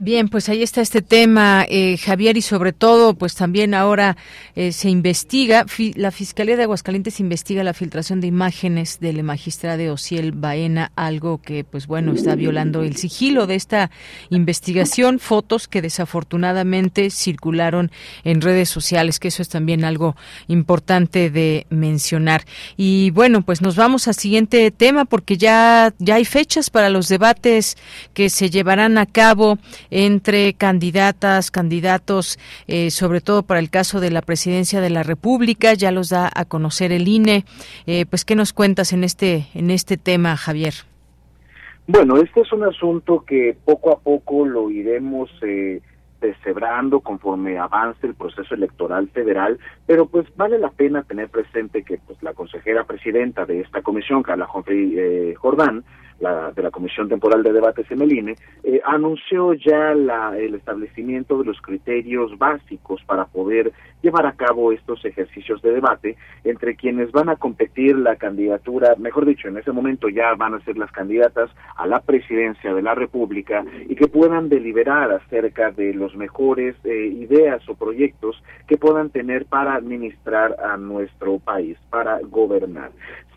[0.00, 4.16] Bien, pues ahí está este tema, eh, Javier, y sobre todo, pues también ahora
[4.56, 5.64] eh, se investiga,
[5.94, 11.62] la Fiscalía de Aguascalientes investiga la filtración de imágenes del magistrado Ociel Baena, algo que,
[11.62, 13.92] pues bueno, está violando el sigilo de esta
[14.30, 17.92] investigación, fotos que desafortunadamente circularon
[18.24, 20.16] en redes sociales, que eso es también algo
[20.48, 22.44] importante de mencionar.
[22.76, 27.06] Y bueno, pues nos vamos al siguiente tema, porque ya, ya hay fechas para los
[27.06, 27.76] debates
[28.12, 29.56] que se llevarán a cabo
[29.94, 35.72] entre candidatas, candidatos, eh, sobre todo para el caso de la presidencia de la República.
[35.74, 37.44] Ya los da a conocer el INE.
[37.86, 40.74] Eh, pues, ¿qué nos cuentas en este, en este tema, Javier?
[41.86, 45.80] Bueno, este es un asunto que poco a poco lo iremos eh,
[46.20, 51.98] deshebrando conforme avance el proceso electoral federal, pero pues vale la pena tener presente que
[51.98, 55.84] pues la consejera presidenta de esta comisión, Carla Humphrey eh, Jordán,
[56.20, 60.54] la, de la Comisión Temporal de Debates en el INE, eh, anunció ya la, el
[60.54, 63.72] establecimiento de los criterios básicos para poder
[64.04, 69.24] llevar a cabo estos ejercicios de debate entre quienes van a competir la candidatura, mejor
[69.24, 72.94] dicho, en ese momento ya van a ser las candidatas a la presidencia de la
[72.94, 79.10] República y que puedan deliberar acerca de los mejores eh, ideas o proyectos que puedan
[79.10, 82.90] tener para administrar a nuestro país, para gobernar.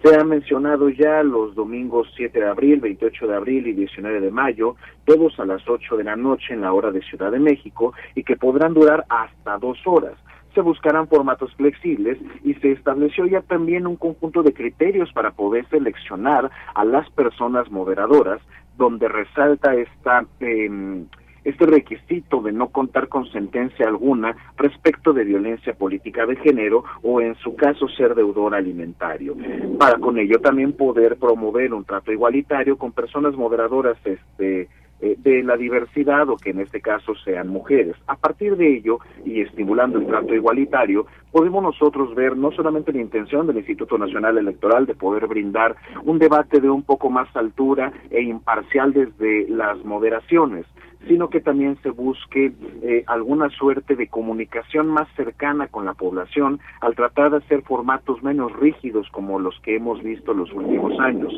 [0.04, 4.32] Se ha mencionado ya los domingos 7 de abril, 28 de abril y 19 de
[4.32, 4.76] mayo,
[5.06, 8.24] todos a las 8 de la noche en la hora de Ciudad de México y
[8.24, 10.14] que podrán durar hasta dos horas
[10.58, 15.70] se buscarán formatos flexibles y se estableció ya también un conjunto de criterios para poder
[15.70, 18.42] seleccionar a las personas moderadoras,
[18.76, 21.06] donde resalta esta eh,
[21.44, 27.22] este requisito de no contar con sentencia alguna respecto de violencia política de género o
[27.22, 29.38] en su caso ser deudor alimentario,
[29.78, 34.70] para con ello también poder promover un trato igualitario con personas moderadoras este
[35.00, 37.96] eh, de la diversidad o que en este caso sean mujeres.
[38.08, 43.02] A partir de ello y estimulando el trato igualitario, podemos nosotros ver no solamente la
[43.02, 47.92] intención del Instituto Nacional Electoral de poder brindar un debate de un poco más altura
[48.10, 50.66] e imparcial desde las moderaciones,
[51.08, 52.52] sino que también se busque
[52.82, 58.24] eh, alguna suerte de comunicación más cercana con la población al tratar de hacer formatos
[58.24, 61.34] menos rígidos como los que hemos visto los últimos años.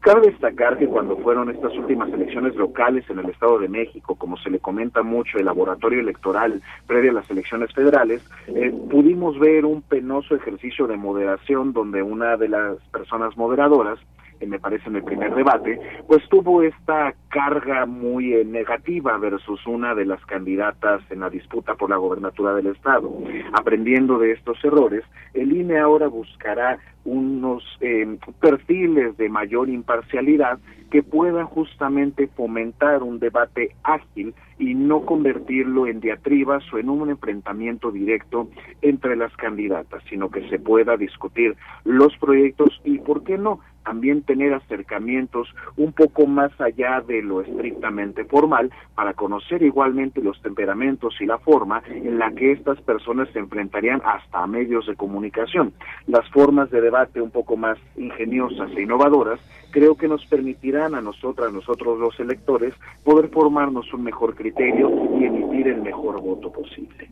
[0.00, 4.36] Cabe destacar que cuando fueron estas últimas elecciones locales en el Estado de México, como
[4.38, 9.64] se le comenta mucho el laboratorio electoral previo a las elecciones federales, eh, pudimos ver
[9.64, 13.98] un penoso ejercicio de moderación donde una de las personas moderadoras
[14.46, 19.94] me parece en el primer debate, pues tuvo esta carga muy eh, negativa versus una
[19.94, 23.12] de las candidatas en la disputa por la gobernatura del Estado.
[23.52, 25.04] Aprendiendo de estos errores,
[25.34, 30.58] el INE ahora buscará unos eh, perfiles de mayor imparcialidad
[30.92, 37.08] que puedan justamente fomentar un debate ágil y no convertirlo en diatribas o en un
[37.08, 38.50] enfrentamiento directo
[38.82, 44.22] entre las candidatas, sino que se pueda discutir los proyectos y, ¿por qué no?, también
[44.22, 51.14] tener acercamientos un poco más allá de lo estrictamente formal para conocer igualmente los temperamentos
[51.20, 55.72] y la forma en la que estas personas se enfrentarían hasta a medios de comunicación.
[56.06, 59.40] Las formas de debate un poco más ingeniosas e innovadoras
[59.70, 65.24] creo que nos permitirán a nosotras, nosotros los electores, poder formarnos un mejor criterio y
[65.24, 67.10] emitir el mejor voto posible.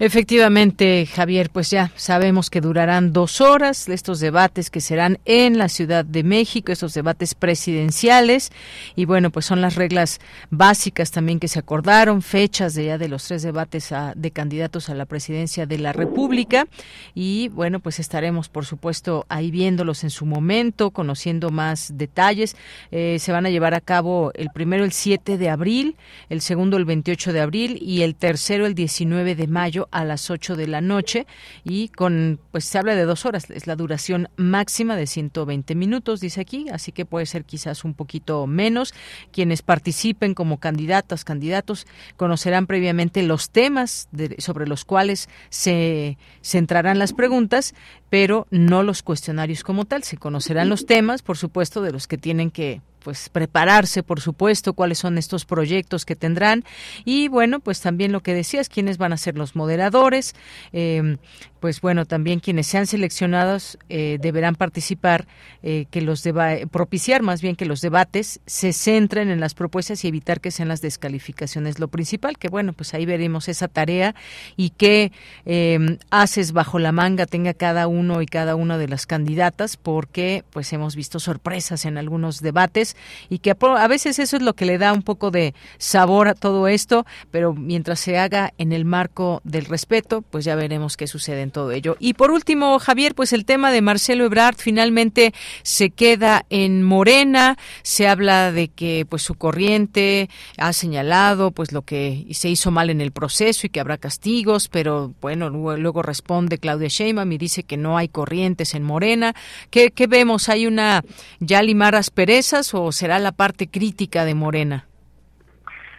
[0.00, 5.68] Efectivamente, Javier, pues ya sabemos que durarán dos horas estos debates que serán en la
[5.68, 8.52] Ciudad de México, estos debates presidenciales.
[8.94, 10.20] Y bueno, pues son las reglas
[10.50, 14.94] básicas también que se acordaron, fechas de ya de los tres debates de candidatos a
[14.94, 16.68] la presidencia de la República.
[17.12, 22.54] Y bueno, pues estaremos, por supuesto, ahí viéndolos en su momento, conociendo más detalles.
[22.92, 25.96] Eh, se van a llevar a cabo el primero el 7 de abril,
[26.28, 30.30] el segundo el 28 de abril y el tercero el 19 de mayo a las
[30.30, 31.26] 8 de la noche
[31.64, 36.20] y con, pues se habla de dos horas, es la duración máxima de 120 minutos,
[36.20, 38.94] dice aquí, así que puede ser quizás un poquito menos.
[39.32, 41.86] Quienes participen como candidatas, candidatos,
[42.16, 44.08] conocerán previamente los temas
[44.38, 47.74] sobre los cuales se centrarán las preguntas,
[48.10, 50.02] pero no los cuestionarios como tal.
[50.02, 54.74] Se conocerán los temas, por supuesto, de los que tienen que pues prepararse, por supuesto,
[54.74, 56.62] cuáles son estos proyectos que tendrán.
[57.06, 60.34] Y bueno, pues también lo que decías, quiénes van a ser los moderadores,
[60.74, 61.16] eh,
[61.60, 65.26] pues bueno, también quienes sean seleccionados eh, deberán participar,
[65.62, 70.04] eh, que los deba propiciar más bien que los debates se centren en las propuestas
[70.04, 71.78] y evitar que sean las descalificaciones.
[71.78, 74.14] Lo principal, que bueno, pues ahí veremos esa tarea
[74.56, 75.12] y qué
[75.46, 80.44] eh, haces bajo la manga tenga cada uno y cada una de las candidatas, porque
[80.50, 82.96] pues hemos visto sorpresas en algunos debates
[83.28, 86.34] y que a veces eso es lo que le da un poco de sabor a
[86.34, 91.06] todo esto, pero mientras se haga en el marco del respeto, pues ya veremos qué
[91.06, 91.96] sucede todo ello.
[91.98, 97.56] Y por último, Javier, pues el tema de Marcelo Ebrard finalmente se queda en Morena.
[97.82, 102.90] Se habla de que pues su corriente ha señalado pues lo que se hizo mal
[102.90, 107.62] en el proceso y que habrá castigos, pero bueno, luego, responde Claudia Sheinbaum y dice
[107.62, 109.34] que no hay corrientes en Morena.
[109.70, 110.48] ¿Qué, qué vemos?
[110.48, 111.02] ¿Hay una
[111.40, 114.88] ya limar asperezas o será la parte crítica de Morena?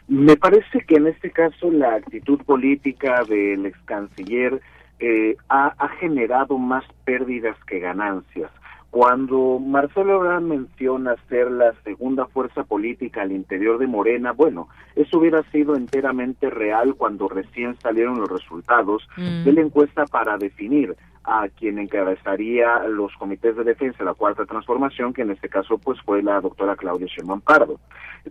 [0.09, 4.59] Me parece que en este caso la actitud política del ex canciller
[4.99, 8.51] eh, ha, ha, generado más pérdidas que ganancias.
[8.91, 15.19] Cuando Marcelo Ebrard menciona ser la segunda fuerza política al interior de Morena, bueno, eso
[15.19, 19.43] hubiera sido enteramente real cuando recién salieron los resultados mm.
[19.43, 24.45] de la encuesta para definir a quien encabezaría los comités de defensa de la cuarta
[24.45, 27.79] transformación, que en este caso pues fue la doctora Claudia Sheinbaum Pardo.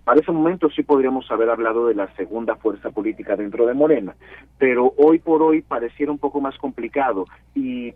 [0.04, 4.14] Para ese momento sí podríamos haber hablado de la segunda fuerza política dentro de Morena,
[4.58, 7.94] pero hoy por hoy pareciera un poco más complicado y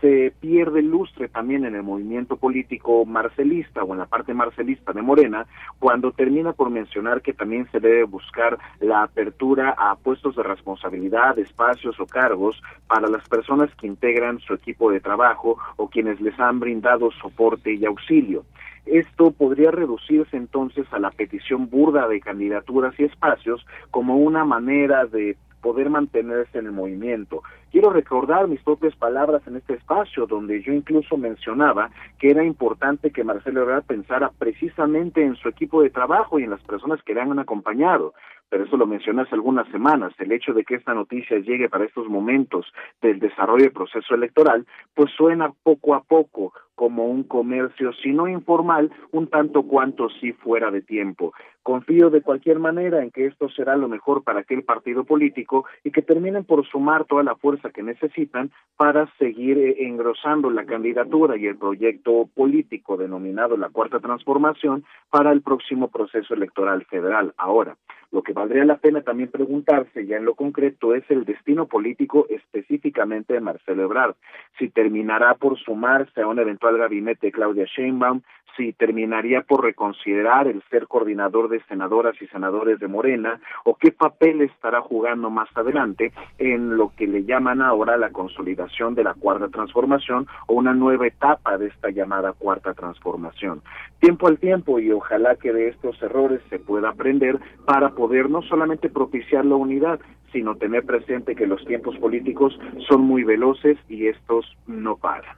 [0.00, 5.02] se pierde lustre también en el movimiento político marcelista o en la parte marcelista de
[5.02, 5.46] Morena,
[5.78, 11.38] cuando termina por mencionar que también se debe buscar la apertura a puestos de responsabilidad,
[11.38, 16.38] espacios o cargos para las personas que integran su equipo de trabajo o quienes les
[16.38, 18.44] han brindado soporte y auxilio.
[18.86, 25.06] Esto podría reducirse entonces a la petición burda de candidaturas y espacios como una manera
[25.06, 27.42] de poder mantenerse en el movimiento.
[27.72, 33.10] Quiero recordar mis propias palabras en este espacio, donde yo incluso mencionaba que era importante
[33.10, 37.14] que Marcelo Ebrard pensara precisamente en su equipo de trabajo y en las personas que
[37.14, 38.14] le han acompañado.
[38.48, 40.12] Pero eso lo mencioné hace algunas semanas.
[40.18, 42.72] El hecho de que esta noticia llegue para estos momentos
[43.02, 44.64] del desarrollo del proceso electoral,
[44.94, 50.32] pues suena poco a poco como un comercio, si no informal, un tanto cuanto si
[50.32, 51.32] fuera de tiempo.
[51.62, 55.90] Confío de cualquier manera en que esto será lo mejor para aquel partido político y
[55.90, 61.36] que terminen por sumar toda la fuerza que necesitan para seguir eh, engrosando la candidatura
[61.36, 67.34] y el proyecto político denominado la Cuarta Transformación para el próximo proceso electoral federal.
[67.36, 67.76] Ahora,
[68.12, 72.26] lo que valdría la pena también preguntarse ya en lo concreto es el destino político
[72.28, 74.14] específicamente de Marcelo Ebrard,
[74.58, 78.22] si terminará por sumarse a un eventual gabinete de Claudia Sheinbaum,
[78.56, 83.92] si terminaría por reconsiderar el ser coordinador de senadoras y senadores de Morena o qué
[83.92, 89.14] papel estará jugando más adelante en lo que le llaman ahora la consolidación de la
[89.14, 93.62] cuarta transformación o una nueva etapa de esta llamada cuarta transformación.
[94.00, 98.42] Tiempo al tiempo y ojalá que de estos errores se pueda aprender para poder no
[98.42, 99.98] solamente propiciar la unidad,
[100.32, 102.56] sino tener presente que los tiempos políticos
[102.88, 105.36] son muy veloces y estos no paran.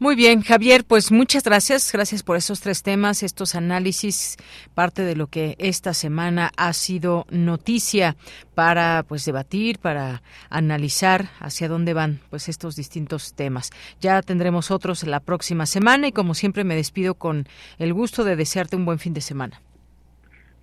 [0.00, 1.90] Muy bien, Javier, pues muchas gracias.
[1.92, 4.36] Gracias por esos tres temas, estos análisis,
[4.72, 8.14] parte de lo que esta semana ha sido noticia
[8.54, 13.72] para pues debatir, para analizar hacia dónde van pues estos distintos temas.
[14.00, 17.48] Ya tendremos otros la próxima semana y como siempre me despido con
[17.78, 19.60] el gusto de desearte un buen fin de semana.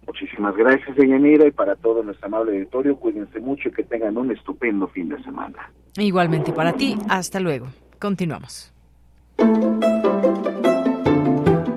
[0.08, 4.32] Muchísimas gracias, Deyanira, y para todo nuestro amable auditorio, cuídense mucho y que tengan un
[4.32, 5.72] estupendo fin de semana.
[5.98, 7.68] Igualmente para ti, hasta luego.
[8.00, 8.72] Continuamos.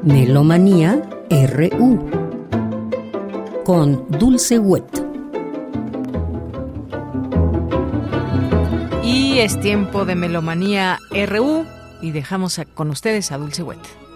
[0.02, 2.28] Melomanía RU
[3.64, 4.84] con Dulce Wet.
[9.04, 11.64] Y es tiempo de Melomanía RU
[12.00, 14.07] y dejamos con ustedes a Dulce Wet.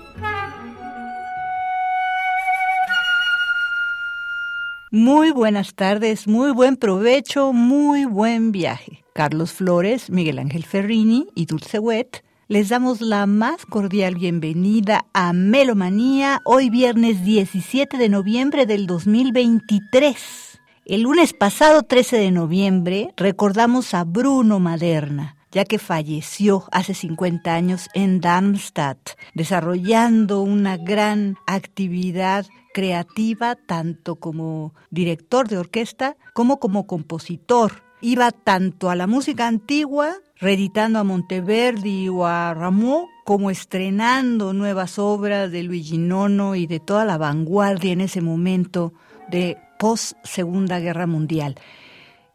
[4.94, 9.02] Muy buenas tardes, muy buen provecho, muy buen viaje.
[9.14, 15.32] Carlos Flores, Miguel Ángel Ferrini y Dulce Wet les damos la más cordial bienvenida a
[15.32, 20.60] Melomanía hoy viernes 17 de noviembre del 2023.
[20.85, 27.55] El lunes pasado 13 de noviembre recordamos a Bruno Maderna ya que falleció hace 50
[27.55, 36.86] años en Darmstadt, desarrollando una gran actividad creativa tanto como director de orquesta como como
[36.86, 37.82] compositor.
[38.00, 44.98] Iba tanto a la música antigua reeditando a Monteverdi o a Rameau, como estrenando nuevas
[44.98, 48.92] obras de Luigi Nono y de toda la vanguardia en ese momento
[49.30, 51.54] de post Segunda Guerra Mundial.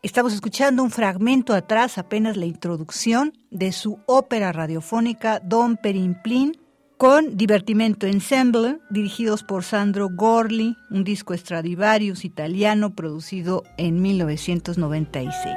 [0.01, 6.55] Estamos escuchando un fragmento atrás, apenas la introducción de su ópera radiofónica Don Perimplin
[6.97, 15.55] con Divertimento Ensemble, dirigidos por Sandro Gorli, un disco Stradivarius italiano producido en 1996.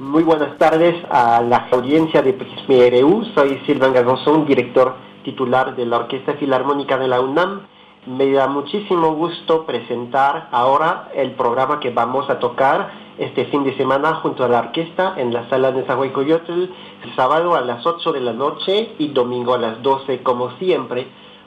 [0.00, 3.24] Muy buenas tardes a la audiencia de Prisma RU.
[3.34, 7.62] Soy Silvan Gagonzón, director titular de la Orquesta Filarmónica de la UNAM.
[8.06, 13.76] Me da muchísimo gusto presentar ahora el programa que vamos a tocar este fin de
[13.76, 16.64] semana junto a la orquesta en la sala de Zahuaycoyotl,
[17.14, 21.06] sábado a las 8 de la noche y domingo a las 12, como siempre,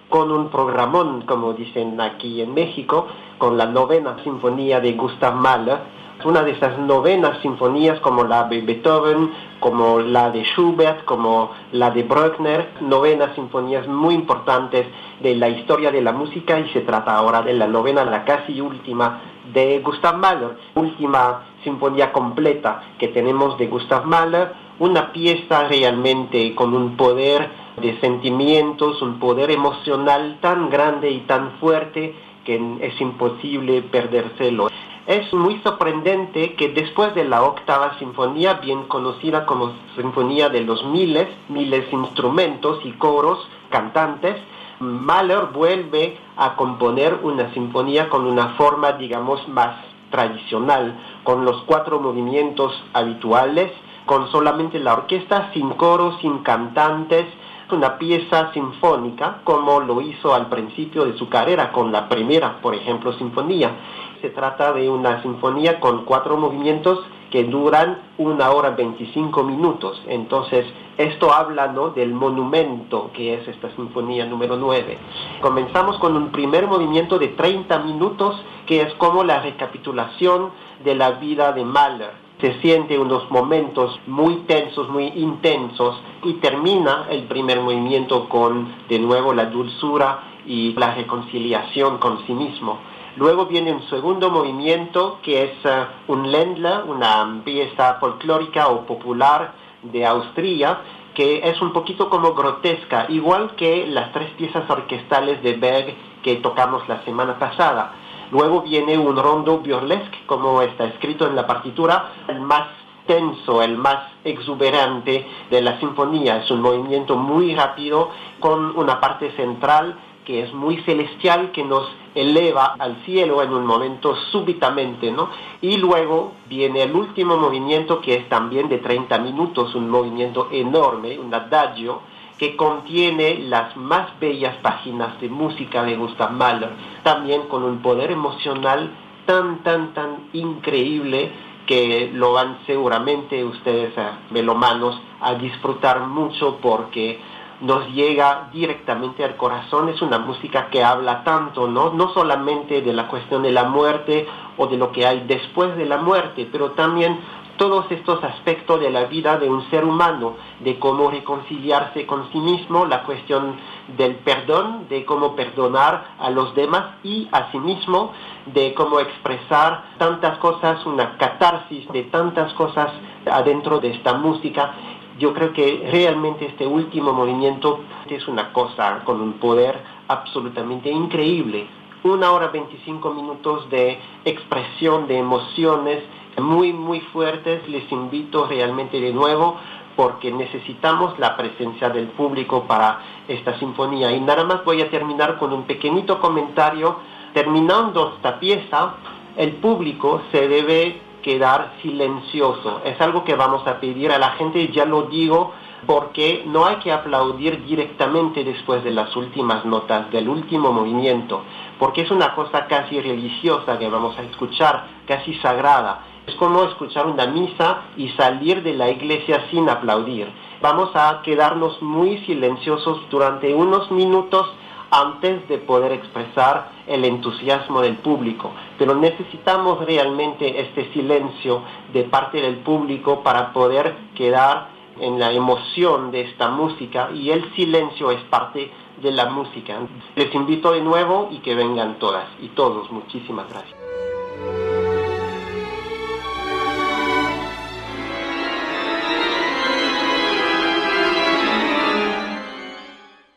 [0.10, 3.08] con un programón, como dicen aquí en México,
[3.38, 5.80] con la novena sinfonía de Gustav Mahler,
[6.24, 9.32] una de esas novenas sinfonías como la de Beethoven,
[9.66, 14.86] como la de Schubert, como la de Bruckner, novenas sinfonías muy importantes
[15.22, 18.62] de la historia de la música y se trata ahora de la novena, la casi
[18.62, 19.22] última
[19.52, 26.76] de Gustav Mahler, última sinfonía completa que tenemos de Gustav Mahler, una pieza realmente con
[26.76, 27.50] un poder
[27.82, 32.14] de sentimientos, un poder emocional tan grande y tan fuerte
[32.46, 34.68] que es imposible perdérselo.
[35.08, 40.84] Es muy sorprendente que después de la octava sinfonía, bien conocida como Sinfonía de los
[40.84, 43.38] Miles, miles instrumentos y coros,
[43.70, 44.36] cantantes,
[44.80, 49.76] Mahler vuelve a componer una sinfonía con una forma, digamos, más
[50.10, 53.72] tradicional, con los cuatro movimientos habituales,
[54.08, 57.28] con solamente la orquesta, sin coros, sin cantantes,
[57.72, 62.76] una pieza sinfónica como lo hizo al principio de su carrera con la primera, por
[62.76, 63.72] ejemplo, sinfonía.
[64.22, 67.00] Se trata de una sinfonía con cuatro movimientos
[67.32, 70.02] que duran una hora 25 minutos.
[70.08, 70.66] Entonces,
[70.98, 71.90] esto habla ¿no?
[71.90, 74.98] del monumento que es esta sinfonía número 9.
[75.42, 80.52] Comenzamos con un primer movimiento de 30 minutos que es como la recapitulación
[80.84, 87.08] de la vida de Mahler se siente unos momentos muy tensos, muy intensos y termina
[87.10, 92.78] el primer movimiento con de nuevo la dulzura y la reconciliación con sí mismo.
[93.18, 99.54] Luego viene un segundo movimiento que es eh, un Ländler, una pieza folclórica o popular
[99.84, 100.82] de Austria,
[101.14, 106.36] que es un poquito como grotesca, igual que las tres piezas orquestales de Berg que
[106.38, 107.94] tocamos la semana pasada.
[108.32, 112.68] Luego viene un rondo burlesque, como está escrito en la partitura, el más
[113.08, 116.38] tenso, el más exuberante de la sinfonía.
[116.38, 118.10] Es un movimiento muy rápido
[118.42, 119.96] con una parte central
[120.26, 125.30] que es muy celestial, que nos eleva al cielo en un momento súbitamente, ¿no?
[125.62, 131.20] Y luego viene el último movimiento que es también de 30 minutos, un movimiento enorme,
[131.20, 132.02] un adagio,
[132.38, 136.72] que contiene las más bellas páginas de música de Gustav Mahler,
[137.04, 138.92] también con un poder emocional
[139.26, 141.32] tan, tan, tan increíble
[141.66, 147.20] que lo van seguramente ustedes, eh, melomanos, a disfrutar mucho porque
[147.62, 151.92] nos llega directamente al corazón, es una música que habla tanto, ¿no?
[151.92, 154.28] No solamente de la cuestión de la muerte
[154.58, 157.20] o de lo que hay después de la muerte, pero también
[157.58, 162.40] todos estos aspectos de la vida de un ser humano, de cómo reconciliarse con sí
[162.40, 163.56] mismo, la cuestión
[163.98, 168.12] del perdón, de cómo perdonar a los demás y a sí mismo,
[168.48, 172.92] de cómo expresar tantas cosas, una catarsis de tantas cosas
[173.32, 174.74] adentro de esta música.
[175.18, 177.80] Yo creo que realmente este último movimiento
[178.10, 179.80] es una cosa con un poder
[180.10, 181.68] absolutamente increíble.
[182.04, 186.04] Una hora 25 minutos de expresión de emociones,
[186.38, 187.68] muy, muy fuertes.
[187.70, 189.58] Les invito realmente de nuevo
[189.96, 194.12] porque necesitamos la presencia del público para esta sinfonía.
[194.12, 196.98] Y nada más voy a terminar con un pequeñito comentario.
[197.34, 198.96] Terminando esta pieza,
[199.38, 202.82] el público se debe quedar silencioso.
[202.86, 205.54] Es algo que vamos a pedir a la gente, ya lo digo,
[205.88, 211.42] porque no hay que aplaudir directamente después de las últimas notas del último movimiento,
[211.80, 216.04] porque es una cosa casi religiosa que vamos a escuchar, casi sagrada.
[216.28, 220.28] Es como escuchar una misa y salir de la iglesia sin aplaudir.
[220.62, 224.48] Vamos a quedarnos muy silenciosos durante unos minutos
[224.92, 228.52] antes de poder expresar el entusiasmo del público.
[228.78, 231.62] Pero necesitamos realmente este silencio
[231.94, 237.54] de parte del público para poder quedar en la emoción de esta música y el
[237.56, 238.72] silencio es parte
[239.02, 239.78] de la música.
[240.16, 242.90] Les invito de nuevo y que vengan todas y todos.
[242.92, 243.85] Muchísimas gracias.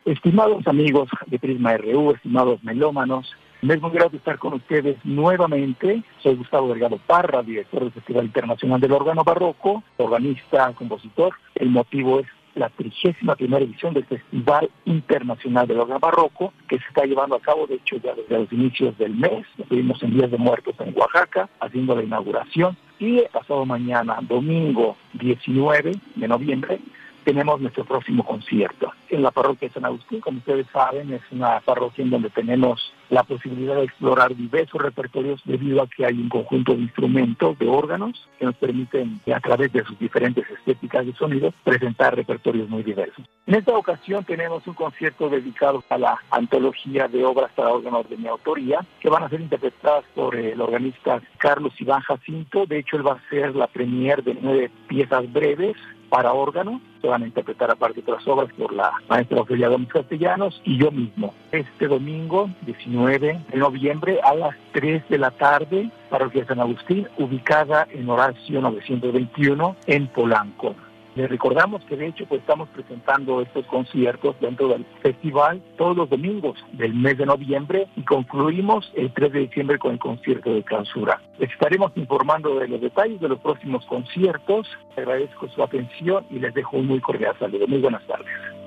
[0.09, 3.31] Estimados amigos de Prisma RU, estimados melómanos,
[3.61, 6.03] me es muy grato estar con ustedes nuevamente.
[6.23, 11.35] Soy Gustavo Delgado Parra, director del Festival Internacional del Órgano Barroco, organista, compositor.
[11.55, 16.87] El motivo es la trigésima primera edición del Festival Internacional del Órgano Barroco, que se
[16.89, 19.45] está llevando a cabo, de hecho, ya desde los inicios del mes.
[19.59, 22.79] Estuvimos en Días de Muertos en Oaxaca, haciendo la inauguración.
[22.99, 26.81] Y pasado mañana, domingo 19 de noviembre,
[27.29, 28.91] tenemos nuestro próximo concierto.
[29.11, 30.21] en la parroquia de San Agustín.
[30.21, 35.41] Como ustedes saben, es una parroquia en donde tenemos la posibilidad de explorar diversos repertorios
[35.45, 39.73] debido a que hay un conjunto de instrumentos, de órganos, que nos permiten, a través
[39.73, 43.25] de sus diferentes estéticas de sonido, presentar repertorios muy diversos.
[43.47, 48.19] En esta ocasión tenemos un concierto dedicado a la antología de obras para órganos de
[48.19, 52.67] mi autoría, que van a ser interpretadas por el organista Carlos Iván Jacinto.
[52.67, 55.77] De hecho, él va a ser la premier de nueve piezas breves
[56.09, 60.61] para órgano, se van a interpretar aparte otras obras por la maestra Ofelia Gómez Castellanos
[60.65, 61.35] y yo mismo.
[61.53, 67.87] Este domingo, 19 de noviembre, a las 3 de la tarde, Parroquia San Agustín, ubicada
[67.91, 70.75] en Horacio 921 en Polanco.
[71.19, 76.09] Les recordamos que de hecho pues estamos presentando estos conciertos dentro del festival todos los
[76.09, 80.63] domingos del mes de noviembre y concluimos el 3 de diciembre con el concierto de
[80.63, 81.21] clausura.
[81.41, 84.69] Les estaremos informando de los detalles de los próximos conciertos.
[84.97, 87.67] Agradezco su atención y les dejo un muy cordial saludo.
[87.67, 88.58] Muy buenas tardes.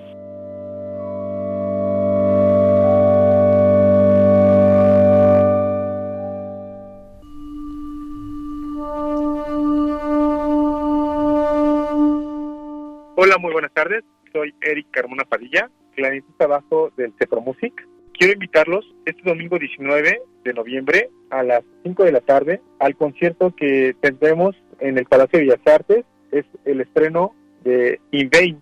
[13.81, 14.03] Tardes.
[14.31, 17.73] Soy Eric Carmona Padilla, clarinetista bajo del Cepro Music.
[18.13, 23.55] Quiero invitarlos este domingo 19 de noviembre a las 5 de la tarde al concierto
[23.55, 26.05] que tendremos en el Palacio de Bellas Artes.
[26.31, 27.33] Es el estreno
[27.63, 28.61] de In Vain.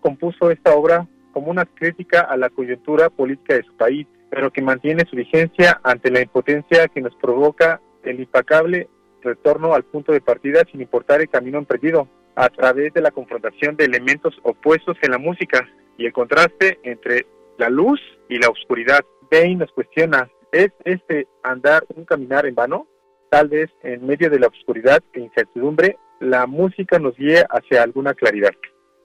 [0.00, 4.62] Compuso esta obra como una crítica a la coyuntura política de su país, pero que
[4.62, 8.88] mantiene su vigencia ante la impotencia que nos provoca el impacable
[9.22, 13.76] retorno al punto de partida sin importar el camino emprendido a través de la confrontación
[13.76, 15.68] de elementos opuestos en la música
[15.98, 17.26] y el contraste entre
[17.58, 19.00] la luz y la oscuridad.
[19.30, 22.86] Bain nos cuestiona, ¿es este andar un caminar en vano?
[23.30, 28.14] Tal vez en medio de la oscuridad e incertidumbre, la música nos guíe hacia alguna
[28.14, 28.52] claridad.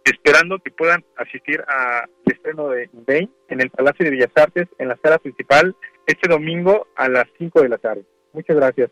[0.03, 4.87] Esperando que puedan asistir al estreno de Bain en el Palacio de Bellas Artes, en
[4.89, 5.75] la sala principal,
[6.05, 8.05] este domingo a las 5 de la tarde.
[8.33, 8.89] Muchas gracias.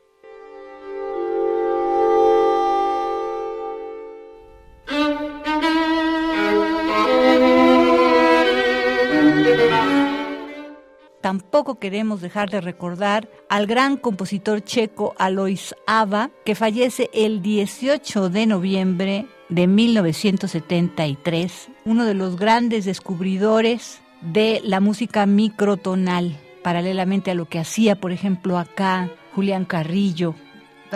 [11.26, 18.30] Tampoco queremos dejar de recordar al gran compositor checo Alois Ava, que fallece el 18
[18.30, 27.34] de noviembre de 1973, uno de los grandes descubridores de la música microtonal, paralelamente a
[27.34, 30.36] lo que hacía, por ejemplo, acá Julián Carrillo,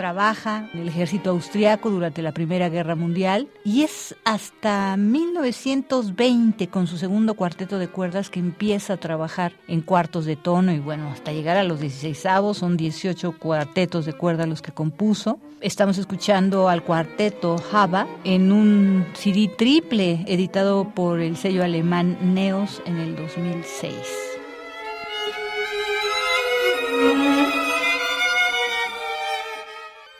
[0.00, 6.86] trabaja en el ejército austriaco durante la Primera Guerra Mundial y es hasta 1920 con
[6.86, 11.10] su segundo cuarteto de cuerdas que empieza a trabajar en cuartos de tono y bueno,
[11.10, 15.38] hasta llegar a los 16 avos son 18 cuartetos de cuerda los que compuso.
[15.60, 22.80] Estamos escuchando al cuarteto Java en un CD triple editado por el sello alemán Neos
[22.86, 23.92] en el 2006.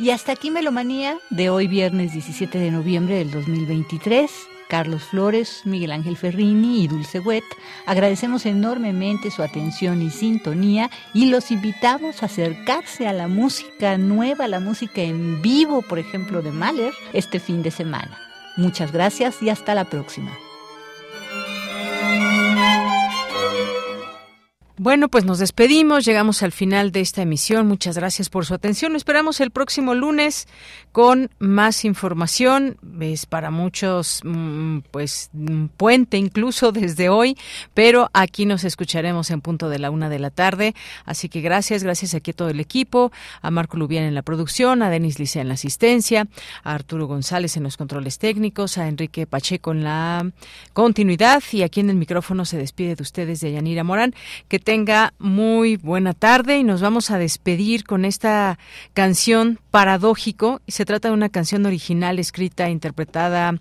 [0.00, 4.30] Y hasta aquí Melomanía de hoy viernes 17 de noviembre del 2023.
[4.66, 7.44] Carlos Flores, Miguel Ángel Ferrini y Dulce Wet.
[7.84, 14.48] Agradecemos enormemente su atención y sintonía y los invitamos a acercarse a la música nueva,
[14.48, 18.18] la música en vivo, por ejemplo, de Mahler, este fin de semana.
[18.56, 20.30] Muchas gracias y hasta la próxima.
[24.82, 27.68] Bueno, pues nos despedimos, llegamos al final de esta emisión.
[27.68, 28.92] Muchas gracias por su atención.
[28.92, 30.48] Lo esperamos el próximo lunes
[30.90, 32.78] con más información.
[32.98, 37.36] Es para muchos, mm, pues, un puente incluso desde hoy,
[37.74, 40.74] pero aquí nos escucharemos en punto de la una de la tarde.
[41.04, 43.12] Así que gracias, gracias aquí a todo el equipo,
[43.42, 46.26] a Marco Lubián en la producción, a Denis Licea en la asistencia,
[46.64, 50.32] a Arturo González en los controles técnicos, a Enrique Pacheco en la
[50.72, 54.14] continuidad y aquí en el micrófono se despide de ustedes de Yanira Morán.
[54.48, 58.56] Que tenga muy buena tarde y nos vamos a despedir con esta
[58.94, 60.60] canción Paradójico.
[60.66, 63.60] Se trata de una canción original escrita e interpretada.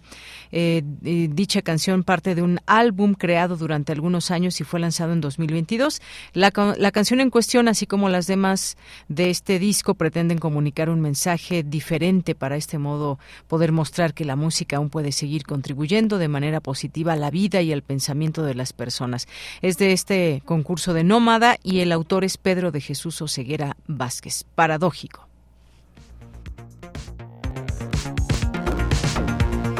[0.51, 5.21] Eh, dicha canción parte de un álbum creado durante algunos años y fue lanzado en
[5.21, 6.01] 2022.
[6.33, 8.75] La, la canción en cuestión, así como las demás
[9.07, 14.35] de este disco, pretenden comunicar un mensaje diferente para este modo poder mostrar que la
[14.35, 18.55] música aún puede seguir contribuyendo de manera positiva a la vida y al pensamiento de
[18.55, 19.27] las personas.
[19.61, 24.45] Es de este concurso de Nómada y el autor es Pedro de Jesús Oseguera Vázquez.
[24.55, 25.28] Paradójico.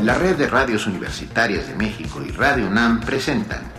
[0.02, 3.70] La red de radios universitarias de México y Radio UNAM presentan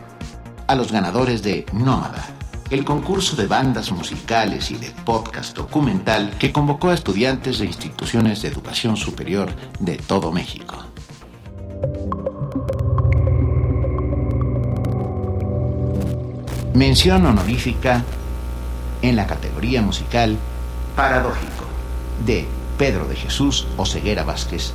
[0.67, 2.27] a los ganadores de Nómada,
[2.69, 8.43] el concurso de bandas musicales y de podcast documental que convocó a estudiantes de instituciones
[8.43, 10.85] de educación superior de todo México.
[16.75, 18.05] Mención honorífica
[19.01, 20.37] en la categoría musical
[20.95, 21.65] Paradójico
[22.27, 24.75] de Pedro de Jesús Oseguera Vázquez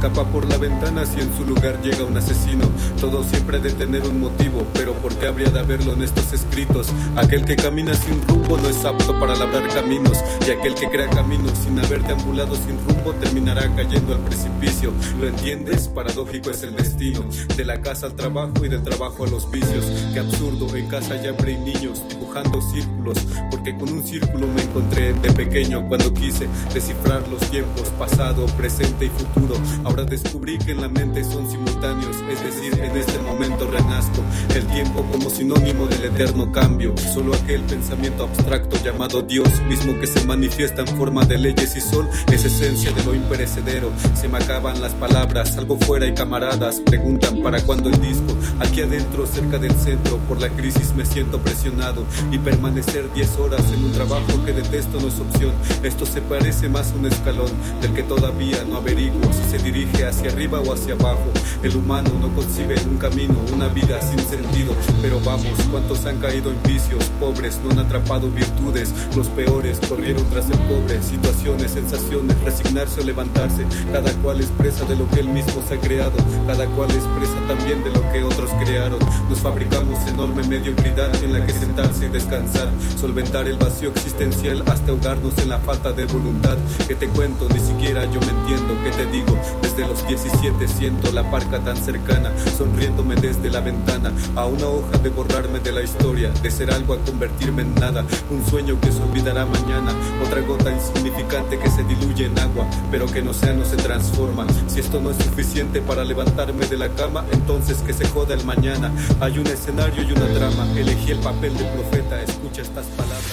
[0.00, 2.64] escapa por la ventana si en su lugar llega un asesino.
[2.98, 6.32] Todo siempre ha de tener un motivo, pero ¿por qué habría de haberlo en estos
[6.32, 6.88] escritos?
[7.16, 10.16] Aquel que camina sin rumbo no es apto para labrar caminos,
[10.46, 14.90] y aquel que crea caminos sin haber deambulado sin rumbo terminará cayendo al precipicio.
[15.20, 15.88] ¿Lo entiendes?
[15.88, 17.22] Paradójico es el destino,
[17.54, 19.84] de la casa al trabajo y del trabajo a los vicios.
[20.14, 23.18] Qué absurdo, en casa ya hambre niños dibujando círculos,
[23.50, 29.04] porque con un círculo me encontré de pequeño cuando quise descifrar los tiempos pasado, presente
[29.04, 29.56] y futuro.
[29.90, 34.22] Ahora descubrí que en la mente son simultáneos, es decir, en este momento renazco.
[34.54, 36.94] El tiempo como sinónimo del eterno cambio.
[37.12, 41.80] Solo aquel pensamiento abstracto llamado Dios, mismo que se manifiesta en forma de leyes y
[41.80, 43.90] sol, es esencia de lo imperecedero.
[44.14, 48.36] Se me acaban las palabras, salgo fuera y camaradas preguntan para cuándo el disco.
[48.60, 53.64] Aquí adentro, cerca del centro, por la crisis me siento presionado y permanecer 10 horas
[53.72, 55.52] en un trabajo que detesto no es opción.
[55.82, 57.50] Esto se parece más a un escalón
[57.80, 61.30] del que todavía no averiguo si se dirige hacia arriba o hacia abajo.
[61.62, 64.74] El humano no concibe un camino, una vida sin sentido.
[65.02, 67.04] Pero vamos, ¿cuántos han caído en vicios?
[67.18, 68.92] Pobres no han atrapado virtudes.
[69.16, 71.02] Los peores corrieron tras el pobre.
[71.02, 73.66] Situaciones, sensaciones, resignarse o levantarse.
[73.92, 76.16] Cada cual expresa de lo que él mismo se ha creado.
[76.46, 78.98] Cada cual expresa también de lo que otros crearon.
[79.28, 82.70] Nos fabricamos enorme mediocridad en la que sentarse y descansar.
[82.98, 86.56] Solventar el vacío existencial hasta ahogarnos en la falta de voluntad.
[86.86, 88.76] Que te cuento, ni siquiera yo me entiendo.
[88.84, 89.38] ¿Qué te digo?
[89.80, 94.98] Desde los 17 siento la parca tan cercana, sonriéndome desde la ventana, a una hoja
[94.98, 98.92] de borrarme de la historia, de ser algo a convertirme en nada, un sueño que
[98.92, 103.54] se olvidará mañana, otra gota insignificante que se diluye en agua, pero que no sea
[103.54, 104.46] no se transforma.
[104.66, 108.44] Si esto no es suficiente para levantarme de la cama, entonces que se joda el
[108.44, 108.92] mañana.
[109.18, 113.32] Hay un escenario y una trama, elegí el papel de profeta, escucha estas palabras.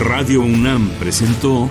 [0.00, 1.70] Radio UNAM presentó